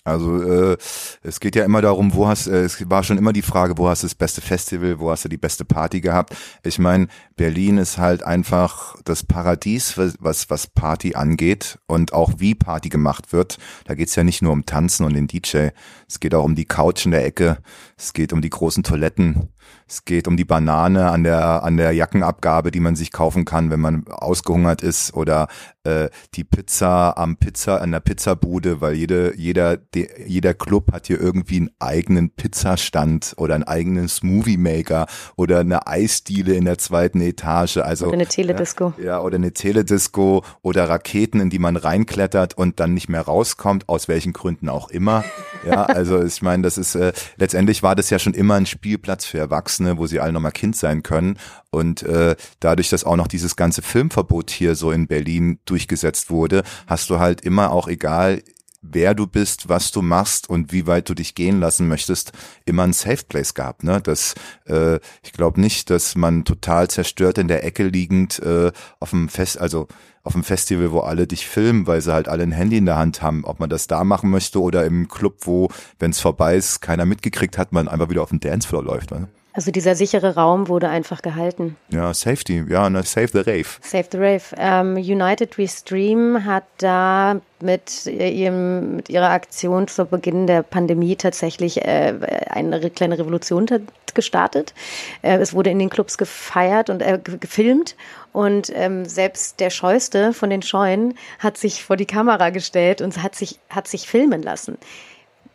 Also 0.03 0.41
äh, 0.41 0.77
es 1.21 1.39
geht 1.39 1.55
ja 1.55 1.63
immer 1.63 1.81
darum, 1.81 2.15
wo 2.15 2.27
hast, 2.27 2.47
äh, 2.47 2.63
es 2.63 2.89
war 2.89 3.03
schon 3.03 3.19
immer 3.19 3.33
die 3.33 3.43
Frage, 3.43 3.77
wo 3.77 3.87
hast 3.87 4.01
du 4.01 4.07
das 4.07 4.15
beste 4.15 4.41
Festival, 4.41 4.99
wo 4.99 5.11
hast 5.11 5.25
du 5.25 5.29
die 5.29 5.37
beste 5.37 5.63
Party 5.63 6.01
gehabt. 6.01 6.35
Ich 6.63 6.79
meine, 6.79 7.07
Berlin 7.35 7.77
ist 7.77 7.99
halt 7.99 8.23
einfach 8.23 8.95
das 9.03 9.23
Paradies, 9.23 9.97
was, 9.97 10.49
was 10.49 10.65
Party 10.65 11.13
angeht 11.13 11.77
und 11.85 12.13
auch 12.13 12.33
wie 12.37 12.55
Party 12.55 12.89
gemacht 12.89 13.31
wird. 13.31 13.59
Da 13.85 13.93
geht's 13.93 14.15
ja 14.15 14.23
nicht 14.23 14.41
nur 14.41 14.53
um 14.53 14.65
Tanzen 14.65 15.05
und 15.05 15.13
den 15.13 15.27
DJ, 15.27 15.67
es 16.07 16.19
geht 16.19 16.33
auch 16.33 16.45
um 16.45 16.55
die 16.55 16.65
Couch 16.65 17.05
in 17.05 17.11
der 17.11 17.23
Ecke, 17.23 17.59
es 17.95 18.13
geht 18.13 18.33
um 18.33 18.41
die 18.41 18.49
großen 18.49 18.81
Toiletten, 18.81 19.49
es 19.91 20.05
geht 20.05 20.27
um 20.27 20.37
die 20.37 20.45
Banane 20.45 21.11
an 21.11 21.23
der, 21.23 21.63
an 21.63 21.75
der 21.75 21.91
Jackenabgabe, 21.91 22.71
die 22.71 22.79
man 22.79 22.95
sich 22.95 23.11
kaufen 23.11 23.43
kann, 23.43 23.71
wenn 23.71 23.81
man 23.81 24.07
ausgehungert 24.07 24.81
ist 24.81 25.13
oder 25.13 25.47
äh, 25.83 26.09
die 26.35 26.45
Pizza 26.45 27.17
am 27.17 27.35
Pizza, 27.35 27.81
an 27.81 27.91
der 27.91 27.99
Pizzabude, 27.99 28.79
weil 28.79 28.93
jede, 28.93 29.35
jeder, 29.35 29.75
de, 29.77 30.07
jeder 30.25 30.53
Club 30.53 30.93
hat 30.93 31.07
hier 31.07 31.19
irgendwie 31.19 31.57
einen 31.57 31.71
eigenen 31.79 32.29
Pizzastand 32.29 33.33
oder 33.35 33.55
einen 33.55 33.65
eigenen 33.65 34.07
Smoothie 34.07 34.57
Maker 34.57 35.07
oder 35.35 35.59
eine 35.59 35.87
Eisdiele 35.87 36.53
in 36.53 36.65
der 36.65 36.77
zweiten 36.77 37.19
Etage. 37.19 37.77
Also, 37.77 38.05
oder 38.05 38.13
eine 38.13 38.27
Teledisco. 38.27 38.93
Ja, 38.97 39.03
ja, 39.03 39.21
oder 39.21 39.35
eine 39.35 39.51
Teledisco 39.51 40.43
oder 40.61 40.87
Raketen, 40.87 41.41
in 41.41 41.49
die 41.49 41.59
man 41.59 41.75
reinklettert 41.75 42.57
und 42.57 42.79
dann 42.79 42.93
nicht 42.93 43.09
mehr 43.09 43.21
rauskommt, 43.21 43.89
aus 43.89 44.07
welchen 44.07 44.33
Gründen 44.33 44.69
auch 44.69 44.89
immer. 44.89 45.25
Ja, 45.65 45.83
also 45.83 46.23
ich 46.23 46.41
meine, 46.41 46.63
das 46.63 46.77
ist, 46.77 46.95
äh, 46.95 47.11
letztendlich 47.37 47.83
war 47.83 47.95
das 47.95 48.09
ja 48.09 48.19
schon 48.19 48.33
immer 48.33 48.55
ein 48.55 48.65
Spielplatz 48.65 49.25
für 49.25 49.37
Erwachsene 49.37 49.60
Erwachsene, 49.61 49.97
wo 49.97 50.07
sie 50.07 50.19
alle 50.19 50.33
nochmal 50.33 50.51
Kind 50.51 50.75
sein 50.75 51.03
können. 51.03 51.37
Und 51.69 52.03
äh, 52.03 52.35
dadurch, 52.59 52.89
dass 52.89 53.03
auch 53.03 53.15
noch 53.15 53.27
dieses 53.27 53.55
ganze 53.55 53.81
Filmverbot 53.81 54.49
hier 54.49 54.75
so 54.75 54.91
in 54.91 55.07
Berlin 55.07 55.59
durchgesetzt 55.65 56.31
wurde, 56.31 56.63
hast 56.87 57.09
du 57.09 57.19
halt 57.19 57.41
immer 57.41 57.71
auch 57.71 57.87
egal, 57.87 58.41
wer 58.81 59.13
du 59.13 59.27
bist, 59.27 59.69
was 59.69 59.91
du 59.91 60.01
machst 60.01 60.49
und 60.49 60.71
wie 60.73 60.87
weit 60.87 61.07
du 61.07 61.13
dich 61.13 61.35
gehen 61.35 61.59
lassen 61.59 61.87
möchtest, 61.87 62.31
immer 62.65 62.83
ein 62.83 62.93
Safe 62.93 63.23
Place 63.27 63.53
gehabt. 63.53 63.83
Ne? 63.83 64.01
Das, 64.01 64.33
äh, 64.65 64.95
ich 65.21 65.33
glaube 65.33 65.61
nicht, 65.61 65.91
dass 65.91 66.15
man 66.15 66.45
total 66.45 66.89
zerstört 66.89 67.37
in 67.37 67.47
der 67.47 67.63
Ecke 67.63 67.83
liegend 67.83 68.39
äh, 68.39 68.71
auf 68.99 69.11
dem 69.11 69.29
Fest, 69.29 69.61
also 69.61 69.87
auf 70.23 70.33
dem 70.33 70.43
Festival, 70.43 70.91
wo 70.91 70.99
alle 71.01 71.27
dich 71.27 71.47
filmen, 71.47 71.85
weil 71.85 72.01
sie 72.01 72.11
halt 72.11 72.27
alle 72.27 72.41
ein 72.41 72.51
Handy 72.51 72.77
in 72.77 72.87
der 72.87 72.97
Hand 72.97 73.21
haben, 73.21 73.45
ob 73.45 73.59
man 73.59 73.69
das 73.69 73.85
da 73.85 74.03
machen 74.03 74.31
möchte 74.31 74.59
oder 74.59 74.83
im 74.85 75.07
Club, 75.07 75.37
wo, 75.41 75.69
wenn 75.99 76.11
es 76.11 76.19
vorbei 76.19 76.55
ist, 76.55 76.81
keiner 76.81 77.05
mitgekriegt 77.05 77.59
hat, 77.59 77.71
man 77.73 77.87
einfach 77.87 78.09
wieder 78.09 78.23
auf 78.23 78.29
den 78.29 78.39
Dancefloor 78.39 78.83
läuft. 78.83 79.11
Ne? 79.11 79.27
Also 79.53 79.71
dieser 79.71 79.95
sichere 79.95 80.35
Raum 80.35 80.69
wurde 80.69 80.87
einfach 80.87 81.21
gehalten. 81.21 81.75
Ja, 81.89 82.13
Safety, 82.13 82.63
ja, 82.69 82.89
ne, 82.89 83.03
Save 83.03 83.27
the 83.27 83.39
Rave. 83.39 83.65
Save 83.81 84.05
the 84.11 84.17
Rave. 84.17 84.43
Ähm, 84.57 84.95
United 84.95 85.57
We 85.57 85.67
Stream 85.67 86.45
hat 86.45 86.63
da 86.77 87.41
mit, 87.59 88.05
ihrem, 88.05 88.95
mit 88.95 89.09
ihrer 89.09 89.29
Aktion 89.29 89.87
zu 89.87 90.05
Beginn 90.05 90.47
der 90.47 90.63
Pandemie 90.63 91.17
tatsächlich 91.17 91.85
äh, 91.85 92.13
eine 92.49 92.89
kleine 92.89 93.19
Revolution 93.19 93.67
gestartet. 94.13 94.73
Äh, 95.21 95.37
es 95.37 95.53
wurde 95.53 95.69
in 95.69 95.79
den 95.79 95.89
Clubs 95.89 96.17
gefeiert 96.17 96.89
und 96.89 97.01
äh, 97.01 97.19
gefilmt 97.21 97.95
und 98.31 98.71
ähm, 98.73 99.05
selbst 99.05 99.59
der 99.59 99.69
Scheuste 99.69 100.33
von 100.33 100.49
den 100.49 100.61
Scheuen 100.61 101.15
hat 101.39 101.57
sich 101.57 101.83
vor 101.83 101.97
die 101.97 102.05
Kamera 102.05 102.49
gestellt 102.49 103.01
und 103.01 103.21
hat 103.21 103.35
sich, 103.35 103.59
hat 103.69 103.87
sich 103.87 104.07
filmen 104.07 104.41
lassen 104.41 104.77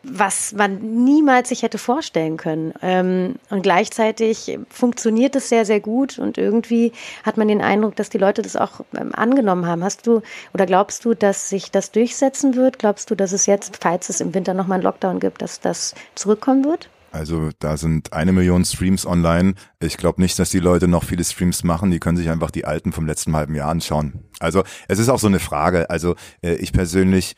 was 0.09 0.53
man 0.53 1.05
niemals 1.05 1.49
sich 1.49 1.63
hätte 1.63 1.79
vorstellen 1.79 2.37
können. 2.37 2.73
Ähm, 2.83 3.37
und 3.51 3.63
gleichzeitig 3.63 4.59
funktioniert 4.71 5.37
es 5.37 5.49
sehr, 5.49 5.65
sehr 5.65 5.81
gut 5.81 6.19
und 6.19 6.39
irgendwie 6.39 6.93
hat 7.25 7.37
man 7.37 7.49
den 7.49 7.61
Eindruck, 7.61 7.97
dass 7.97 8.09
die 8.09 8.19
Leute 8.19 8.43
das 8.43 8.57
auch 8.57 8.81
ähm, 8.97 9.15
angenommen 9.15 9.67
haben. 9.67 9.83
Hast 9.83 10.07
du 10.07 10.23
oder 10.55 10.67
glaubst 10.67 11.05
du, 11.05 11.15
dass 11.15 11.49
sich 11.49 11.71
das 11.71 11.91
durchsetzen 11.91 12.55
wird? 12.55 12.79
Glaubst 12.79 13.11
du, 13.11 13.15
dass 13.15 13.33
es 13.33 13.47
jetzt, 13.47 13.79
falls 13.81 14.09
es 14.09 14.21
im 14.21 14.35
Winter 14.35 14.55
nochmal 14.55 14.77
einen 14.77 14.85
Lockdown 14.85 15.21
gibt, 15.21 15.43
dass 15.43 15.61
das 15.61 15.95
zurückkommen 16.15 16.65
wird? 16.65 16.89
Also 17.17 17.51
da 17.61 17.77
sind 17.79 18.13
eine 18.13 18.33
Million 18.33 18.65
Streams 18.65 19.07
online. 19.07 19.55
Ich 19.81 19.97
glaube 19.97 20.21
nicht, 20.21 20.39
dass 20.39 20.51
die 20.51 20.59
Leute 20.59 20.87
noch 20.87 21.03
viele 21.03 21.25
Streams 21.25 21.65
machen. 21.65 21.91
Die 21.91 21.99
können 21.99 22.19
sich 22.19 22.29
einfach 22.29 22.51
die 22.51 22.67
alten 22.67 22.93
vom 22.93 23.07
letzten 23.07 23.35
halben 23.35 23.55
Jahr 23.55 23.71
anschauen. 23.71 24.25
Also 24.39 24.65
es 24.87 24.99
ist 24.99 25.09
auch 25.09 25.19
so 25.19 25.27
eine 25.27 25.39
Frage. 25.39 25.89
Also 25.89 26.15
äh, 26.43 26.57
ich 26.57 26.73
persönlich 26.73 27.35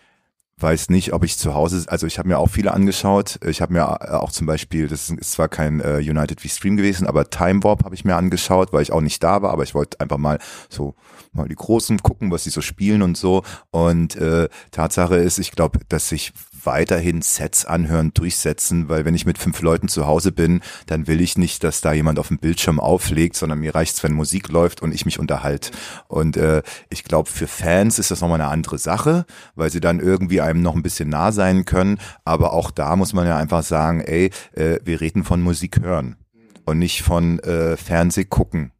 weiß 0.61 0.91
nicht, 0.91 1.13
ob 1.13 1.25
ich 1.25 1.39
zu 1.39 1.55
Hause, 1.55 1.85
also 1.89 2.07
ich 2.07 2.19
habe 2.19 2.29
mir 2.29 2.39
auch 2.39 2.49
viele 2.49 2.73
angeschaut. 2.75 3.39
Ich 3.45 3.61
habe 3.61 3.73
mir 3.73 4.21
auch 4.21 4.33
zum 4.33 4.47
Beispiel, 4.47 4.89
das 4.89 5.11
ist 5.11 5.33
zwar 5.33 5.49
kein 5.49 5.81
äh, 5.81 5.99
United 5.99 6.41
V 6.41 6.49
Stream 6.49 6.77
gewesen, 6.77 7.07
aber 7.07 7.31
Time 7.31 7.63
Warp 7.63 7.85
habe 7.85 7.95
ich 7.95 8.05
mir 8.05 8.17
angeschaut, 8.17 8.73
weil 8.73 8.83
ich 8.83 8.93
auch 8.93 9.01
nicht 9.01 9.23
da 9.23 9.43
war, 9.43 9.53
aber 9.53 9.63
ich 9.63 9.75
wollte 9.75 10.01
einfach 10.01 10.19
mal 10.19 10.39
so 10.69 10.95
mal 11.33 11.49
die 11.49 11.55
Großen 11.55 11.99
gucken, 12.03 12.31
was 12.31 12.45
sie 12.45 12.51
so 12.51 12.61
spielen 12.61 13.03
und 13.03 13.17
so. 13.17 13.43
Und 13.71 14.17
äh, 14.17 14.49
Tatsache 14.71 15.17
ist, 15.17 15.39
ich 15.39 15.53
glaube, 15.53 15.81
dass 15.89 16.09
sich 16.09 16.33
weiterhin 16.65 17.23
Sets 17.23 17.65
anhören, 17.65 18.13
durchsetzen, 18.15 18.89
weil 18.89 19.05
wenn 19.05 19.15
ich 19.15 19.27
mit 19.27 19.39
fünf 19.39 19.61
Leuten 19.63 19.89
zu 19.89 20.07
Hause 20.07 20.33
bin, 20.33 20.61
dann 20.87 21.07
will 21.07 21.21
ich 21.21 21.39
nicht, 21.39 21.65
dass 21.65 21.81
da 21.81 21.93
jemand 21.93 22.19
auf 22.19 22.29
dem 22.29 22.39
Bildschirm 22.39 22.81
auflegt, 22.81 23.37
sondern 23.37 23.61
mir 23.61 23.75
reicht's, 23.75 24.03
wenn 24.03 24.13
Musik 24.13 24.49
läuft 24.49 24.83
und 24.83 24.95
ich 24.95 25.05
mich 25.05 25.19
unterhalte. 25.19 25.71
Und 26.09 26.37
äh, 26.37 26.63
ich 26.91 27.05
glaube, 27.05 27.31
für 27.31 27.47
Fans 27.47 27.99
ist 27.99 28.11
das 28.11 28.21
nochmal 28.21 28.41
eine 28.41 28.51
andere 28.51 28.79
Sache, 28.79 29.25
weil 29.55 29.71
sie 29.71 29.81
dann 29.81 30.01
irgendwie 30.01 30.41
einem 30.41 30.63
noch 30.63 30.75
ein 30.75 30.83
bisschen 30.83 31.09
nah 31.09 31.33
sein 31.33 31.65
können. 31.65 31.99
Aber 32.25 32.53
auch 32.53 32.71
da 32.71 32.97
muss 32.97 33.13
man 33.13 33.27
ja 33.27 33.37
einfach 33.37 33.63
sagen, 33.63 34.01
ey, 34.01 34.31
äh, 34.53 34.79
wir 34.85 35.01
reden 35.01 35.25
von 35.25 35.41
Musik 35.41 35.81
hören 35.81 36.17
und 36.65 36.79
nicht 36.79 37.03
von 37.03 37.39
äh, 37.41 37.77
Fernseh 37.77 38.25
gucken 38.25 38.73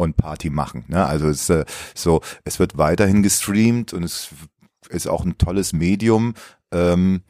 und 0.00 0.16
Party 0.16 0.50
machen. 0.50 0.84
Ne? 0.88 1.04
Also 1.04 1.28
es 1.28 1.42
ist 1.42 1.50
äh, 1.50 1.64
so, 1.94 2.20
es 2.44 2.58
wird 2.58 2.78
weiterhin 2.78 3.22
gestreamt 3.22 3.92
und 3.92 4.02
es 4.02 4.30
ist 4.88 5.06
auch 5.06 5.24
ein 5.24 5.38
tolles 5.38 5.72
Medium, 5.72 6.34
Ähm, 6.72 7.22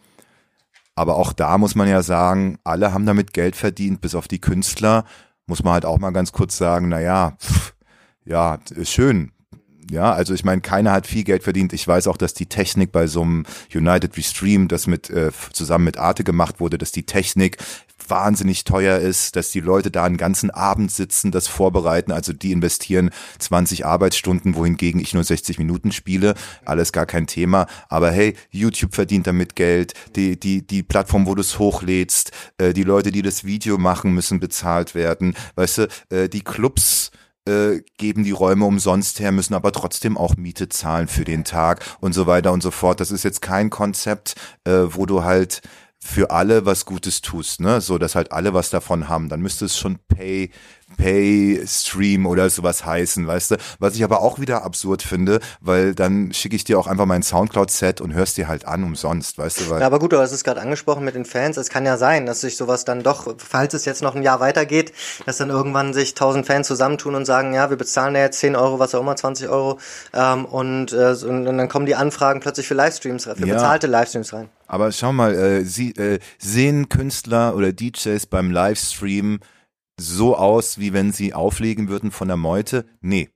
aber 0.95 1.17
auch 1.17 1.33
da 1.33 1.57
muss 1.57 1.75
man 1.75 1.89
ja 1.89 2.03
sagen, 2.03 2.59
alle 2.63 2.93
haben 2.93 3.07
damit 3.07 3.33
Geld 3.33 3.57
verdient, 3.57 4.03
bis 4.03 4.15
auf 4.15 4.29
die 4.29 4.41
Künstler. 4.41 5.05
Muss 5.47 5.65
man 5.65 5.73
halt 5.73 5.87
auch 5.87 5.99
mal 5.99 6.11
ganz 6.11 6.31
kurz 6.33 6.59
sagen, 6.59 6.91
na 6.91 7.01
ja, 7.01 7.39
pff, 7.41 7.75
ja, 8.27 8.59
ist 8.75 8.91
schön. 8.91 9.33
Ja, 9.91 10.13
also 10.13 10.35
ich 10.35 10.45
meine, 10.45 10.61
keiner 10.61 10.93
hat 10.93 11.07
viel 11.07 11.25
Geld 11.25 11.43
verdient. 11.43 11.73
Ich 11.73 11.89
weiß 11.89 12.07
auch, 12.07 12.19
dass 12.19 12.35
die 12.35 12.47
Technik 12.47 12.93
bei 12.93 13.07
so 13.07 13.23
einem 13.23 13.45
United 13.75 14.17
Restream, 14.17 14.69
das 14.69 14.87
mit 14.87 15.09
äh, 15.11 15.31
zusammen 15.53 15.87
mit 15.87 15.97
Arte 15.97 16.23
gemacht 16.23 16.61
wurde, 16.61 16.77
dass 16.77 16.93
die 16.93 17.07
Technik 17.07 17.57
wahnsinnig 18.11 18.65
teuer 18.65 18.99
ist, 18.99 19.37
dass 19.37 19.51
die 19.51 19.61
Leute 19.61 19.91
da 19.91 20.05
einen 20.05 20.17
ganzen 20.17 20.51
Abend 20.51 20.91
sitzen, 20.91 21.31
das 21.31 21.49
vorbereiten. 21.49 22.13
Also 22.13 22.33
die 22.33 22.53
investieren 22.53 23.11
20 23.39 23.87
Arbeitsstunden, 23.87 24.55
wohingegen 24.55 25.01
ich 25.01 25.15
nur 25.15 25.25
60 25.25 25.59
Minuten 25.59 25.93
spiele. 25.93 26.35
Alles 26.65 26.93
gar 26.93 27.07
kein 27.07 27.27
Thema. 27.27 27.67
Aber 27.89 28.11
hey, 28.11 28.35
YouTube 28.51 28.95
verdient 28.95 29.27
damit 29.27 29.57
Geld. 29.57 29.95
Die, 30.17 30.39
die, 30.39 30.67
die 30.67 30.83
Plattform, 30.83 31.27
wo 31.27 31.35
du 31.35 31.41
es 31.41 31.59
hochlädst, 31.59 32.33
äh, 32.59 32.73
die 32.73 32.85
Leute, 32.85 33.13
die 33.13 33.23
das 33.23 33.45
Video 33.45 33.79
machen, 33.79 34.13
müssen 34.13 34.41
bezahlt 34.41 34.95
werden. 34.95 35.35
Weißt 35.55 35.79
du, 35.79 35.89
äh, 36.11 36.29
die 36.29 36.43
Clubs, 36.43 37.11
äh, 37.47 37.81
geben 37.97 38.25
die 38.25 38.31
Räume 38.33 38.65
umsonst 38.65 39.21
her, 39.21 39.33
müssen 39.33 39.55
aber 39.55 39.73
trotzdem 39.73 40.19
auch 40.19 40.37
Miete 40.37 40.69
zahlen 40.69 41.09
für 41.09 41.25
den 41.25 41.45
Tag 41.45 41.85
und 42.01 42.13
so 42.13 42.27
weiter 42.27 42.53
und 42.53 42.63
so 42.63 42.71
fort. 42.71 43.01
Das 43.01 43.11
ist 43.11 43.25
jetzt 43.25 43.41
kein 43.43 43.71
Konzept, 43.71 44.35
äh, 44.65 44.83
wo 44.89 45.07
du 45.07 45.25
halt 45.25 45.63
für 46.03 46.31
alle 46.31 46.65
was 46.65 46.87
Gutes 46.87 47.21
tust, 47.21 47.61
ne? 47.61 47.81
So, 47.81 47.99
dass 47.99 48.15
halt 48.15 48.33
alle 48.33 48.55
was 48.55 48.71
davon 48.71 49.09
haben. 49.09 49.29
Dann 49.29 49.41
müsste 49.41 49.67
es 49.67 49.79
schon 49.79 49.99
Pay, 50.09 50.51
Pay 51.01 51.63
Stream 51.67 52.27
oder 52.27 52.51
sowas 52.51 52.85
heißen, 52.85 53.27
weißt 53.27 53.53
du? 53.53 53.57
Was 53.79 53.95
ich 53.95 54.05
aber 54.05 54.21
auch 54.21 54.39
wieder 54.39 54.65
absurd 54.65 55.03
finde, 55.03 55.41
weil 55.61 55.95
dann 55.95 56.33
schicke 56.35 56.55
ich 56.55 56.65
dir 56.65 56.79
auch 56.79 56.87
einfach 56.87 57.07
mein 57.07 57.23
Soundcloud-Set 57.23 58.03
und 58.03 58.13
hörst 58.13 58.37
dir 58.37 58.49
halt 58.49 58.67
an 58.67 58.85
umsonst, 58.85 59.39
weißt 59.39 59.61
du? 59.61 59.71
Weil 59.71 59.81
ja, 59.81 59.87
aber 59.87 59.99
gut, 59.99 60.13
du 60.13 60.19
hast 60.19 60.33
es 60.33 60.45
gerade 60.45 60.61
angesprochen 60.61 61.05
mit 61.05 61.15
den 61.15 61.25
Fans. 61.25 61.57
Es 61.57 61.71
kann 61.71 61.87
ja 61.87 61.97
sein, 61.97 62.27
dass 62.27 62.43
sich 62.43 62.59
sowas 62.59 62.85
dann 62.85 63.03
doch, 63.03 63.35
falls 63.39 63.73
es 63.73 63.87
jetzt 63.87 64.03
noch 64.03 64.15
ein 64.15 64.23
Jahr 64.23 64.41
weitergeht, 64.41 64.93
dass 65.25 65.39
dann 65.39 65.49
irgendwann 65.49 65.95
sich 65.95 66.15
tausend 66.15 66.47
Fans 66.47 66.67
zusammentun 66.67 67.15
und 67.15 67.25
sagen, 67.25 67.55
ja, 67.55 67.71
wir 67.71 67.79
bezahlen 67.79 68.15
ja 68.15 68.21
jetzt 68.21 68.39
10 68.41 68.55
Euro, 68.55 68.79
was 68.79 68.95
auch 68.95 69.01
immer, 69.01 69.17
20 69.17 69.49
Euro. 69.49 69.79
Ähm, 70.13 70.45
und, 70.45 70.93
äh, 70.93 71.15
und 71.25 71.45
dann 71.47 71.69
kommen 71.69 71.87
die 71.87 71.95
Anfragen 71.95 72.41
plötzlich 72.41 72.69
für 72.69 72.75
Livestreams, 72.75 73.25
für 73.25 73.47
ja. 73.47 73.55
bezahlte 73.55 73.87
Livestreams 73.87 74.35
rein. 74.35 74.51
Aber 74.67 74.93
schau 74.93 75.13
mal, 75.13 75.35
äh, 75.35 75.65
sie, 75.65 75.93
äh, 75.93 76.19
sehen 76.39 76.89
Künstler 76.91 77.57
oder 77.57 77.73
DJs 77.73 78.27
beim 78.27 78.51
Livestream 78.51 79.41
so 80.01 80.37
aus, 80.37 80.79
wie 80.79 80.93
wenn 80.93 81.13
sie 81.13 81.35
auflegen 81.35 81.89
würden 81.89 82.11
von 82.11 82.29
der 82.29 82.37
Meute? 82.37 82.87
Nee. 83.01 83.31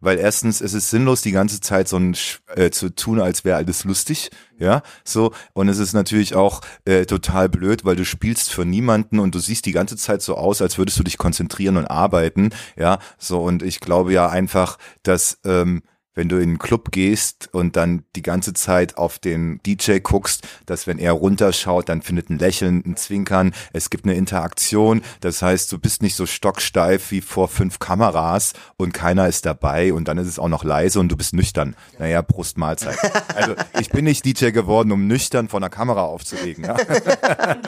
Weil 0.00 0.18
erstens 0.18 0.60
es 0.60 0.74
ist 0.74 0.90
sinnlos, 0.90 1.22
die 1.22 1.32
ganze 1.32 1.60
Zeit 1.60 1.88
so 1.88 1.96
ein 1.96 2.16
äh, 2.54 2.70
zu 2.70 2.94
tun, 2.94 3.20
als 3.20 3.44
wäre 3.44 3.56
alles 3.56 3.82
lustig, 3.82 4.30
ja, 4.56 4.82
so. 5.02 5.32
Und 5.54 5.68
es 5.68 5.78
ist 5.78 5.92
natürlich 5.92 6.36
auch 6.36 6.60
äh, 6.84 7.04
total 7.04 7.48
blöd, 7.48 7.84
weil 7.84 7.96
du 7.96 8.04
spielst 8.04 8.52
für 8.52 8.64
niemanden 8.64 9.18
und 9.18 9.34
du 9.34 9.40
siehst 9.40 9.66
die 9.66 9.72
ganze 9.72 9.96
Zeit 9.96 10.22
so 10.22 10.36
aus, 10.36 10.62
als 10.62 10.78
würdest 10.78 11.00
du 11.00 11.02
dich 11.02 11.18
konzentrieren 11.18 11.76
und 11.76 11.86
arbeiten, 11.86 12.50
ja, 12.76 13.00
so. 13.18 13.40
Und 13.40 13.64
ich 13.64 13.80
glaube 13.80 14.12
ja 14.12 14.28
einfach, 14.28 14.78
dass 15.02 15.40
ähm, 15.44 15.82
wenn 16.18 16.28
du 16.28 16.36
in 16.38 16.48
einen 16.48 16.58
Club 16.58 16.90
gehst 16.90 17.48
und 17.52 17.76
dann 17.76 18.02
die 18.16 18.22
ganze 18.22 18.52
Zeit 18.52 18.98
auf 18.98 19.20
den 19.20 19.60
DJ 19.64 19.98
guckst, 20.00 20.48
dass 20.66 20.88
wenn 20.88 20.98
er 20.98 21.12
runterschaut, 21.12 21.88
dann 21.88 22.02
findet 22.02 22.28
ein 22.28 22.40
Lächeln, 22.40 22.82
ein 22.84 22.96
Zwinkern, 22.96 23.54
es 23.72 23.88
gibt 23.88 24.04
eine 24.04 24.14
Interaktion. 24.14 25.02
Das 25.20 25.42
heißt, 25.42 25.70
du 25.70 25.78
bist 25.78 26.02
nicht 26.02 26.16
so 26.16 26.26
stocksteif 26.26 27.12
wie 27.12 27.20
vor 27.20 27.46
fünf 27.46 27.78
Kameras 27.78 28.54
und 28.76 28.92
keiner 28.92 29.28
ist 29.28 29.46
dabei 29.46 29.92
und 29.92 30.08
dann 30.08 30.18
ist 30.18 30.26
es 30.26 30.40
auch 30.40 30.48
noch 30.48 30.64
leise 30.64 30.98
und 30.98 31.08
du 31.08 31.16
bist 31.16 31.34
nüchtern. 31.34 31.76
Naja, 32.00 32.20
Brust 32.20 32.58
Mahlzeit. 32.58 32.98
Also 33.36 33.54
ich 33.78 33.90
bin 33.90 34.04
nicht 34.04 34.24
DJ 34.24 34.50
geworden, 34.50 34.90
um 34.90 35.06
nüchtern 35.06 35.48
vor 35.48 35.60
einer 35.60 35.70
Kamera 35.70 36.02
aufzulegen. 36.02 36.64
Ja. 36.64 36.76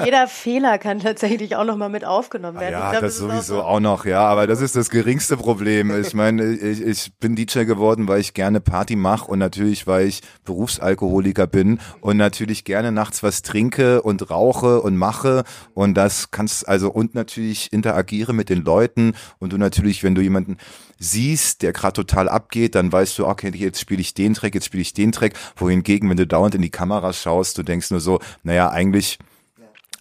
Jeder 0.05 0.27
Fehler 0.27 0.79
kann 0.79 0.99
tatsächlich 0.99 1.55
auch 1.55 1.65
nochmal 1.65 1.89
mit 1.89 2.05
aufgenommen 2.05 2.59
werden. 2.59 2.73
Ja, 2.73 2.91
glaub, 2.91 3.03
das, 3.03 3.15
das 3.15 3.19
sowieso 3.19 3.61
auch, 3.61 3.63
so. 3.63 3.63
auch, 3.63 3.81
noch, 3.81 4.05
ja, 4.07 4.25
aber 4.25 4.49
das 4.49 4.61
ist 4.61 4.75
das 4.75 4.91
geringste 4.91 5.37
Problem. 5.37 6.01
Ich 6.01 6.15
meine, 6.15 6.55
ich, 6.55 6.83
ich 6.83 7.13
bin 7.21 7.37
DJ 7.37 7.63
geworden, 7.63 8.09
weil 8.09 8.19
ich 8.19 8.35
gerne 8.41 8.63
Party 8.63 8.97
mache 8.97 9.31
und 9.31 9.39
natürlich, 9.39 9.87
weil 9.87 10.07
ich 10.07 10.23
Berufsalkoholiker 10.47 11.47
bin 11.47 11.79
und 12.01 12.17
natürlich 12.17 12.65
gerne 12.65 12.91
nachts 12.91 13.23
was 13.23 13.43
trinke 13.43 14.01
und 14.01 14.31
rauche 14.31 14.81
und 14.81 14.97
mache 14.97 15.45
und 15.75 15.93
das 15.93 16.31
kannst 16.31 16.67
also 16.67 16.91
und 16.91 17.15
natürlich 17.15 17.71
interagiere 17.71 18.33
mit 18.33 18.49
den 18.49 18.65
Leuten 18.65 19.13
und 19.41 19.53
du 19.53 19.59
natürlich, 19.59 20.03
wenn 20.03 20.15
du 20.15 20.23
jemanden 20.23 20.57
siehst, 20.99 21.61
der 21.61 21.75
gerade 21.75 21.93
total 21.93 22.31
abgeht, 22.31 22.77
dann 22.77 22.91
weißt 22.91 23.19
du, 23.19 23.27
okay, 23.27 23.53
jetzt 23.55 23.79
spiele 23.79 24.01
ich 24.01 24.15
den 24.15 24.33
Track, 24.33 24.55
jetzt 24.55 24.65
spiele 24.65 24.81
ich 24.81 24.95
den 24.95 25.13
Track, 25.13 25.35
wohingegen, 25.57 26.09
wenn 26.09 26.17
du 26.17 26.27
dauernd 26.27 26.55
in 26.55 26.63
die 26.63 26.71
Kamera 26.71 27.13
schaust, 27.13 27.59
du 27.59 27.63
denkst 27.63 27.91
nur 27.91 28.01
so, 28.01 28.21
naja, 28.43 28.71
eigentlich 28.71 29.19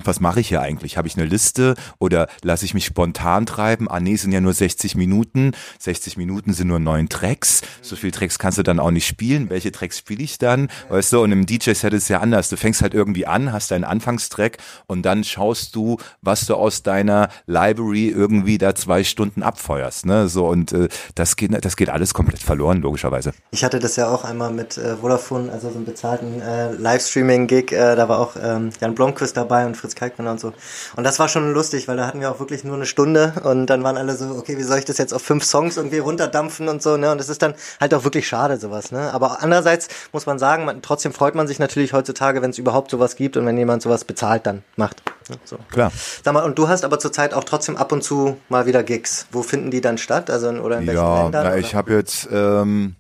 was 0.04 0.20
mache 0.20 0.40
ich 0.40 0.48
hier 0.48 0.62
eigentlich? 0.62 0.98
Habe 0.98 1.08
ich 1.08 1.18
eine 1.18 1.26
Liste 1.26 1.76
oder 2.00 2.28
lasse 2.42 2.66
ich 2.66 2.74
mich 2.74 2.86
spontan 2.86 3.46
treiben? 3.46 3.90
Ah 3.90 4.00
nee, 4.00 4.16
sind 4.16 4.32
ja 4.32 4.40
nur 4.42 4.54
60 4.54 4.96
Minuten. 4.96 5.52
60 5.80 6.18
Minuten 6.18 6.54
sind 6.54 6.68
nur 6.68 6.80
neun 6.80 7.10
Tracks. 7.10 7.62
So 7.82 7.96
viel 7.96 8.12
Tracks 8.12 8.40
kannst 8.40 8.58
du 8.58 8.64
dann 8.64 8.80
auch 8.80 8.92
nicht 8.92 9.08
spielen. 9.08 9.50
Welche 9.50 9.72
Tracks 9.72 9.98
spiele 9.98 10.24
ich 10.24 10.38
dann? 10.38 10.70
Weißt 10.90 11.12
du, 11.12 11.22
und 11.22 11.32
im 11.32 11.46
DJ-Set 11.46 11.94
ist 11.94 12.04
es 12.04 12.08
ja 12.10 12.22
anders. 12.22 12.50
Du 12.50 12.56
fängst 12.56 12.82
halt 12.82 12.94
irgendwie 12.94 13.26
an, 13.26 13.52
hast 13.52 13.72
deinen 13.72 13.84
Anfangstrack 13.84 14.58
und 14.88 15.04
dann 15.04 15.24
schaust 15.24 15.76
du, 15.76 15.98
was 16.22 16.46
du 16.46 16.56
aus 16.56 16.82
deiner 16.84 17.30
Library 17.46 18.08
irgendwie 18.08 18.58
da 18.58 18.76
zwei 18.76 19.04
Stunden 19.04 19.44
abfeuerst. 19.44 20.06
Ne? 20.06 20.30
So 20.30 20.48
und 20.48 20.72
äh, 20.72 20.88
das 21.16 21.36
geht, 21.36 21.54
das 21.66 21.76
geht 21.76 21.90
alles 21.90 22.14
komplett 22.14 22.42
verloren, 22.42 22.82
logischerweise. 22.82 23.34
Ich 23.52 23.64
hatte 23.64 23.80
das 23.80 23.98
ja 23.98 24.10
auch 24.10 24.24
einmal 24.24 24.52
mit 24.52 24.78
äh, 24.78 24.96
Vodafone, 24.96 25.52
also 25.52 25.70
so 25.70 25.76
einem 25.76 25.86
bezahlten 25.86 26.42
äh, 26.42 26.72
Livestreaming-Gig. 26.72 27.72
Äh, 27.74 27.96
da 27.96 28.08
war 28.08 28.20
auch 28.20 28.36
ähm, 28.42 28.70
Jan 28.80 28.96
Blomqvist 28.96 29.36
dabei 29.36 29.66
und 29.66 29.76
Fritz 29.76 29.89
Fritz 29.90 29.96
Kalkbrenner 29.96 30.32
und 30.32 30.40
so. 30.40 30.54
Und 30.96 31.04
das 31.04 31.20
war 31.20 31.28
schon 31.28 31.52
lustig, 31.54 31.88
weil 31.88 31.98
da 31.98 32.08
hatten 32.08 32.22
wir 32.22 32.32
auch 32.32 32.40
wirklich 32.40 32.64
nur 32.64 32.76
eine 32.76 32.86
Stunde 32.86 33.34
und 33.44 33.68
dann 33.68 33.84
waren 33.84 33.98
alle 33.98 34.16
so, 34.16 34.26
okay, 34.36 34.58
wie 34.58 34.64
soll 34.64 34.80
ich 34.80 34.86
das 34.86 34.98
jetzt 34.98 35.14
auf 35.14 35.22
fünf 35.22 35.44
Songs 35.44 35.78
irgendwie 35.78 36.00
runterdampfen 36.00 36.68
und 36.70 36.82
so, 36.82 36.98
ne? 36.98 37.12
Und 37.12 37.18
das 37.18 37.30
ist 37.30 37.42
dann 37.42 37.56
halt 37.80 37.94
auch 37.94 38.04
wirklich 38.04 38.28
schade, 38.28 38.58
sowas, 38.58 38.92
ne? 38.92 39.12
Aber 39.14 39.42
andererseits 39.42 39.88
muss 40.12 40.26
man 40.26 40.40
sagen, 40.40 40.66
man, 40.66 40.82
trotzdem 40.82 41.14
freut 41.14 41.36
man 41.36 41.48
sich 41.48 41.60
natürlich 41.60 41.94
heutzutage, 41.94 42.42
wenn 42.42 42.52
es 42.52 42.58
überhaupt 42.58 42.92
sowas 42.92 43.16
gibt 43.16 43.38
und 43.38 43.46
wenn 43.46 43.58
jemand 43.58 43.82
sowas 43.82 44.04
bezahlt 44.04 44.46
dann 44.46 44.64
macht. 44.76 45.02
Ne? 45.30 45.38
So. 45.44 45.58
Klar. 45.72 45.92
Sag 46.24 46.34
mal, 46.34 46.44
und 46.44 46.58
du 46.58 46.68
hast 46.68 46.86
aber 46.86 47.00
zurzeit 47.00 47.34
auch 47.34 47.44
trotzdem 47.44 47.78
ab 47.78 47.92
und 47.92 48.04
zu 48.04 48.38
mal 48.50 48.66
wieder 48.66 48.84
Gigs. 48.84 49.28
Wo 49.32 49.44
finden 49.44 49.72
die 49.72 49.82
dann 49.82 49.98
statt? 49.98 50.30
Also 50.30 50.50
in, 50.50 50.60
oder 50.60 50.80
in 50.80 50.88
welchen 50.88 51.02
ja, 51.02 51.24
Ländern? 51.24 51.46
Ja, 51.46 51.56
ich 51.56 51.76
habe 51.76 51.94
jetzt 51.94 52.28
ähm 52.32 52.96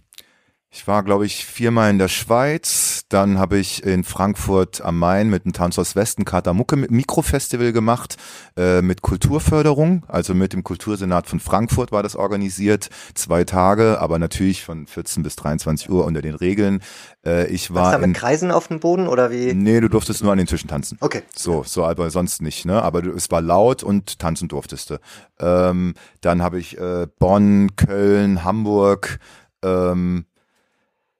ich 0.71 0.87
war, 0.87 1.01
glaube 1.01 1.25
ich, 1.25 1.45
viermal 1.47 1.89
in 1.89 1.97
der 1.97 2.09
Schweiz. 2.09 3.01
Dann 3.09 3.39
habe 3.39 3.57
ich 3.57 3.83
in 3.83 4.03
Frankfurt 4.03 4.81
am 4.81 4.99
Main 4.99 5.27
mit 5.27 5.43
dem 5.43 5.51
Tanz 5.51 5.79
aus 5.79 5.95
Westen 5.95 6.25
Katamucke 6.25 6.75
Mikrofestival 6.75 7.73
gemacht 7.73 8.17
äh, 8.55 8.83
mit 8.83 9.01
Kulturförderung. 9.01 10.05
Also 10.07 10.35
mit 10.35 10.53
dem 10.53 10.63
Kultursenat 10.63 11.25
von 11.25 11.39
Frankfurt 11.39 11.91
war 11.91 12.03
das 12.03 12.15
organisiert. 12.15 12.89
Zwei 13.15 13.45
Tage, 13.45 13.99
aber 13.99 14.19
natürlich 14.19 14.63
von 14.63 14.85
14 14.85 15.23
bis 15.23 15.35
23 15.37 15.89
Uhr 15.89 16.05
unter 16.05 16.21
den 16.21 16.35
Regeln. 16.35 16.83
Äh, 17.25 17.47
ich 17.47 17.73
war 17.73 17.85
Was 17.85 17.91
da 17.93 17.97
mit 18.07 18.15
Kreisen 18.15 18.51
auf 18.51 18.67
dem 18.67 18.79
Boden 18.79 19.07
oder 19.07 19.31
wie? 19.31 19.55
Nee, 19.55 19.81
du 19.81 19.89
durftest 19.89 20.21
nur 20.21 20.31
an 20.31 20.37
den 20.37 20.45
Tischen 20.45 20.69
tanzen. 20.69 20.99
Okay. 21.01 21.23
So, 21.35 21.63
so, 21.63 21.83
aber 21.83 22.11
sonst 22.11 22.43
nicht. 22.43 22.65
Ne? 22.65 22.79
Aber 22.79 23.01
du, 23.01 23.09
es 23.09 23.31
war 23.31 23.41
laut 23.41 23.81
und 23.81 24.19
tanzen 24.19 24.47
durftest 24.47 24.91
du. 24.91 24.99
Ähm, 25.39 25.95
dann 26.21 26.43
habe 26.43 26.59
ich 26.59 26.77
äh, 26.77 27.07
Bonn, 27.17 27.75
Köln, 27.75 28.43
Hamburg. 28.43 29.17
Ähm, 29.63 30.25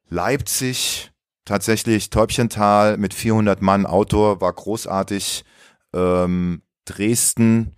Leipzig, 0.10 1.12
tatsächlich 1.46 2.10
Täubchental 2.10 2.98
mit 2.98 3.14
400 3.14 3.62
Mann 3.62 3.86
Outdoor 3.86 4.42
war 4.42 4.54
großartig. 4.54 5.44
Ähm, 5.94 6.62
Dresden, 6.86 7.76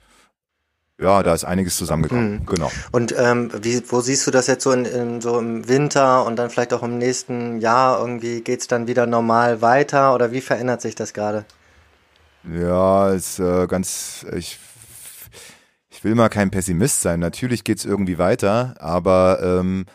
ja, 1.01 1.23
da 1.23 1.33
ist 1.33 1.43
einiges 1.43 1.77
zusammengekommen. 1.77 2.41
Mhm. 2.41 2.45
Genau. 2.45 2.71
Und 2.91 3.13
ähm, 3.17 3.51
wie, 3.61 3.81
wo 3.89 4.01
siehst 4.01 4.27
du 4.27 4.31
das 4.31 4.45
jetzt 4.47 4.63
so 4.63 4.71
in, 4.71 4.85
in, 4.85 5.19
so 5.19 5.39
im 5.39 5.67
Winter 5.67 6.25
und 6.25 6.35
dann 6.37 6.51
vielleicht 6.51 6.73
auch 6.73 6.83
im 6.83 6.99
nächsten 6.99 7.59
Jahr 7.59 7.99
irgendwie 7.99 8.41
geht's 8.41 8.67
dann 8.67 8.87
wieder 8.87 9.07
normal 9.07 9.61
weiter 9.61 10.13
oder 10.13 10.31
wie 10.31 10.41
verändert 10.41 10.81
sich 10.81 10.93
das 10.93 11.13
gerade? 11.13 11.45
Ja, 12.43 13.09
ist 13.09 13.39
äh, 13.39 13.65
ganz 13.67 14.25
ich 14.35 14.59
ich 15.89 16.03
will 16.03 16.15
mal 16.15 16.29
kein 16.29 16.51
Pessimist 16.51 17.01
sein. 17.01 17.19
Natürlich 17.19 17.63
geht's 17.63 17.83
irgendwie 17.83 18.17
weiter, 18.17 18.75
aber 18.79 19.39
ähm, 19.43 19.85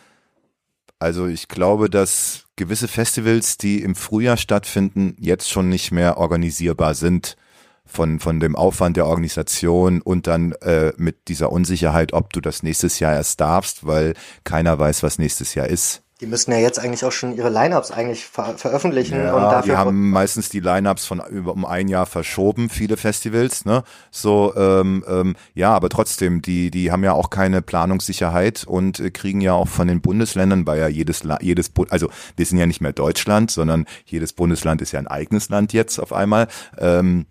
also 0.99 1.27
ich 1.27 1.49
glaube, 1.49 1.91
dass 1.91 2.45
gewisse 2.57 2.89
Festivals, 2.89 3.59
die 3.59 3.83
im 3.83 3.95
Frühjahr 3.95 4.37
stattfinden, 4.37 5.17
jetzt 5.19 5.51
schon 5.51 5.69
nicht 5.69 5.93
mehr 5.93 6.17
organisierbar 6.19 6.95
sind 6.95 7.37
von, 7.85 8.19
von 8.19 8.41
dem 8.41 8.57
Aufwand 8.57 8.97
der 8.97 9.07
Organisation 9.07 10.01
und 10.03 10.27
dann 10.27 10.53
äh, 10.63 10.93
mit 10.97 11.29
dieser 11.29 11.53
Unsicherheit, 11.53 12.13
ob 12.13 12.33
du 12.33 12.41
das 12.41 12.63
nächstes 12.63 12.99
Jahr 12.99 13.15
erst 13.15 13.41
darfst, 13.41 13.87
weil 13.87 14.15
keiner 14.45 14.79
weiß, 14.79 15.03
was 15.03 15.19
nächstes 15.19 15.55
Jahr 15.55 15.69
ist. 15.69 16.03
Die 16.23 16.27
müssten 16.27 16.51
ja 16.51 16.59
jetzt 16.59 16.79
eigentlich 16.79 17.05
auch 17.05 17.13
schon 17.13 17.37
ihre 17.37 17.51
Lineups 17.51 17.91
eigentlich 17.91 18.25
ver 18.25 18.57
veröffentlichen 18.57 19.19
ja, 19.19 19.35
und 19.35 19.43
dafür. 19.43 19.75
Die 19.75 19.77
haben 19.77 20.11
meistens 20.11 20.49
die 20.49 20.61
Lineups 20.61 21.05
von 21.05 21.21
über 21.29 21.53
um 21.53 21.67
ein 21.67 21.89
Jahr 21.89 22.07
verschoben, 22.07 22.71
viele 22.71 22.97
Festivals, 22.97 23.67
ne? 23.67 23.83
So, 24.11 24.55
ähm, 24.57 25.05
ähm, 25.07 25.37
ja, 25.53 25.75
aber 25.75 25.91
trotzdem, 25.91 26.41
die, 26.41 26.71
die 26.71 26.91
haben 26.91 27.05
ja 27.05 27.13
auch 27.13 27.29
keine 27.29 27.61
Planungssicherheit 27.61 28.65
und 28.65 28.99
äh, 28.99 29.11
kriegen 29.11 29.43
ja 29.43 29.53
auch 29.53 29.69
von 29.69 29.89
den 29.89 30.01
Bundesländern, 30.01 30.67
weil 30.67 30.79
ja 30.79 30.89
jedes, 30.89 31.23
jedes, 31.43 31.71
also 31.91 32.09
wir 32.35 32.47
sind 32.47 32.57
ja 32.57 32.67
nicht 32.67 32.81
mehr 32.81 32.95
Deutschland, 32.95 33.51
sondern 33.51 33.85
jedes 34.07 34.33
Bundesland 34.33 34.81
ist 34.81 34.93
ja 34.93 35.01
ein 35.01 35.09
eigenes 35.09 35.51
Land 35.51 35.75
jetzt 35.75 35.99
auf 35.99 36.15
einmal. 36.15 36.49
Ähm, 36.79 37.27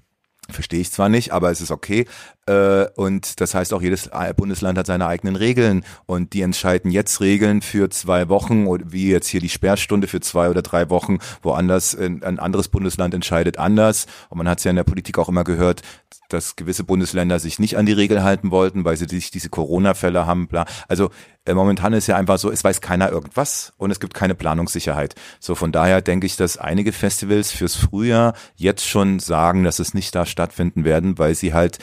Verstehe 0.48 0.80
ich 0.80 0.92
zwar 0.92 1.10
nicht, 1.10 1.32
aber 1.32 1.50
es 1.50 1.60
ist 1.60 1.72
okay. 1.72 2.06
Äh, 2.48 2.86
und 2.96 3.39
das 3.41 3.56
heißt 3.56 3.74
auch, 3.74 3.82
jedes 3.82 4.10
Bundesland 4.36 4.78
hat 4.78 4.88
seine 4.88 5.08
eigenen 5.08 5.36
Regeln 5.36 5.84
und 6.06 6.34
die 6.34 6.41
entscheiden 6.41 6.91
jetzt 6.91 7.20
Regeln 7.22 7.62
für 7.62 7.89
zwei 7.89 8.30
Wochen 8.30 8.68
oder 8.68 8.86
wie 8.91 9.10
jetzt 9.10 9.28
hier 9.28 9.41
die 9.41 9.50
Sperrstunde 9.50 10.08
für 10.08 10.20
zwei 10.20 10.50
oder 10.50 10.62
drei 10.62 10.89
Wochen. 10.89 11.20
Woanders 11.41 11.96
ein 11.96 12.39
anderes 12.39 12.68
Bundesland 12.68 13.14
entscheidet 13.14 13.58
anders. 13.58 14.06
Und 14.30 14.38
man 14.38 14.48
hat 14.48 14.60
es 14.60 14.64
ja 14.64 14.70
in 14.70 14.76
der 14.76 14.84
Politik 14.84 15.18
auch 15.18 15.30
immer 15.30 15.43
gehört, 15.43 15.82
dass 16.30 16.56
gewisse 16.56 16.84
Bundesländer 16.84 17.39
sich 17.39 17.60
nicht 17.60 17.78
an 17.78 17.86
die 17.86 17.93
Regel 17.93 18.24
halten 18.24 18.52
wollten, 18.52 18.86
weil 18.86 18.98
sie 18.98 19.06
sich 19.08 19.32
diese 19.32 19.50
Corona-Fälle 19.50 20.26
haben. 20.26 20.48
Also 20.88 21.12
äh, 21.46 21.54
momentan 21.54 21.93
ist 21.93 22.08
ja 22.08 22.16
einfach 22.16 22.39
so, 22.39 22.52
es 22.52 22.64
weiß 22.64 22.82
keiner 22.82 23.12
irgendwas 23.12 23.74
und 23.78 23.91
es 23.91 24.00
gibt 24.00 24.14
keine 24.14 24.36
Planungssicherheit. 24.36 25.16
So 25.39 25.56
von 25.56 25.72
daher 25.72 26.02
denke 26.02 26.26
ich, 26.26 26.36
dass 26.36 26.58
einige 26.58 26.91
Festivals 26.91 27.52
fürs 27.52 27.76
Frühjahr 27.76 28.34
jetzt 28.56 28.88
schon 28.88 29.20
sagen, 29.20 29.64
dass 29.64 29.80
es 29.80 29.93
nicht 29.93 30.16
da 30.16 30.26
stattfinden 30.26 30.84
werden, 30.84 31.18
weil 31.18 31.36
sie 31.36 31.54
halt 31.54 31.78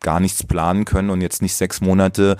gar 0.00 0.20
nichts 0.20 0.44
planen 0.44 0.84
können 0.84 1.10
und 1.10 1.20
jetzt 1.20 1.42
nicht 1.42 1.54
sechs 1.54 1.80
Monate 1.80 2.36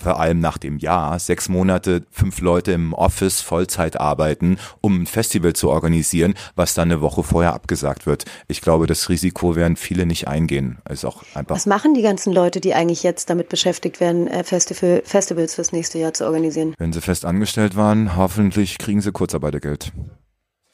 vor 0.00 0.20
allem 0.20 0.40
nach 0.40 0.58
dem 0.58 0.78
Jahr, 0.78 1.18
sechs 1.18 1.48
Monate, 1.48 2.04
fünf 2.10 2.40
Leute 2.40 2.72
im 2.72 2.92
Office 2.94 3.40
Vollzeit 3.40 4.00
arbeiten, 4.00 4.58
um 4.80 5.02
ein 5.02 5.06
Festival 5.06 5.52
zu 5.52 5.70
organisieren, 5.70 6.34
was 6.54 6.74
dann 6.74 6.90
eine 6.90 7.00
Woche 7.00 7.22
vorher 7.22 7.54
abgesagt 7.54 8.06
wird. 8.06 8.24
Ich 8.46 8.60
glaube, 8.60 8.86
das 8.86 9.08
Risiko 9.08 9.56
werden 9.56 9.76
viele 9.76 10.06
nicht 10.06 10.28
eingehen. 10.28 10.78
Ist 10.88 11.04
auch 11.04 11.22
einfach. 11.34 11.54
Was 11.54 11.66
machen 11.66 11.94
die 11.94 12.02
ganzen 12.02 12.32
Leute, 12.32 12.60
die 12.60 12.74
eigentlich 12.74 13.02
jetzt 13.02 13.30
damit 13.30 13.48
beschäftigt 13.48 14.00
werden, 14.00 14.28
äh, 14.28 14.44
Festival, 14.44 15.02
Festivals 15.04 15.54
fürs 15.54 15.72
nächste 15.72 15.98
Jahr 15.98 16.14
zu 16.14 16.24
organisieren? 16.24 16.74
Wenn 16.78 16.92
sie 16.92 17.00
fest 17.00 17.24
angestellt 17.24 17.76
waren, 17.76 18.16
hoffentlich 18.16 18.78
kriegen 18.78 19.00
sie 19.00 19.12
Kurzarbeitergeld. 19.12 19.92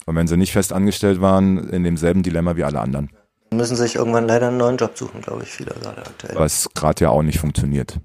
Und 0.07 0.17
wenn 0.17 0.27
sie 0.27 0.37
nicht 0.37 0.53
fest 0.53 0.73
angestellt 0.73 1.21
waren, 1.21 1.71
in 1.71 1.83
demselben 1.83 2.23
Dilemma 2.23 2.57
wie 2.57 2.65
alle 2.65 2.81
anderen. 2.81 3.11
Müssen 3.57 3.77
sich 3.77 3.97
irgendwann 3.97 4.27
leider 4.27 4.49
einen 4.49 4.57
neuen 4.57 4.77
Job 4.77 4.97
suchen, 4.97 5.21
glaube 5.21 5.43
ich, 5.43 5.51
viele 5.51 5.75
gerade 5.75 5.99
aktuell. 5.99 6.37
Was 6.37 6.69
gerade 6.75 7.05
ja 7.05 7.11
auch 7.11 7.23
nicht 7.23 7.39
funktioniert. 7.39 7.99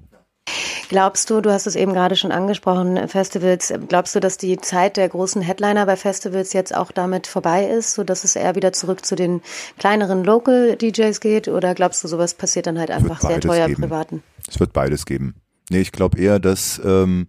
Glaubst 0.89 1.29
du, 1.29 1.41
du 1.41 1.51
hast 1.51 1.67
es 1.67 1.75
eben 1.75 1.93
gerade 1.93 2.15
schon 2.15 2.31
angesprochen, 2.31 3.07
Festivals, 3.07 3.71
glaubst 3.87 4.15
du, 4.15 4.19
dass 4.19 4.37
die 4.37 4.57
Zeit 4.57 4.97
der 4.97 5.07
großen 5.07 5.41
Headliner 5.41 5.85
bei 5.85 5.95
Festivals 5.95 6.53
jetzt 6.53 6.75
auch 6.75 6.91
damit 6.91 7.27
vorbei 7.27 7.67
ist, 7.67 7.93
so 7.93 8.03
dass 8.03 8.23
es 8.23 8.35
eher 8.35 8.55
wieder 8.55 8.73
zurück 8.73 9.05
zu 9.05 9.15
den 9.15 9.41
kleineren 9.77 10.23
Local 10.23 10.75
DJs 10.75 11.19
geht 11.19 11.47
oder 11.47 11.75
glaubst 11.75 12.03
du, 12.03 12.07
sowas 12.07 12.33
passiert 12.33 12.65
dann 12.65 12.79
halt 12.79 12.89
einfach 12.89 13.21
sehr 13.21 13.39
teuer 13.39 13.67
geben. 13.67 13.83
privaten? 13.83 14.23
Es 14.47 14.59
wird 14.59 14.73
beides 14.73 15.05
geben. 15.05 15.35
Nee, 15.69 15.81
ich 15.81 15.91
glaube 15.91 16.19
eher, 16.19 16.39
dass 16.39 16.81
ähm, 16.83 17.27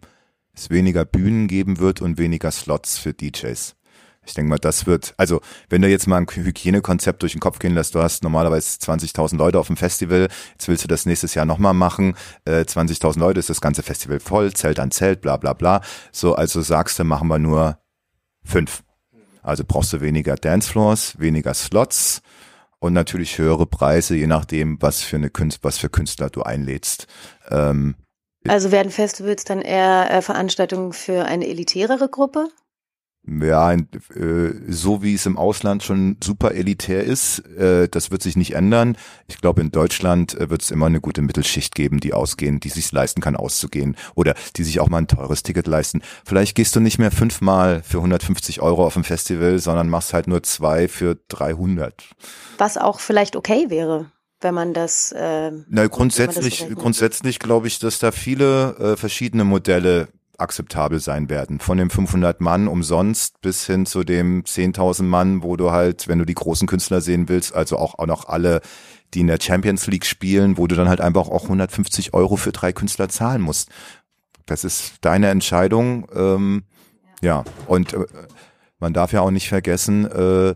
es 0.55 0.71
weniger 0.71 1.05
Bühnen 1.05 1.47
geben 1.47 1.79
wird 1.79 2.01
und 2.01 2.19
weniger 2.19 2.51
Slots 2.51 2.97
für 2.97 3.13
DJs. 3.13 3.77
Ich 4.27 4.35
denke 4.35 4.51
mal, 4.51 4.59
das 4.59 4.87
wird, 4.87 5.15
also 5.17 5.41
wenn 5.71 5.81
du 5.83 5.89
jetzt 5.89 6.07
mal 6.07 6.19
ein 6.19 6.27
Hygienekonzept 6.27 7.23
durch 7.23 7.33
den 7.33 7.41
Kopf 7.41 7.59
gehen 7.59 7.75
lässt, 7.75 7.95
du 7.95 8.03
hast 8.03 8.23
normalerweise 8.23 8.79
20.000 8.79 9.37
Leute 9.37 9.59
auf 9.59 9.69
dem 9.69 9.77
Festival, 9.77 10.29
jetzt 10.53 10.69
willst 10.69 10.85
du 10.85 10.89
das 10.89 11.07
nächstes 11.07 11.35
Jahr 11.35 11.47
nochmal 11.47 11.75
machen, 11.75 12.15
äh, 12.45 12.61
20.000 12.61 13.19
Leute 13.19 13.41
ist 13.41 13.49
das 13.49 13.61
ganze 13.61 13.83
Festival 13.83 14.21
voll, 14.21 14.53
Zelt 14.53 14.79
an 14.79 14.91
Zelt, 14.91 15.23
bla 15.23 15.37
bla 15.39 15.55
bla. 15.55 15.81
So, 16.13 16.35
also 16.35 16.61
sagst 16.61 16.99
du, 16.99 17.05
machen 17.05 17.29
wir 17.29 17.39
nur 17.39 17.79
fünf. 18.45 18.83
Also 19.43 19.65
brauchst 19.67 19.93
du 19.95 20.01
weniger 20.03 20.37
Dancefloors, 20.37 21.19
weniger 21.19 21.55
Slots 21.55 22.21
und 22.79 22.93
natürlich 22.93 23.39
höhere 23.39 23.67
Preise, 23.67 24.17
je 24.17 24.27
nachdem, 24.27 24.81
was 24.83 25.03
für 25.03 25.17
eine 25.17 25.31
Künstler, 25.31 25.65
was 25.65 25.79
für 25.79 25.89
Künstler 25.89 26.29
du 26.29 26.43
einlädst. 26.43 27.07
Ähm, 27.51 27.95
also 28.49 28.73
werden 28.73 28.91
Festivals 28.91 29.45
dann 29.45 29.61
eher 29.61 30.11
äh, 30.11 30.23
Veranstaltungen 30.23 30.93
für 30.93 31.25
eine 31.25 31.47
elitärere 31.47 32.09
Gruppe? 32.09 32.49
Ja, 33.27 33.73
äh, 33.73 33.79
so 34.69 35.03
wie 35.03 35.15
es 35.15 35.27
im 35.27 35.37
Ausland 35.37 35.83
schon 35.83 36.17
super 36.23 36.53
elitär 36.53 37.05
ist, 37.05 37.41
äh, 37.57 37.89
das 37.89 38.11
wird 38.11 38.23
sich 38.23 38.37
nicht 38.37 38.55
ändern. 38.55 38.97
Ich 39.29 39.41
glaube, 39.41 39.61
in 39.61 39.71
Deutschland 39.71 40.35
äh, 40.35 40.49
wird 40.49 40.63
es 40.63 40.71
immer 40.71 40.87
eine 40.87 41.01
gute 41.01 41.23
Mittelschicht 41.23 41.75
geben, 41.75 42.01
die 42.01 42.15
ausgehen, 42.15 42.61
die 42.61 42.71
sich 42.71 42.91
leisten 42.93 43.21
kann, 43.21 43.37
auszugehen 43.37 43.97
oder 44.15 44.35
die 44.57 44.65
sich 44.65 44.81
auch 44.81 44.89
mal 44.89 44.99
ein 44.99 45.07
teures 45.07 45.43
Ticket 45.43 45.67
leisten. 45.67 46.03
Vielleicht 46.25 46.55
gehst 46.55 46.75
du 46.75 46.81
nicht 46.81 46.99
mehr 46.99 47.11
fünfmal 47.11 47.83
für 47.83 47.99
150 47.99 48.63
Euro 48.63 48.87
auf 48.87 48.97
ein 48.97 49.05
Festival, 49.05 49.59
sondern 49.59 49.89
machst 49.89 50.15
halt 50.15 50.27
nur 50.27 50.43
zwei 50.43 50.89
für 50.89 51.19
300. 51.29 52.09
Was 52.59 52.79
auch 52.79 53.01
vielleicht 53.01 53.37
okay 53.37 53.67
wäre 53.69 54.11
wenn 54.43 54.55
man 54.55 54.73
das. 54.73 55.13
Äh, 55.13 55.53
Na 55.69 55.87
grundsätzlich, 55.87 56.67
das 56.67 56.75
grundsätzlich 56.75 57.41
glaube 57.41 57.67
ich, 57.67 57.79
dass 57.79 57.99
da 57.99 58.11
viele 58.11 58.75
äh, 58.79 58.97
verschiedene 58.97 59.45
Modelle 59.45 60.09
akzeptabel 60.41 61.01
sein 61.01 61.29
werden. 61.29 61.61
Von 61.61 61.79
dem 61.79 61.91
500 61.91 62.41
Mann 62.41 62.69
umsonst 62.69 63.41
bis 63.41 63.67
hin 63.67 63.87
zu 63.87 64.05
dem 64.05 64.43
10.000 64.43 65.03
Mann, 65.05 65.43
wo 65.43 65.57
du 65.57 65.71
halt, 65.71 66.09
wenn 66.09 66.19
du 66.19 66.25
die 66.25 66.35
großen 66.35 66.67
Künstler 66.67 67.01
sehen 67.01 67.29
willst, 67.29 67.55
also 67.55 67.79
auch, 67.79 67.99
auch 67.99 68.07
noch 68.07 68.29
alle, 68.29 68.61
die 69.15 69.21
in 69.21 69.27
der 69.27 69.39
Champions 69.41 69.87
League 69.87 70.07
spielen, 70.07 70.59
wo 70.59 70.67
du 70.67 70.75
dann 70.75 70.89
halt 70.89 71.01
einfach 71.01 71.29
auch 71.29 71.45
150 71.45 72.15
Euro 72.15 72.37
für 72.37 72.53
drei 72.53 72.73
Künstler 72.73 73.09
zahlen 73.09 73.43
musst. 73.43 73.71
Das 74.47 74.65
ist 74.65 74.95
deine 75.03 75.29
Entscheidung. 75.29 76.07
Ähm, 76.15 76.65
ja. 77.21 77.45
ja, 77.45 77.45
und 77.67 77.93
äh, 77.93 78.07
man 78.79 78.93
darf 78.93 79.13
ja 79.13 79.21
auch 79.21 79.31
nicht 79.31 79.49
vergessen, 79.49 80.07
äh, 80.07 80.55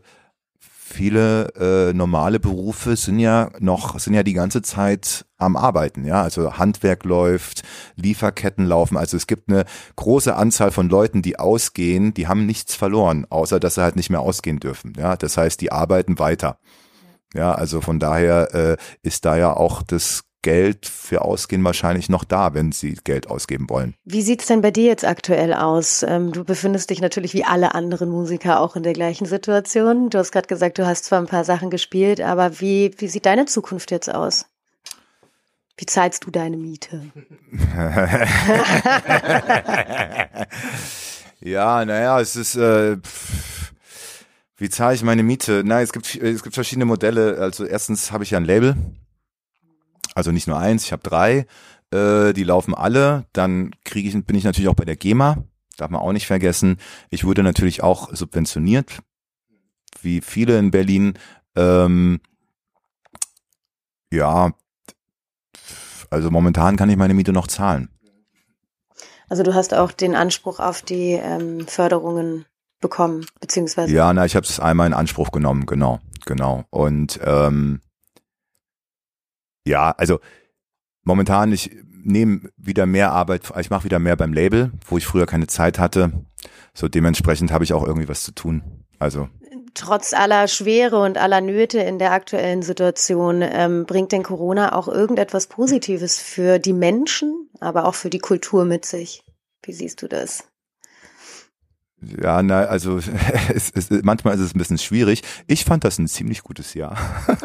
viele 0.95 1.53
äh, 1.57 1.93
normale 1.93 2.41
Berufe 2.41 2.97
sind 2.97 3.19
ja 3.19 3.51
noch, 3.59 3.99
sind 3.99 4.15
ja 4.15 4.23
die 4.23 4.33
ganze 4.33 4.63
Zeit 4.63 5.27
am 5.37 5.57
Arbeiten, 5.57 6.05
ja. 6.05 6.23
Also 6.23 6.57
Handwerk 6.57 7.05
läuft, 7.05 7.63
Lieferketten 7.97 8.65
laufen. 8.65 8.97
Also 8.97 9.17
es 9.17 9.27
gibt 9.27 9.51
eine 9.51 9.65
große 9.97 10.35
Anzahl 10.35 10.71
von 10.71 10.89
Leuten, 10.89 11.21
die 11.21 11.39
ausgehen, 11.39 12.15
die 12.15 12.29
haben 12.29 12.47
nichts 12.47 12.75
verloren, 12.75 13.27
außer 13.29 13.61
dass 13.61 13.75
sie 13.75 13.83
halt 13.83 13.97
nicht 13.97 14.11
mehr 14.11 14.21
ausgehen 14.21 14.61
dürfen. 14.61 14.95
Ja, 14.97 15.17
das 15.17 15.37
heißt, 15.37 15.61
die 15.61 15.73
arbeiten 15.73 16.19
weiter. 16.19 16.59
Ja, 17.35 17.53
also 17.53 17.81
von 17.81 17.99
daher 17.99 18.55
äh, 18.55 18.77
ist 19.03 19.25
da 19.25 19.37
ja 19.37 19.53
auch 19.53 19.83
das 19.83 20.23
Geld 20.45 20.87
für 20.87 21.23
Ausgehen 21.23 21.65
wahrscheinlich 21.65 22.11
noch 22.11 22.23
da, 22.23 22.53
wenn 22.53 22.71
sie 22.71 22.99
Geld 23.03 23.29
ausgeben 23.29 23.71
wollen. 23.71 23.95
Wie 24.05 24.21
sieht's 24.21 24.47
denn 24.47 24.61
bei 24.61 24.71
dir 24.71 24.85
jetzt 24.85 25.07
aktuell 25.07 25.55
aus? 25.55 26.05
Ähm, 26.07 26.33
du 26.33 26.45
befindest 26.45 26.91
dich 26.91 27.01
natürlich 27.01 27.33
wie 27.33 27.45
alle 27.45 27.75
anderen 27.75 28.11
Musiker 28.11 28.61
auch 28.61 28.77
in 28.77 28.83
der 28.83 28.93
gleichen 28.93 29.25
Situation. 29.25 30.11
Du 30.11 30.19
hast 30.19 30.33
gerade 30.33 30.47
gesagt, 30.47 30.79
du 30.79 30.87
hast 30.87 31.07
zwar 31.07 31.19
ein 31.19 31.27
paar 31.27 31.45
Sachen 31.45 31.71
gespielt, 31.71 32.21
aber 32.21 32.61
wie, 32.61 32.95
wie 32.99 33.09
sieht 33.09 33.25
deine 33.25 33.47
Zukunft 33.47 33.91
jetzt 33.91 34.15
aus? 34.15 34.45
Wie 35.79 35.87
zahlst 35.87 36.27
du 36.27 36.31
deine 36.31 36.59
Miete? 36.59 37.01
ja, 41.41 41.85
naja, 41.87 42.21
es 42.21 42.37
ist, 42.37 42.55
äh, 42.55 42.99
wie 44.59 44.69
zahle 44.69 44.95
ich 44.95 45.03
meine 45.03 45.23
Miete? 45.23 45.63
Na, 45.65 45.81
es 45.81 45.95
gibt, 45.95 46.15
es 46.17 46.43
gibt 46.43 46.55
verschiedene 46.55 46.85
Modelle. 46.85 47.39
Also 47.39 47.65
erstens 47.65 48.13
habe 48.13 48.25
ich 48.25 48.33
ja 48.33 48.39
ein 48.39 48.45
Label 48.45 48.77
also 50.15 50.31
nicht 50.31 50.47
nur 50.47 50.59
eins, 50.59 50.85
ich 50.85 50.93
habe 50.93 51.03
drei. 51.03 51.47
Äh, 51.91 52.33
die 52.33 52.45
laufen 52.45 52.75
alle. 52.75 53.27
Dann 53.33 53.75
kriege 53.85 54.09
ich, 54.09 54.25
bin 54.25 54.37
ich 54.37 54.45
natürlich 54.45 54.69
auch 54.69 54.75
bei 54.75 54.85
der 54.85 54.97
GEMA. 54.97 55.45
Darf 55.77 55.91
man 55.91 56.01
auch 56.01 56.13
nicht 56.13 56.27
vergessen. 56.27 56.79
Ich 57.11 57.25
wurde 57.25 57.43
natürlich 57.43 57.83
auch 57.83 58.15
subventioniert, 58.15 59.01
wie 60.01 60.21
viele 60.21 60.59
in 60.59 60.71
Berlin. 60.71 61.15
Ähm, 61.57 62.21
ja, 64.13 64.53
also 66.11 66.31
momentan 66.31 66.77
kann 66.77 66.91
ich 66.91 66.97
meine 66.97 67.15
Miete 67.15 67.33
noch 67.33 67.49
zahlen. 67.49 67.89
Also 69.29 69.43
du 69.43 69.55
hast 69.55 69.75
auch 69.75 69.91
den 69.91 70.15
Anspruch 70.15 70.61
auf 70.61 70.83
die 70.83 71.13
ähm, 71.13 71.67
Förderungen 71.67 72.45
bekommen, 72.81 73.27
beziehungsweise. 73.41 73.93
Ja, 73.93 74.13
na, 74.13 74.25
ich 74.25 74.37
habe 74.37 74.47
es 74.47 74.61
einmal 74.61 74.87
in 74.87 74.95
Anspruch 74.95 75.33
genommen, 75.33 75.67
genau, 75.67 76.01
genau. 76.27 76.65
Und 76.71 77.19
ähm, 77.25 77.81
ja, 79.65 79.91
also 79.91 80.21
momentan, 81.03 81.53
ich 81.53 81.71
nehme 82.05 82.51
wieder 82.57 82.87
mehr 82.87 83.13
Arbeit, 83.13 83.43
ich 83.59 83.71
mache 83.71 83.85
wieder 83.85 83.99
mehr 83.99 84.17
beim 84.17 84.33
Label, 84.33 84.73
wo 84.87 84.99
ich 84.99 85.07
früher 85.07 85.27
keine 85.27 85.47
Zeit 85.47 85.79
hatte. 85.79 86.13
So 86.75 86.89
dementsprechend 86.89 87.51
habe 87.51 87.65
ich 87.65 87.73
auch 87.73 87.87
irgendwie 87.87 88.09
was 88.09 88.23
zu 88.23 88.33
tun. 88.33 88.85
Also 88.99 89.29
trotz 89.75 90.13
aller 90.15 90.49
Schwere 90.49 91.01
und 91.01 91.19
aller 91.19 91.41
Nöte 91.41 91.81
in 91.81 91.99
der 91.99 92.13
aktuellen 92.13 92.63
Situation, 92.63 93.43
ähm, 93.43 93.85
bringt 93.87 94.13
denn 94.13 94.23
Corona 94.23 94.75
auch 94.75 94.89
irgendetwas 94.89 95.49
Positives 95.49 96.19
für 96.19 96.59
die 96.59 96.73
Menschen, 96.73 97.49
aber 97.61 97.87
auch 97.87 97.95
für 97.95 98.11
die 98.11 98.19
Kultur 98.19 98.65
mit 98.65 98.85
sich? 98.85 99.23
Wie 99.63 99.73
siehst 99.73 100.03
du 100.03 100.09
das? 100.09 100.45
Ja, 102.21 102.43
na, 102.43 102.65
also 102.65 102.99
es, 103.55 103.71
es, 103.75 103.91
manchmal 104.03 104.35
ist 104.35 104.41
es 104.41 104.55
ein 104.55 104.59
bisschen 104.59 104.79
schwierig. 104.79 105.23
Ich 105.47 105.65
fand 105.65 105.85
das 105.85 105.99
ein 105.99 106.09
ziemlich 106.09 106.43
gutes 106.43 106.75
Jahr. 106.75 106.97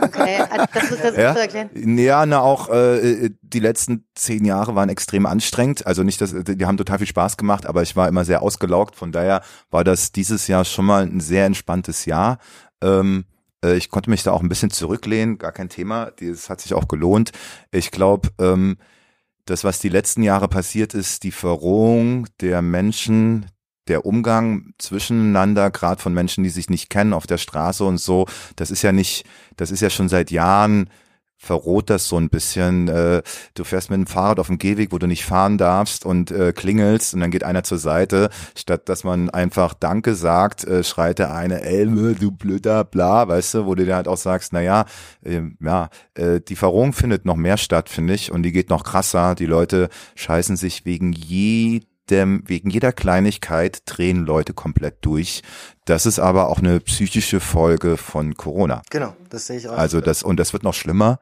Okay, 0.01 0.39
also 0.49 0.65
das 0.73 0.91
ist 0.91 1.03
das 1.03 1.15
ja? 1.17 1.33
zu 1.35 1.41
erklären. 1.41 1.97
Ja, 1.97 2.25
na 2.25 2.41
auch 2.41 2.69
äh, 2.69 3.29
die 3.41 3.59
letzten 3.59 4.05
zehn 4.15 4.45
Jahre 4.45 4.75
waren 4.75 4.89
extrem 4.89 5.25
anstrengend. 5.25 5.85
Also 5.87 6.03
nicht, 6.03 6.21
dass 6.21 6.33
die 6.33 6.65
haben 6.65 6.77
total 6.77 6.99
viel 6.99 7.07
Spaß 7.07 7.37
gemacht, 7.37 7.65
aber 7.65 7.81
ich 7.81 7.95
war 7.95 8.07
immer 8.07 8.25
sehr 8.25 8.41
ausgelaugt. 8.41 8.95
Von 8.95 9.11
daher 9.11 9.41
war 9.69 9.83
das 9.83 10.11
dieses 10.11 10.47
Jahr 10.47 10.65
schon 10.65 10.85
mal 10.85 11.03
ein 11.03 11.19
sehr 11.19 11.45
entspanntes 11.45 12.05
Jahr. 12.05 12.39
Ähm, 12.81 13.25
äh, 13.63 13.75
ich 13.75 13.89
konnte 13.89 14.09
mich 14.09 14.23
da 14.23 14.31
auch 14.31 14.41
ein 14.41 14.49
bisschen 14.49 14.71
zurücklehnen, 14.71 15.37
gar 15.37 15.51
kein 15.51 15.69
Thema. 15.69 16.11
Das 16.19 16.49
hat 16.49 16.61
sich 16.61 16.73
auch 16.73 16.87
gelohnt. 16.87 17.31
Ich 17.71 17.91
glaube, 17.91 18.29
ähm, 18.39 18.77
das, 19.45 19.63
was 19.63 19.79
die 19.79 19.89
letzten 19.89 20.23
Jahre 20.23 20.47
passiert 20.47 20.93
ist, 20.93 21.23
die 21.23 21.31
Verrohung 21.31 22.27
der 22.39 22.61
Menschen, 22.61 23.47
der 23.89 24.05
Umgang 24.05 24.73
zwischeneinander, 24.77 25.71
gerade 25.71 26.01
von 26.01 26.13
Menschen, 26.13 26.43
die 26.43 26.49
sich 26.49 26.69
nicht 26.69 26.89
kennen 26.89 27.13
auf 27.13 27.27
der 27.27 27.37
Straße 27.37 27.83
und 27.83 27.97
so, 27.97 28.27
das 28.55 28.71
ist 28.71 28.81
ja 28.81 28.91
nicht, 28.91 29.25
das 29.57 29.71
ist 29.71 29.81
ja 29.81 29.89
schon 29.89 30.09
seit 30.09 30.31
Jahren 30.31 30.89
verroht 31.41 31.89
das 31.89 32.07
so 32.07 32.17
ein 32.17 32.29
bisschen. 32.29 32.89
Äh, 32.89 33.23
du 33.55 33.63
fährst 33.63 33.89
mit 33.89 33.97
dem 33.97 34.07
Fahrrad 34.07 34.39
auf 34.39 34.47
dem 34.47 34.57
Gehweg, 34.57 34.91
wo 34.91 34.97
du 34.97 35.07
nicht 35.07 35.23
fahren 35.23 35.57
darfst 35.57 36.05
und 36.05 36.31
äh, 36.31 36.51
klingelst 36.51 37.13
und 37.13 37.21
dann 37.21 37.31
geht 37.31 37.45
einer 37.45 37.63
zur 37.63 37.77
Seite. 37.77 38.29
Statt 38.55 38.89
dass 38.89 39.05
man 39.05 39.29
einfach 39.29 39.73
Danke 39.73 40.15
sagt, 40.15 40.65
äh, 40.65 40.83
schreit 40.83 41.17
der 41.17 41.33
eine, 41.33 41.61
Elme, 41.61 42.13
du 42.13 42.31
blöder, 42.31 42.83
bla, 42.83 43.27
weißt 43.27 43.53
du, 43.53 43.65
wo 43.65 43.73
du 43.73 43.85
dir 43.85 43.95
halt 43.95 44.09
auch 44.09 44.17
sagst, 44.17 44.51
na 44.51 44.61
ja, 44.61 44.85
äh, 45.23 45.41
ja, 45.61 45.89
äh, 46.15 46.41
die 46.41 46.57
Verrohung 46.57 46.91
findet 46.91 47.25
noch 47.25 47.37
mehr 47.37 47.57
statt, 47.57 47.87
finde 47.89 48.13
ich, 48.15 48.31
und 48.31 48.43
die 48.43 48.51
geht 48.51 48.69
noch 48.69 48.83
krasser. 48.83 49.33
Die 49.35 49.45
Leute 49.45 49.89
scheißen 50.15 50.57
sich 50.57 50.85
wegen 50.85 51.13
jedem 51.13 51.88
dem, 52.11 52.43
wegen 52.47 52.69
jeder 52.69 52.91
Kleinigkeit 52.91 53.81
drehen 53.85 54.25
Leute 54.25 54.53
komplett 54.53 54.97
durch. 55.01 55.41
Das 55.85 56.05
ist 56.05 56.19
aber 56.19 56.49
auch 56.49 56.59
eine 56.59 56.79
psychische 56.79 57.39
Folge 57.39 57.97
von 57.97 58.35
Corona. 58.35 58.81
Genau, 58.89 59.15
das 59.29 59.47
sehe 59.47 59.57
ich 59.57 59.67
auch. 59.67 59.77
Also 59.77 60.01
das, 60.01 60.23
und 60.23 60.39
das 60.39 60.53
wird 60.53 60.63
noch 60.63 60.73
schlimmer. 60.73 61.19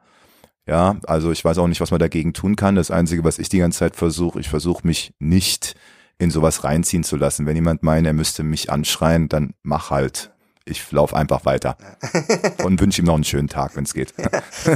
Ja, 0.66 0.96
also 1.06 1.32
ich 1.32 1.44
weiß 1.44 1.56
auch 1.58 1.66
nicht, 1.66 1.80
was 1.80 1.90
man 1.90 2.00
dagegen 2.00 2.34
tun 2.34 2.54
kann. 2.54 2.74
Das 2.74 2.90
Einzige, 2.90 3.24
was 3.24 3.38
ich 3.38 3.48
die 3.48 3.58
ganze 3.58 3.78
Zeit 3.78 3.96
versuche, 3.96 4.38
ich 4.38 4.50
versuche 4.50 4.86
mich 4.86 5.14
nicht 5.18 5.74
in 6.18 6.30
sowas 6.30 6.64
reinziehen 6.64 7.04
zu 7.04 7.16
lassen. 7.16 7.46
Wenn 7.46 7.56
jemand 7.56 7.82
meint, 7.82 8.06
er 8.06 8.12
müsste 8.12 8.42
mich 8.42 8.70
anschreien, 8.70 9.28
dann 9.28 9.54
mach 9.62 9.90
halt 9.90 10.32
ich 10.68 10.90
laufe 10.92 11.16
einfach 11.16 11.44
weiter 11.44 11.76
und 12.64 12.80
wünsche 12.80 13.02
ihm 13.02 13.06
noch 13.06 13.14
einen 13.14 13.24
schönen 13.24 13.48
Tag, 13.48 13.76
wenn 13.76 13.84
es 13.84 13.94
geht. 13.94 14.14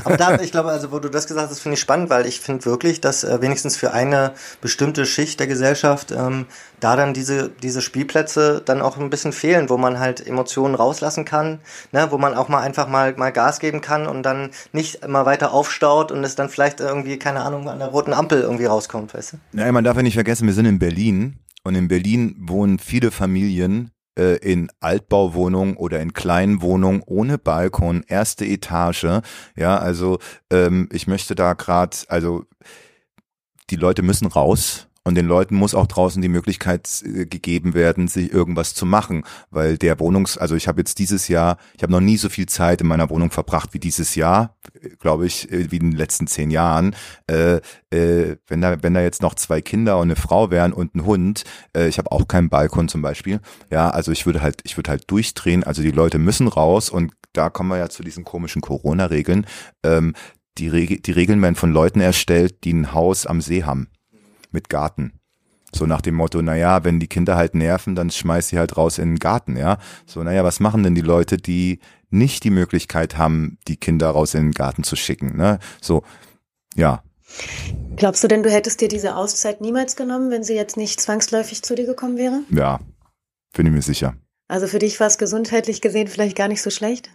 Aber 0.05 0.17
da, 0.17 0.41
ich 0.41 0.51
glaube, 0.51 0.71
also 0.71 0.93
wo 0.93 0.99
du 0.99 1.09
das 1.09 1.27
gesagt 1.27 1.51
hast, 1.51 1.61
finde 1.61 1.75
ich 1.75 1.81
spannend, 1.81 2.11
weil 2.11 2.27
ich 2.27 2.41
finde 2.41 2.65
wirklich, 2.65 3.01
dass 3.01 3.25
äh, 3.25 3.41
wenigstens 3.41 3.77
für 3.77 3.93
eine 3.93 4.33
bestimmte 4.61 5.07
Schicht 5.07 5.41
der 5.41 5.47
Gesellschaft 5.47 6.11
ähm, 6.13 6.47
da 6.81 6.97
dann 6.97 7.15
diese, 7.15 7.51
diese 7.51 7.81
Spielplätze 7.81 8.63
dann 8.65 8.83
auch 8.83 8.99
ein 8.99 9.11
bisschen 9.11 9.33
fehlen, 9.33 9.69
wo 9.69 9.77
man 9.77 10.01
halt 10.01 10.27
Emotionen 10.27 10.75
rauslassen 10.75 11.25
kann, 11.25 11.61
ne, 11.93 12.09
wo 12.11 12.19
man 12.19 12.35
auch 12.35 12.49
mal 12.49 12.61
einfach 12.61 12.89
mal, 12.89 13.15
mal 13.17 13.31
Gas 13.31 13.61
geben 13.61 13.81
kann 13.81 14.07
und 14.07 14.23
dann 14.25 14.51
nicht 14.73 14.97
immer 14.97 15.27
weiter 15.27 15.53
aufstaut 15.53 16.11
und 16.11 16.25
es 16.25 16.35
dann 16.35 16.49
vielleicht 16.49 16.81
irgendwie, 16.81 17.19
keine 17.19 17.43
Ahnung, 17.43 17.69
an 17.69 17.79
der 17.79 17.89
roten 17.89 18.13
Ampel 18.13 18.41
irgendwie 18.41 18.67
rauskommt, 18.67 19.15
weißt 19.15 19.35
du? 19.35 19.59
Ja, 19.59 19.71
man 19.71 19.85
darf 19.85 19.97
ja 19.97 20.03
nicht 20.03 20.15
vergessen, 20.15 20.47
wir 20.47 20.55
sind 20.55 20.67
in 20.67 20.79
Berlin 20.79 21.39
und 21.63 21.77
in 21.77 21.87
Berlin 21.87 22.35
wohnen 22.41 22.79
viele 22.79 23.13
Familien, 23.13 23.92
äh, 24.19 24.37
in 24.37 24.71
Altbauwohnungen 24.81 25.77
oder 25.77 26.01
in 26.01 26.13
kleinen 26.13 26.63
Wohnungen 26.63 27.03
ohne 27.07 27.39
Balkon, 27.39 28.05
erste 28.07 28.45
Etage. 28.45 29.23
Ja, 29.57 29.79
also 29.79 30.19
ähm, 30.51 30.89
ich 30.93 31.07
möchte 31.07 31.35
da 31.35 31.55
gerade, 31.55 31.97
also 32.09 32.45
die 33.71 33.77
Leute 33.77 34.03
müssen 34.03 34.27
raus 34.27 34.89
und 35.05 35.17
den 35.17 35.27
Leuten 35.27 35.57
muss 35.57 35.75
auch 35.75 35.87
draußen 35.87 36.23
die 36.23 36.29
Möglichkeit 36.29 37.03
äh, 37.05 37.27
gegeben 37.27 37.75
werden, 37.75 38.09
sich 38.09 38.33
irgendwas 38.33 38.75
zu 38.75 38.87
machen, 38.87 39.25
weil 39.51 39.77
der 39.77 39.99
Wohnungs, 39.99 40.39
also 40.39 40.55
ich 40.55 40.69
habe 40.69 40.81
jetzt 40.81 40.99
dieses 40.99 41.29
Jahr, 41.29 41.57
ich 41.77 41.83
habe 41.83 41.93
noch 41.93 42.01
nie 42.01 42.17
so 42.17 42.29
viel 42.29 42.47
Zeit 42.47 42.81
in 42.81 42.87
meiner 42.87 43.11
Wohnung 43.11 43.31
verbracht 43.31 43.75
wie 43.75 43.81
dieses 43.81 44.15
Jahr, 44.15 44.57
glaube 45.01 45.27
ich, 45.27 45.51
äh, 45.51 45.71
wie 45.71 45.79
in 45.79 45.91
den 45.91 45.99
letzten 45.99 46.27
zehn 46.27 46.51
Jahren. 46.51 46.95
Äh, 47.29 47.57
äh, 47.91 48.37
wenn 48.47 48.61
da, 48.61 48.83
wenn 48.83 48.95
da 48.95 49.01
jetzt 49.01 49.23
noch 49.23 49.35
zwei 49.35 49.61
Kinder 49.61 49.97
und 49.99 50.05
eine 50.05 50.17
Frau 50.17 50.51
wären 50.51 50.73
und 50.73 50.95
ein 50.95 51.05
Hund, 51.05 51.45
äh, 51.77 51.89
ich 51.89 51.99
habe 51.99 52.13
auch 52.13 52.29
keinen 52.29 52.49
Balkon 52.49 52.89
zum 52.89 53.03
Beispiel. 53.03 53.41
Ja, 53.71 53.91
also 53.91 54.13
ich 54.13 54.25
würde 54.27 54.41
halt, 54.41 54.61
ich 54.65 54.77
würde 54.77 54.91
halt 54.91 55.11
durchdrehen. 55.11 55.65
Also 55.65 55.83
die 55.83 55.91
Leute 55.91 56.19
müssen 56.19 56.47
raus 56.47 56.91
und 56.91 57.13
da 57.33 57.51
kommen 57.51 57.71
wir 57.71 57.79
ja 57.79 57.89
zu 57.89 58.05
diesen 58.05 58.25
komischen 58.25 58.63
Corona-Regeln. 58.63 59.47
Ähm, 59.83 60.15
die, 60.59 60.69
Reg 60.69 61.03
die 61.03 61.13
Regeln 61.13 61.41
werden 61.43 61.55
von 61.57 61.73
Leuten 61.73 62.01
erstellt, 62.01 62.63
die 62.65 62.73
ein 62.73 62.93
Haus 62.93 63.27
am 63.27 63.41
See 63.41 63.65
haben 63.65 63.89
mit 64.53 64.69
Garten. 64.69 65.13
So 65.75 65.87
nach 65.87 66.03
dem 66.03 66.17
Motto, 66.17 66.43
naja, 66.43 66.85
wenn 66.85 67.01
die 67.01 67.09
Kinder 67.09 67.37
halt 67.37 67.55
nerven, 67.55 67.95
dann 67.95 68.11
schmeiß 68.11 68.49
sie 68.49 68.59
halt 68.59 68.77
raus 68.77 68.99
in 68.99 69.13
den 69.13 69.19
Garten, 69.19 69.57
ja. 69.57 69.79
So, 70.07 70.23
naja, 70.23 70.45
was 70.45 70.61
machen 70.61 70.83
denn 70.83 70.95
die 70.95 71.01
Leute, 71.01 71.39
die 71.39 71.81
nicht 72.11 72.45
die 72.45 72.51
Möglichkeit 72.51 73.17
haben, 73.17 73.59
die 73.69 73.77
Kinder 73.77 74.11
raus 74.11 74.35
in 74.35 74.43
den 74.43 74.53
Garten 74.53 74.85
zu 74.85 74.97
schicken, 74.97 75.37
ne? 75.37 75.59
So, 75.81 76.03
ja. 76.77 77.03
Glaubst 77.97 78.23
du 78.23 78.29
denn, 78.29 78.43
du 78.43 78.51
hättest 78.51 78.83
dir 78.83 78.89
diese 78.89 79.17
Auszeit 79.17 79.63
niemals 79.63 79.97
genommen, 79.97 80.31
wenn 80.31 80.45
sie 80.45 80.55
jetzt 80.55 80.77
nicht 80.77 81.01
zwangsläufig 81.01 81.63
zu 81.63 81.75
dir 81.75 81.87
gekommen 81.87 82.19
wäre? 82.19 82.43
Ja, 82.51 82.81
bin 83.55 83.67
ich 83.67 83.73
mir 83.73 83.83
sicher. 83.83 84.15
Also 84.49 84.67
für 84.67 84.79
dich 84.79 85.01
war 85.01 85.07
es 85.07 85.17
gesundheitlich 85.17 85.81
gesehen 85.81 86.09
vielleicht 86.09 86.37
gar 86.37 86.49
nicht 86.49 86.61
so 86.61 86.69
schlecht? 86.69 87.09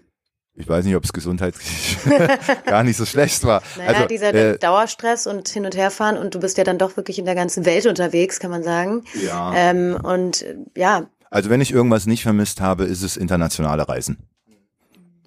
Ich 0.59 0.67
weiß 0.67 0.85
nicht, 0.85 0.95
ob 0.95 1.03
es 1.03 1.13
gesundheitlich 1.13 1.97
gar 2.65 2.83
nicht 2.83 2.97
so 2.97 3.05
schlecht 3.05 3.43
war. 3.43 3.61
Naja, 3.77 3.89
also, 3.89 4.07
dieser 4.07 4.33
äh, 4.33 4.57
Dauerstress 4.57 5.27
und 5.27 5.47
hin 5.47 5.65
und 5.65 5.77
herfahren 5.77 6.17
und 6.17 6.33
du 6.33 6.39
bist 6.39 6.57
ja 6.57 6.63
dann 6.63 6.79
doch 6.79 6.97
wirklich 6.97 7.19
in 7.19 7.25
der 7.25 7.35
ganzen 7.35 7.65
Welt 7.65 7.85
unterwegs, 7.85 8.39
kann 8.39 8.49
man 8.49 8.63
sagen. 8.63 9.03
Ja. 9.23 9.53
Ähm, 9.53 9.97
und 10.01 10.45
ja. 10.75 11.05
Also 11.29 11.51
wenn 11.51 11.61
ich 11.61 11.71
irgendwas 11.71 12.07
nicht 12.07 12.23
vermisst 12.23 12.59
habe, 12.59 12.85
ist 12.85 13.03
es 13.03 13.17
internationale 13.17 13.87
Reisen. 13.87 14.17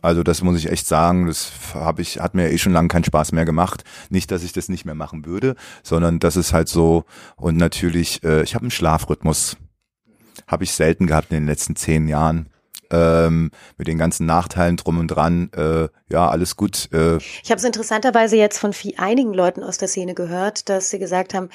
Also 0.03 0.23
das 0.23 0.43
muss 0.43 0.59
ich 0.59 0.69
echt 0.69 0.87
sagen, 0.87 1.27
das 1.27 1.53
habe 1.75 2.03
ich 2.03 2.19
hat 2.19 2.35
mir 2.35 2.51
eh 2.51 2.59
schon 2.59 2.73
lange 2.73 2.89
keinen 2.89 3.05
Spaß 3.05 3.31
mehr 3.33 3.45
gemacht. 3.45 3.85
Nicht, 4.09 4.33
dass 4.33 4.43
ich 4.43 4.53
das 4.53 4.69
nicht 4.69 4.85
mehr 4.85 4.95
machen 4.97 5.27
würde, 5.27 5.55
sondern 5.85 6.19
das 6.19 6.37
ist 6.37 6.53
halt 6.53 6.69
so 6.69 7.05
und 7.37 7.57
natürlich, 7.57 8.25
äh, 8.25 8.43
ich 8.43 8.55
habe 8.55 8.63
einen 8.63 8.71
Schlafrhythmus, 8.73 9.59
habe 10.49 10.65
ich 10.65 10.73
selten 10.73 11.07
gehabt 11.07 11.31
in 11.31 11.37
den 11.37 11.47
letzten 11.47 11.77
zehn 11.77 12.09
Jahren 12.09 12.49
ähm, 12.91 13.51
mit 13.77 13.89
den 13.89 13.99
ganzen 13.99 14.27
Nachteilen 14.27 14.77
drum 14.77 14.99
und 14.99 15.09
dran. 15.09 15.51
Äh, 15.57 15.89
ja, 16.11 16.29
alles 16.29 16.57
gut. 16.57 16.89
Äh. 16.93 17.19
Ich 17.43 17.51
habe 17.51 17.59
es 17.59 17.65
interessanterweise 17.65 18.37
jetzt 18.37 18.59
von 18.59 18.73
viel, 18.73 18.95
einigen 18.97 19.33
Leuten 19.33 19.63
aus 19.63 19.79
der 19.79 19.89
Szene 19.89 20.15
gehört, 20.15 20.69
dass 20.69 20.91
sie 20.91 20.99
gesagt 20.99 21.35
haben, 21.35 21.49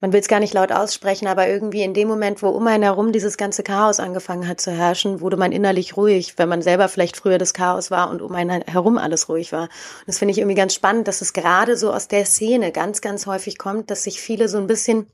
man 0.00 0.12
will 0.12 0.20
es 0.20 0.28
gar 0.28 0.40
nicht 0.40 0.54
laut 0.54 0.72
aussprechen, 0.72 1.28
aber 1.28 1.46
irgendwie 1.48 1.82
in 1.82 1.92
dem 1.92 2.08
Moment, 2.08 2.42
wo 2.42 2.48
um 2.48 2.66
einen 2.66 2.84
herum 2.84 3.12
dieses 3.12 3.36
ganze 3.36 3.62
Chaos 3.62 4.00
angefangen 4.00 4.48
hat 4.48 4.60
zu 4.60 4.70
herrschen, 4.70 5.20
wurde 5.20 5.36
man 5.36 5.52
innerlich 5.52 5.96
ruhig, 5.96 6.34
wenn 6.38 6.48
man 6.48 6.62
selber 6.62 6.88
vielleicht 6.88 7.16
früher 7.16 7.36
das 7.36 7.52
Chaos 7.52 7.90
war 7.90 8.10
und 8.10 8.22
um 8.22 8.34
einen 8.34 8.62
herum 8.62 8.96
alles 8.96 9.28
ruhig 9.28 9.52
war. 9.52 9.64
Und 9.64 10.08
das 10.08 10.18
finde 10.18 10.32
ich 10.32 10.38
irgendwie 10.38 10.56
ganz 10.56 10.74
spannend, 10.74 11.06
dass 11.06 11.20
es 11.20 11.34
gerade 11.34 11.76
so 11.76 11.92
aus 11.92 12.08
der 12.08 12.24
Szene 12.24 12.72
ganz, 12.72 13.02
ganz 13.02 13.26
häufig 13.26 13.58
kommt, 13.58 13.90
dass 13.90 14.04
sich 14.04 14.20
viele 14.20 14.48
so 14.48 14.56
ein 14.56 14.66
bisschen 14.66 15.06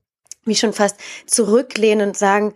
wie 0.45 0.55
schon 0.55 0.73
fast 0.73 0.97
zurücklehnen 1.27 2.09
und 2.09 2.17
sagen, 2.17 2.55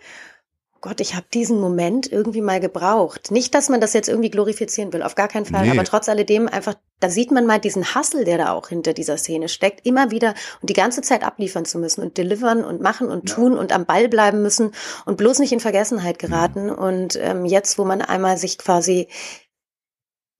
Gott, 0.80 1.00
ich 1.00 1.14
habe 1.14 1.26
diesen 1.34 1.60
Moment 1.60 2.10
irgendwie 2.10 2.40
mal 2.40 2.58
gebraucht. 2.58 3.30
Nicht, 3.30 3.54
dass 3.54 3.68
man 3.68 3.82
das 3.82 3.92
jetzt 3.92 4.08
irgendwie 4.08 4.30
glorifizieren 4.30 4.92
will, 4.92 5.02
auf 5.02 5.14
gar 5.14 5.28
keinen 5.28 5.44
Fall, 5.44 5.66
nee. 5.66 5.70
aber 5.72 5.84
trotz 5.84 6.08
alledem 6.08 6.48
einfach, 6.48 6.74
da 7.00 7.10
sieht 7.10 7.30
man 7.30 7.44
mal 7.44 7.60
diesen 7.60 7.94
Hassel, 7.94 8.24
der 8.24 8.38
da 8.38 8.52
auch 8.52 8.68
hinter 8.68 8.94
dieser 8.94 9.18
Szene 9.18 9.50
steckt, 9.50 9.84
immer 9.84 10.10
wieder 10.10 10.34
und 10.62 10.70
die 10.70 10.74
ganze 10.74 11.02
Zeit 11.02 11.22
abliefern 11.22 11.66
zu 11.66 11.78
müssen 11.78 12.00
und 12.00 12.16
delivern 12.16 12.64
und 12.64 12.80
machen 12.80 13.08
und 13.08 13.28
ja. 13.28 13.34
tun 13.34 13.58
und 13.58 13.72
am 13.72 13.84
Ball 13.84 14.08
bleiben 14.08 14.40
müssen 14.40 14.72
und 15.04 15.18
bloß 15.18 15.40
nicht 15.40 15.52
in 15.52 15.60
Vergessenheit 15.60 16.18
geraten. 16.18 16.66
Mhm. 16.66 16.74
Und 16.78 17.18
ähm, 17.20 17.44
jetzt, 17.44 17.78
wo 17.78 17.84
man 17.84 18.00
einmal 18.00 18.38
sich 18.38 18.56
quasi 18.56 19.08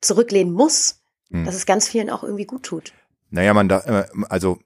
zurücklehnen 0.00 0.54
muss, 0.54 1.02
mhm. 1.28 1.44
dass 1.44 1.54
es 1.54 1.66
ganz 1.66 1.86
vielen 1.86 2.08
auch 2.08 2.22
irgendwie 2.22 2.46
gut 2.46 2.62
tut. 2.62 2.94
Naja, 3.28 3.52
man 3.52 3.68
da, 3.68 3.80
äh, 3.80 4.04
also 4.30 4.58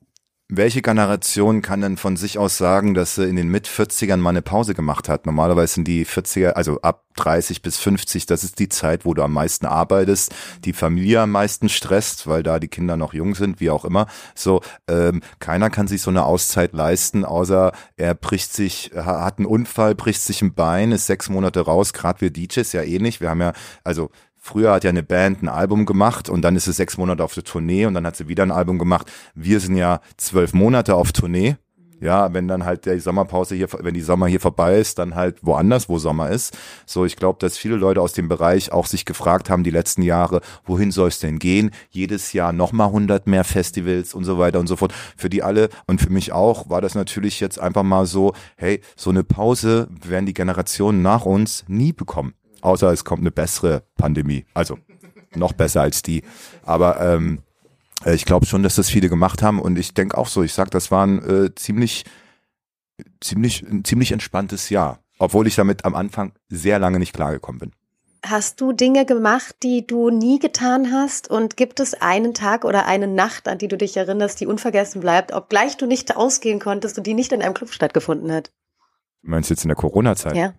welche 0.56 0.82
Generation 0.82 1.62
kann 1.62 1.80
denn 1.80 1.96
von 1.96 2.16
sich 2.16 2.38
aus 2.38 2.58
sagen, 2.58 2.94
dass 2.94 3.14
sie 3.14 3.28
in 3.28 3.36
den 3.36 3.48
Mit-40ern 3.48 4.16
mal 4.16 4.30
eine 4.30 4.42
Pause 4.42 4.74
gemacht 4.74 5.08
hat? 5.08 5.26
Normalerweise 5.26 5.74
sind 5.74 5.88
die 5.88 6.06
40er, 6.06 6.50
also 6.50 6.80
ab 6.80 7.04
30 7.16 7.62
bis 7.62 7.78
50, 7.78 8.26
das 8.26 8.44
ist 8.44 8.58
die 8.58 8.68
Zeit, 8.68 9.04
wo 9.04 9.14
du 9.14 9.22
am 9.22 9.32
meisten 9.32 9.66
arbeitest, 9.66 10.34
die 10.64 10.72
Familie 10.72 11.20
am 11.20 11.30
meisten 11.30 11.68
stresst, 11.68 12.26
weil 12.26 12.42
da 12.42 12.58
die 12.58 12.68
Kinder 12.68 12.96
noch 12.96 13.14
jung 13.14 13.34
sind, 13.34 13.60
wie 13.60 13.70
auch 13.70 13.84
immer. 13.84 14.06
So, 14.34 14.60
ähm, 14.88 15.20
keiner 15.38 15.70
kann 15.70 15.86
sich 15.86 16.02
so 16.02 16.10
eine 16.10 16.24
Auszeit 16.24 16.72
leisten, 16.72 17.24
außer 17.24 17.72
er 17.96 18.14
bricht 18.14 18.52
sich, 18.52 18.90
hat 18.94 19.38
einen 19.38 19.46
Unfall, 19.46 19.94
bricht 19.94 20.22
sich 20.22 20.42
ein 20.42 20.54
Bein, 20.54 20.92
ist 20.92 21.06
sechs 21.06 21.28
Monate 21.28 21.60
raus, 21.60 21.92
gerade 21.92 22.20
wir 22.20 22.30
DJs 22.30 22.72
ja 22.72 22.82
eh 22.82 22.98
nicht. 22.98 23.20
Wir 23.20 23.30
haben 23.30 23.40
ja, 23.40 23.52
also 23.84 24.10
Früher 24.46 24.72
hat 24.72 24.84
ja 24.84 24.90
eine 24.90 25.02
Band 25.02 25.42
ein 25.42 25.48
Album 25.48 25.86
gemacht 25.86 26.28
und 26.28 26.42
dann 26.42 26.54
ist 26.54 26.66
es 26.66 26.76
sechs 26.76 26.98
Monate 26.98 27.24
auf 27.24 27.32
der 27.32 27.44
Tournee 27.44 27.86
und 27.86 27.94
dann 27.94 28.06
hat 28.06 28.14
sie 28.14 28.28
wieder 28.28 28.42
ein 28.42 28.50
Album 28.50 28.78
gemacht. 28.78 29.10
Wir 29.34 29.58
sind 29.58 29.74
ja 29.74 30.02
zwölf 30.18 30.52
Monate 30.52 30.96
auf 30.96 31.12
Tournee. 31.12 31.56
Ja, 31.98 32.34
wenn 32.34 32.46
dann 32.46 32.66
halt 32.66 32.84
die 32.84 33.00
Sommerpause 33.00 33.54
hier, 33.54 33.68
wenn 33.80 33.94
die 33.94 34.02
Sommer 34.02 34.26
hier 34.26 34.40
vorbei 34.40 34.76
ist, 34.76 34.98
dann 34.98 35.14
halt 35.14 35.38
woanders, 35.40 35.88
wo 35.88 35.98
Sommer 35.98 36.28
ist. 36.28 36.58
So, 36.84 37.06
ich 37.06 37.16
glaube, 37.16 37.38
dass 37.38 37.56
viele 37.56 37.76
Leute 37.76 38.02
aus 38.02 38.12
dem 38.12 38.28
Bereich 38.28 38.70
auch 38.70 38.84
sich 38.84 39.06
gefragt 39.06 39.48
haben 39.48 39.64
die 39.64 39.70
letzten 39.70 40.02
Jahre, 40.02 40.42
wohin 40.66 40.90
soll 40.90 41.08
es 41.08 41.20
denn 41.20 41.38
gehen? 41.38 41.70
Jedes 41.88 42.34
Jahr 42.34 42.52
nochmal 42.52 42.88
100 42.88 43.26
mehr 43.26 43.44
Festivals 43.44 44.12
und 44.12 44.24
so 44.24 44.38
weiter 44.38 44.60
und 44.60 44.66
so 44.66 44.76
fort. 44.76 44.92
Für 45.16 45.30
die 45.30 45.42
alle 45.42 45.70
und 45.86 46.02
für 46.02 46.10
mich 46.10 46.32
auch 46.32 46.68
war 46.68 46.82
das 46.82 46.94
natürlich 46.94 47.40
jetzt 47.40 47.58
einfach 47.58 47.82
mal 47.82 48.04
so, 48.04 48.34
hey, 48.58 48.82
so 48.94 49.08
eine 49.08 49.24
Pause 49.24 49.88
werden 50.06 50.26
die 50.26 50.34
Generationen 50.34 51.00
nach 51.00 51.24
uns 51.24 51.64
nie 51.66 51.94
bekommen. 51.94 52.34
Außer 52.64 52.90
es 52.90 53.04
kommt 53.04 53.20
eine 53.20 53.30
bessere 53.30 53.82
Pandemie. 53.96 54.46
Also 54.54 54.78
noch 55.34 55.52
besser 55.52 55.82
als 55.82 56.02
die. 56.02 56.22
Aber 56.64 56.98
ähm, 57.00 57.40
äh, 58.04 58.14
ich 58.14 58.24
glaube 58.24 58.46
schon, 58.46 58.62
dass 58.62 58.76
das 58.76 58.88
viele 58.88 59.10
gemacht 59.10 59.42
haben 59.42 59.60
und 59.60 59.78
ich 59.78 59.92
denke 59.92 60.16
auch 60.16 60.28
so, 60.28 60.42
ich 60.42 60.54
sag, 60.54 60.70
das 60.70 60.90
war 60.90 61.06
ein 61.06 61.22
äh, 61.22 61.54
ziemlich, 61.54 62.04
ziemlich, 63.20 63.62
ein 63.62 63.84
ziemlich 63.84 64.12
entspanntes 64.12 64.70
Jahr. 64.70 65.00
Obwohl 65.18 65.46
ich 65.46 65.54
damit 65.54 65.84
am 65.84 65.94
Anfang 65.94 66.32
sehr 66.48 66.78
lange 66.78 66.98
nicht 66.98 67.12
klargekommen 67.12 67.60
bin. 67.60 67.72
Hast 68.26 68.62
du 68.62 68.72
Dinge 68.72 69.04
gemacht, 69.04 69.56
die 69.62 69.86
du 69.86 70.08
nie 70.08 70.38
getan 70.38 70.90
hast? 70.90 71.30
Und 71.30 71.58
gibt 71.58 71.78
es 71.78 71.92
einen 71.92 72.32
Tag 72.32 72.64
oder 72.64 72.86
eine 72.86 73.06
Nacht, 73.06 73.46
an 73.46 73.58
die 73.58 73.68
du 73.68 73.76
dich 73.76 73.96
erinnerst, 73.98 74.40
die 74.40 74.46
unvergessen 74.46 75.02
bleibt, 75.02 75.32
obgleich 75.32 75.76
du 75.76 75.86
nicht 75.86 76.16
ausgehen 76.16 76.60
konntest 76.60 76.96
und 76.96 77.06
die 77.06 77.12
nicht 77.12 77.32
in 77.32 77.42
einem 77.42 77.52
Club 77.52 77.70
stattgefunden 77.70 78.32
hat? 78.32 78.50
Du 79.22 79.30
meinst 79.30 79.50
jetzt 79.50 79.64
in 79.64 79.68
der 79.68 79.76
Corona-Zeit? 79.76 80.34
Ja. 80.34 80.54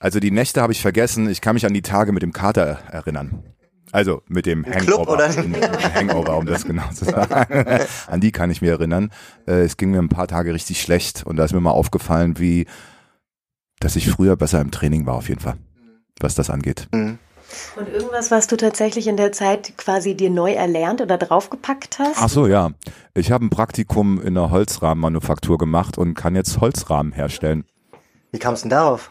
Also 0.00 0.18
die 0.18 0.30
Nächte 0.30 0.62
habe 0.62 0.72
ich 0.72 0.80
vergessen. 0.80 1.28
Ich 1.28 1.42
kann 1.42 1.54
mich 1.54 1.66
an 1.66 1.74
die 1.74 1.82
Tage 1.82 2.12
mit 2.12 2.22
dem 2.22 2.32
Kater 2.32 2.78
erinnern. 2.90 3.44
Also 3.92 4.22
mit 4.28 4.46
dem 4.46 4.64
Hangover. 4.64 4.84
Club 4.84 5.08
oder? 5.08 5.36
In, 5.36 5.52
in 5.52 5.94
Hangover, 5.94 6.38
um 6.38 6.46
das 6.46 6.64
genau 6.64 6.88
zu 6.90 7.04
sagen. 7.04 7.66
An 8.06 8.20
die 8.20 8.32
kann 8.32 8.50
ich 8.50 8.62
mich 8.62 8.70
erinnern. 8.70 9.10
Äh, 9.46 9.62
es 9.62 9.76
ging 9.76 9.90
mir 9.90 9.98
ein 9.98 10.08
paar 10.08 10.28
Tage 10.28 10.54
richtig 10.54 10.80
schlecht 10.80 11.26
und 11.26 11.36
da 11.36 11.44
ist 11.44 11.52
mir 11.52 11.60
mal 11.60 11.72
aufgefallen, 11.72 12.38
wie, 12.38 12.66
dass 13.80 13.96
ich 13.96 14.08
früher 14.08 14.36
besser 14.36 14.60
im 14.60 14.70
Training 14.70 15.06
war 15.06 15.14
auf 15.14 15.28
jeden 15.28 15.40
Fall, 15.40 15.56
was 16.20 16.34
das 16.36 16.50
angeht. 16.50 16.88
Mhm. 16.92 17.18
Und 17.74 17.88
irgendwas, 17.88 18.30
was 18.30 18.46
du 18.46 18.56
tatsächlich 18.56 19.08
in 19.08 19.16
der 19.16 19.32
Zeit 19.32 19.76
quasi 19.76 20.14
dir 20.14 20.30
neu 20.30 20.52
erlernt 20.52 21.00
oder 21.00 21.18
draufgepackt 21.18 21.98
hast? 21.98 22.16
Ach 22.16 22.28
so, 22.28 22.46
ja. 22.46 22.70
Ich 23.12 23.32
habe 23.32 23.44
ein 23.44 23.50
Praktikum 23.50 24.22
in 24.22 24.34
der 24.34 24.50
Holzrahmenmanufaktur 24.50 25.58
gemacht 25.58 25.98
und 25.98 26.14
kann 26.14 26.36
jetzt 26.36 26.60
Holzrahmen 26.60 27.12
herstellen. 27.12 27.64
Wie 28.30 28.38
kam 28.38 28.54
es 28.54 28.60
denn 28.60 28.70
darauf? 28.70 29.10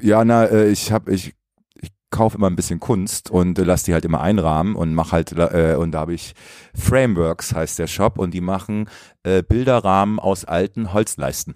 Ja, 0.00 0.24
na, 0.24 0.44
äh, 0.44 0.68
ich 0.68 0.92
habe 0.92 1.12
ich 1.12 1.34
ich 1.74 1.90
kaufe 2.10 2.38
immer 2.38 2.48
ein 2.48 2.56
bisschen 2.56 2.80
Kunst 2.80 3.30
und 3.30 3.58
äh, 3.58 3.62
lass 3.62 3.84
die 3.84 3.92
halt 3.92 4.04
immer 4.04 4.20
einrahmen 4.20 4.76
und 4.76 4.94
mach 4.94 5.12
halt 5.12 5.32
äh, 5.32 5.76
und 5.78 5.92
da 5.92 6.00
habe 6.00 6.14
ich 6.14 6.34
Frameworks 6.74 7.54
heißt 7.54 7.78
der 7.78 7.86
Shop 7.86 8.18
und 8.18 8.32
die 8.32 8.40
machen 8.40 8.88
äh, 9.22 9.42
Bilderrahmen 9.42 10.18
aus 10.18 10.44
alten 10.44 10.92
Holzleisten 10.92 11.54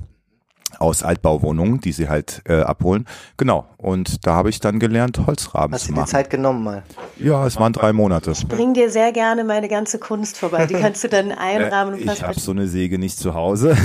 aus 0.79 1.03
Altbauwohnungen, 1.03 1.81
die 1.81 1.93
sie 1.93 2.09
halt 2.09 2.43
äh, 2.47 2.61
abholen. 2.61 3.07
Genau. 3.37 3.67
Und 3.83 4.25
da 4.27 4.35
habe 4.35 4.49
ich 4.49 4.61
dann 4.61 4.79
gelernt, 4.79 5.19
Holzrahmen 5.27 5.75
Hast 5.75 5.83
zu 5.83 5.89
du 5.89 5.95
dir 5.95 6.01
machen. 6.03 6.11
Zeit 6.11 6.31
genommen 6.31 6.63
mal? 6.63 6.85
Ja, 7.19 7.45
es 7.45 7.57
waren 7.57 7.73
drei 7.73 7.93
Monate. 7.93 8.33
Bring 8.47 8.75
dir 8.75 8.89
sehr 8.91 9.11
gerne 9.11 9.43
meine 9.43 9.67
ganze 9.67 9.99
Kunst 9.99 10.39
vorbei. 10.39 10.67
Die 10.67 10.75
kannst 10.81 11.03
du 11.03 11.09
dann 11.09 11.33
einrahmen 11.33 11.95
und 11.95 12.09
Äh, 12.09 12.13
ich 12.13 12.23
habe 12.23 12.39
so 12.39 12.53
eine 12.53 12.69
Säge 12.69 12.97
nicht 13.01 13.19
zu 13.19 13.35
Hause. 13.35 13.77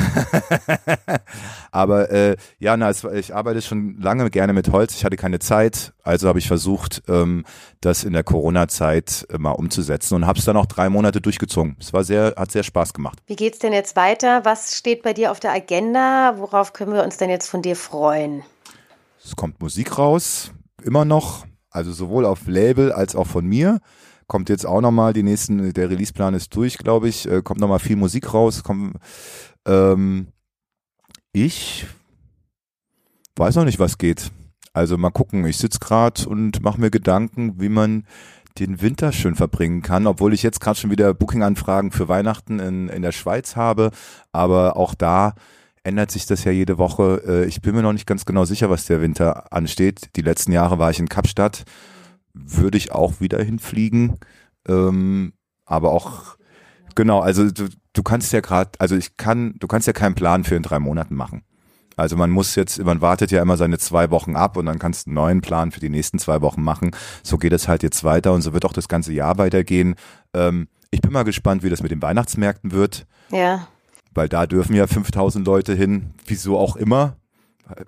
Aber 1.72 2.12
äh, 2.12 2.38
ja, 2.60 2.78
na, 2.78 2.90
es, 2.90 3.04
ich 3.06 3.34
arbeite 3.34 3.64
schon 3.64 4.00
lange 4.00 4.30
gerne 4.30 4.54
mit 4.54 4.72
Holz. 4.72 4.94
Ich 4.96 5.04
hatte 5.04 5.16
keine 5.18 5.40
Zeit, 5.40 5.94
also 6.04 6.28
habe 6.28 6.38
ich 6.38 6.48
versucht, 6.48 7.02
ähm, 7.08 7.44
das 7.82 8.04
in 8.04 8.14
der 8.14 8.24
Corona-Zeit 8.24 9.26
äh, 9.32 9.40
mal 9.40 9.52
umzusetzen 9.54 10.14
und 10.14 10.28
habe 10.28 10.38
es 10.38 10.46
dann 10.46 10.58
auch 10.58 10.68
drei 10.68 10.90
Monate 10.90 11.22
durchgezogen. 11.22 11.76
Es 11.80 11.92
war 11.92 12.04
sehr, 12.04 12.36
hat 12.38 12.52
sehr 12.52 12.64
Spaß 12.64 12.94
gemacht. 12.94 13.18
Wie 13.26 13.36
geht's 13.36 13.58
denn 13.58 13.74
jetzt 13.74 13.96
weiter? 13.96 14.46
Was 14.46 14.78
steht 14.78 15.02
bei 15.02 15.14
dir 15.14 15.32
auf 15.32 15.40
der 15.40 15.54
Agenda? 15.54 16.36
Worauf 16.38 16.74
können 16.74 16.94
wir 16.94 17.04
uns 17.04 17.18
denn 17.18 17.32
jetzt 17.32 17.50
von 17.50 17.64
dir 17.64 17.76
freuen? 17.76 18.44
Es 19.28 19.36
kommt 19.36 19.62
Musik 19.62 19.98
raus, 19.98 20.54
immer 20.84 21.04
noch, 21.04 21.46
also 21.70 21.92
sowohl 21.92 22.26
auf 22.26 22.48
Label 22.48 22.94
als 22.94 23.14
auch 23.14 23.28
von 23.28 23.46
mir. 23.46 23.82
Kommt 24.26 24.48
jetzt 24.48 24.66
auch 24.66 24.80
nochmal, 24.80 25.12
die 25.12 25.24
nächsten, 25.24 25.74
der 25.74 25.90
Releaseplan 25.90 26.34
ist 26.34 26.56
durch, 26.56 26.78
glaube 26.78 27.10
ich, 27.10 27.30
äh, 27.30 27.42
kommt 27.42 27.60
nochmal 27.60 27.80
viel 27.80 27.98
Musik 27.98 28.34
raus. 28.34 28.64
Kommt, 28.64 28.96
ähm, 29.66 30.28
ich 31.34 31.88
weiß 33.36 33.56
noch 33.58 33.66
nicht, 33.66 33.80
was 33.80 33.98
geht. 33.98 34.32
Also 34.72 34.98
mal 34.98 35.12
gucken, 35.12 35.46
ich 35.46 35.58
sitz 35.58 35.82
gerade 35.82 36.28
und 36.28 36.62
mache 36.62 36.80
mir 36.80 36.90
Gedanken, 36.90 37.60
wie 37.60 37.70
man 37.70 38.06
den 38.60 38.82
Winter 38.82 39.12
schön 39.12 39.36
verbringen 39.36 39.82
kann, 39.82 40.08
obwohl 40.08 40.34
ich 40.34 40.42
jetzt 40.42 40.62
gerade 40.62 40.80
schon 40.80 40.90
wieder 40.90 41.14
Booking-Anfragen 41.14 41.92
für 41.92 42.08
Weihnachten 42.08 42.60
in, 42.60 42.88
in 42.88 43.02
der 43.02 43.12
Schweiz 43.12 43.58
habe. 43.58 43.92
Aber 44.32 44.78
auch 44.78 44.96
da 44.96 45.36
ändert 45.88 46.12
sich 46.12 46.26
das 46.26 46.44
ja 46.44 46.52
jede 46.52 46.78
Woche. 46.78 47.22
Äh, 47.26 47.46
Ich 47.48 47.62
bin 47.62 47.74
mir 47.74 47.82
noch 47.82 47.94
nicht 47.94 48.06
ganz 48.06 48.26
genau 48.26 48.46
sicher, 48.46 48.70
was 48.70 48.86
der 48.86 49.02
Winter 49.02 49.52
ansteht. 49.52 50.16
Die 50.16 50.22
letzten 50.22 50.52
Jahre 50.52 50.78
war 50.78 50.92
ich 50.92 51.00
in 51.00 51.10
Kapstadt. 51.10 51.64
Würde 52.34 52.78
ich 52.78 52.92
auch 52.92 53.20
wieder 53.20 53.42
hinfliegen. 53.42 54.18
Ähm, 54.68 55.34
aber 55.66 55.92
auch, 55.92 56.38
genau, 56.96 57.20
also 57.22 57.50
du, 57.50 57.70
du 57.94 58.04
kannst 58.04 58.32
ja 58.34 58.42
gerade, 58.42 58.72
also 58.80 58.96
ich 58.96 59.18
kann, 59.18 59.56
du 59.60 59.68
kannst 59.68 59.88
ja 59.88 59.94
keinen 59.94 60.16
Plan 60.16 60.44
für 60.44 60.56
in 60.56 60.64
drei 60.64 60.80
Monaten 60.80 61.16
machen. 61.16 61.42
Also 61.96 62.16
man 62.16 62.30
muss 62.30 62.54
jetzt, 62.56 62.84
man 62.84 63.02
wartet 63.02 63.32
ja 63.32 63.42
immer 63.42 63.58
seine 63.58 63.80
zwei 63.80 64.12
Wochen 64.12 64.36
ab 64.36 64.56
und 64.56 64.68
dann 64.68 64.78
kannst 64.78 65.08
du 65.08 65.10
einen 65.10 65.16
neuen 65.16 65.42
Plan 65.42 65.72
für 65.72 65.80
die 65.80 65.90
nächsten 65.90 66.20
zwei 66.20 66.42
Wochen 66.42 66.62
machen. 66.62 66.92
So 67.24 67.38
geht 67.38 67.54
es 67.54 67.68
halt 67.68 67.82
jetzt 67.82 68.04
weiter 68.04 68.34
und 68.34 68.44
so 68.44 68.54
wird 68.54 68.66
auch 68.66 68.74
das 68.74 68.88
ganze 68.88 69.14
Jahr 69.14 69.40
weitergehen. 69.40 69.96
Ähm, 70.36 70.68
ich 70.92 71.02
bin 71.02 71.12
mal 71.12 71.24
gespannt, 71.24 71.64
wie 71.64 71.70
das 71.72 71.82
mit 71.82 71.92
den 71.92 72.02
Weihnachtsmärkten 72.02 72.72
wird 72.72 73.08
Ja. 73.32 73.68
Weil 74.18 74.28
da 74.28 74.48
dürfen 74.48 74.76
ja 74.76 74.88
5000 74.88 75.46
Leute 75.46 75.74
hin, 75.74 76.14
wieso 76.26 76.58
auch 76.58 76.76
immer. 76.76 77.16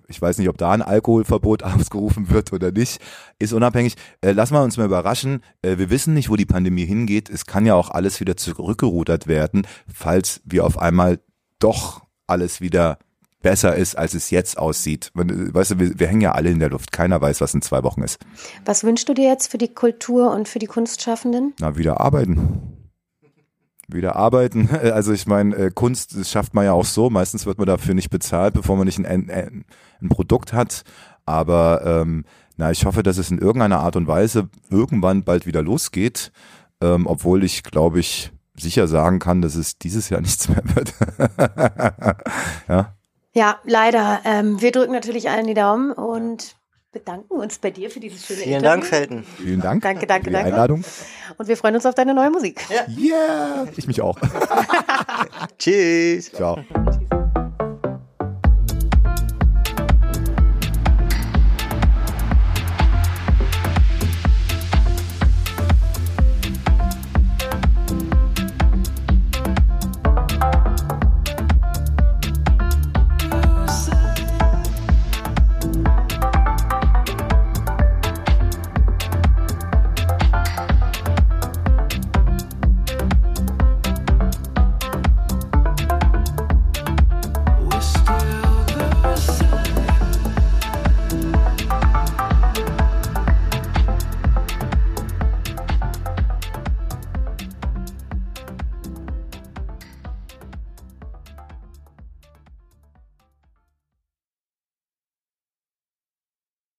Ich 0.07 0.21
weiß 0.21 0.37
nicht, 0.37 0.49
ob 0.49 0.57
da 0.57 0.71
ein 0.71 0.81
Alkoholverbot 0.81 1.63
ausgerufen 1.63 2.29
wird 2.29 2.53
oder 2.53 2.71
nicht. 2.71 3.01
Ist 3.39 3.53
unabhängig. 3.53 3.95
Äh, 4.21 4.31
lassen 4.31 4.53
wir 4.53 4.61
uns 4.61 4.77
mal 4.77 4.85
überraschen. 4.85 5.41
Äh, 5.61 5.77
wir 5.77 5.89
wissen 5.89 6.13
nicht, 6.13 6.29
wo 6.29 6.35
die 6.35 6.45
Pandemie 6.45 6.85
hingeht. 6.85 7.29
Es 7.29 7.45
kann 7.45 7.65
ja 7.65 7.75
auch 7.75 7.89
alles 7.89 8.19
wieder 8.19 8.37
zurückgerudert 8.37 9.27
werden, 9.27 9.65
falls 9.93 10.41
wir 10.45 10.65
auf 10.65 10.77
einmal 10.77 11.19
doch 11.59 12.03
alles 12.27 12.61
wieder 12.61 12.99
besser 13.41 13.75
ist, 13.75 13.97
als 13.97 14.13
es 14.13 14.29
jetzt 14.29 14.57
aussieht. 14.57 15.11
Weißt 15.13 15.71
du, 15.71 15.79
wir, 15.79 15.99
wir 15.99 16.07
hängen 16.07 16.21
ja 16.21 16.33
alle 16.33 16.49
in 16.49 16.59
der 16.59 16.69
Luft. 16.69 16.91
Keiner 16.91 17.19
weiß, 17.21 17.41
was 17.41 17.53
in 17.53 17.61
zwei 17.61 17.83
Wochen 17.83 18.01
ist. 18.01 18.19
Was 18.65 18.83
wünschst 18.83 19.07
du 19.07 19.13
dir 19.13 19.27
jetzt 19.27 19.49
für 19.49 19.57
die 19.57 19.73
Kultur 19.73 20.31
und 20.31 20.47
für 20.47 20.59
die 20.59 20.67
Kunstschaffenden? 20.67 21.53
Na, 21.59 21.77
wieder 21.77 22.01
arbeiten. 22.01 22.78
Wieder 23.91 24.15
arbeiten. 24.15 24.69
Also 24.93 25.13
ich 25.13 25.27
meine, 25.27 25.55
äh, 25.55 25.71
Kunst 25.73 26.17
das 26.17 26.29
schafft 26.29 26.53
man 26.53 26.65
ja 26.65 26.73
auch 26.73 26.85
so. 26.85 27.09
Meistens 27.09 27.45
wird 27.45 27.57
man 27.57 27.67
dafür 27.67 27.93
nicht 27.93 28.09
bezahlt, 28.09 28.53
bevor 28.53 28.77
man 28.77 28.85
nicht 28.85 28.99
ein, 28.99 29.05
ein, 29.29 29.65
ein 30.01 30.09
Produkt 30.09 30.53
hat. 30.53 30.83
Aber 31.25 31.81
ähm, 31.85 32.25
na, 32.57 32.71
ich 32.71 32.85
hoffe, 32.85 33.03
dass 33.03 33.17
es 33.17 33.31
in 33.31 33.37
irgendeiner 33.37 33.79
Art 33.79 33.95
und 33.95 34.07
Weise 34.07 34.49
irgendwann 34.69 35.23
bald 35.23 35.45
wieder 35.45 35.61
losgeht. 35.61 36.31
Ähm, 36.81 37.07
obwohl 37.07 37.43
ich, 37.43 37.63
glaube 37.63 37.99
ich, 37.99 38.31
sicher 38.57 38.87
sagen 38.87 39.19
kann, 39.19 39.41
dass 39.41 39.55
es 39.55 39.77
dieses 39.77 40.09
Jahr 40.09 40.21
nichts 40.21 40.49
mehr 40.49 40.63
wird. 40.75 40.93
ja. 42.67 42.95
Ja, 43.33 43.59
leider. 43.63 44.21
Ähm, 44.25 44.59
wir 44.59 44.71
drücken 44.71 44.91
natürlich 44.91 45.29
allen 45.29 45.47
die 45.47 45.53
Daumen 45.53 45.91
und 45.91 46.58
bedanken 46.91 47.33
uns 47.33 47.59
bei 47.59 47.71
dir 47.71 47.89
für 47.89 47.99
dieses 47.99 48.25
schöne 48.25 48.39
Vielen 48.39 48.55
Interview. 48.57 48.69
Dank, 48.69 48.85
Felten. 48.85 49.23
Vielen 49.37 49.61
Dank 49.61 49.83
Danke, 49.83 50.07
danke, 50.07 50.25
für 50.25 50.29
die 50.29 50.33
danke. 50.33 50.51
Einladung. 50.53 50.83
Und 51.37 51.47
wir 51.47 51.57
freuen 51.57 51.75
uns 51.75 51.85
auf 51.85 51.95
deine 51.95 52.13
neue 52.13 52.31
Musik. 52.31 52.65
Yeah, 52.97 53.67
ich 53.75 53.87
mich 53.87 54.01
auch. 54.01 54.17
Tschüss. 55.57 56.31
Ciao. 56.31 56.59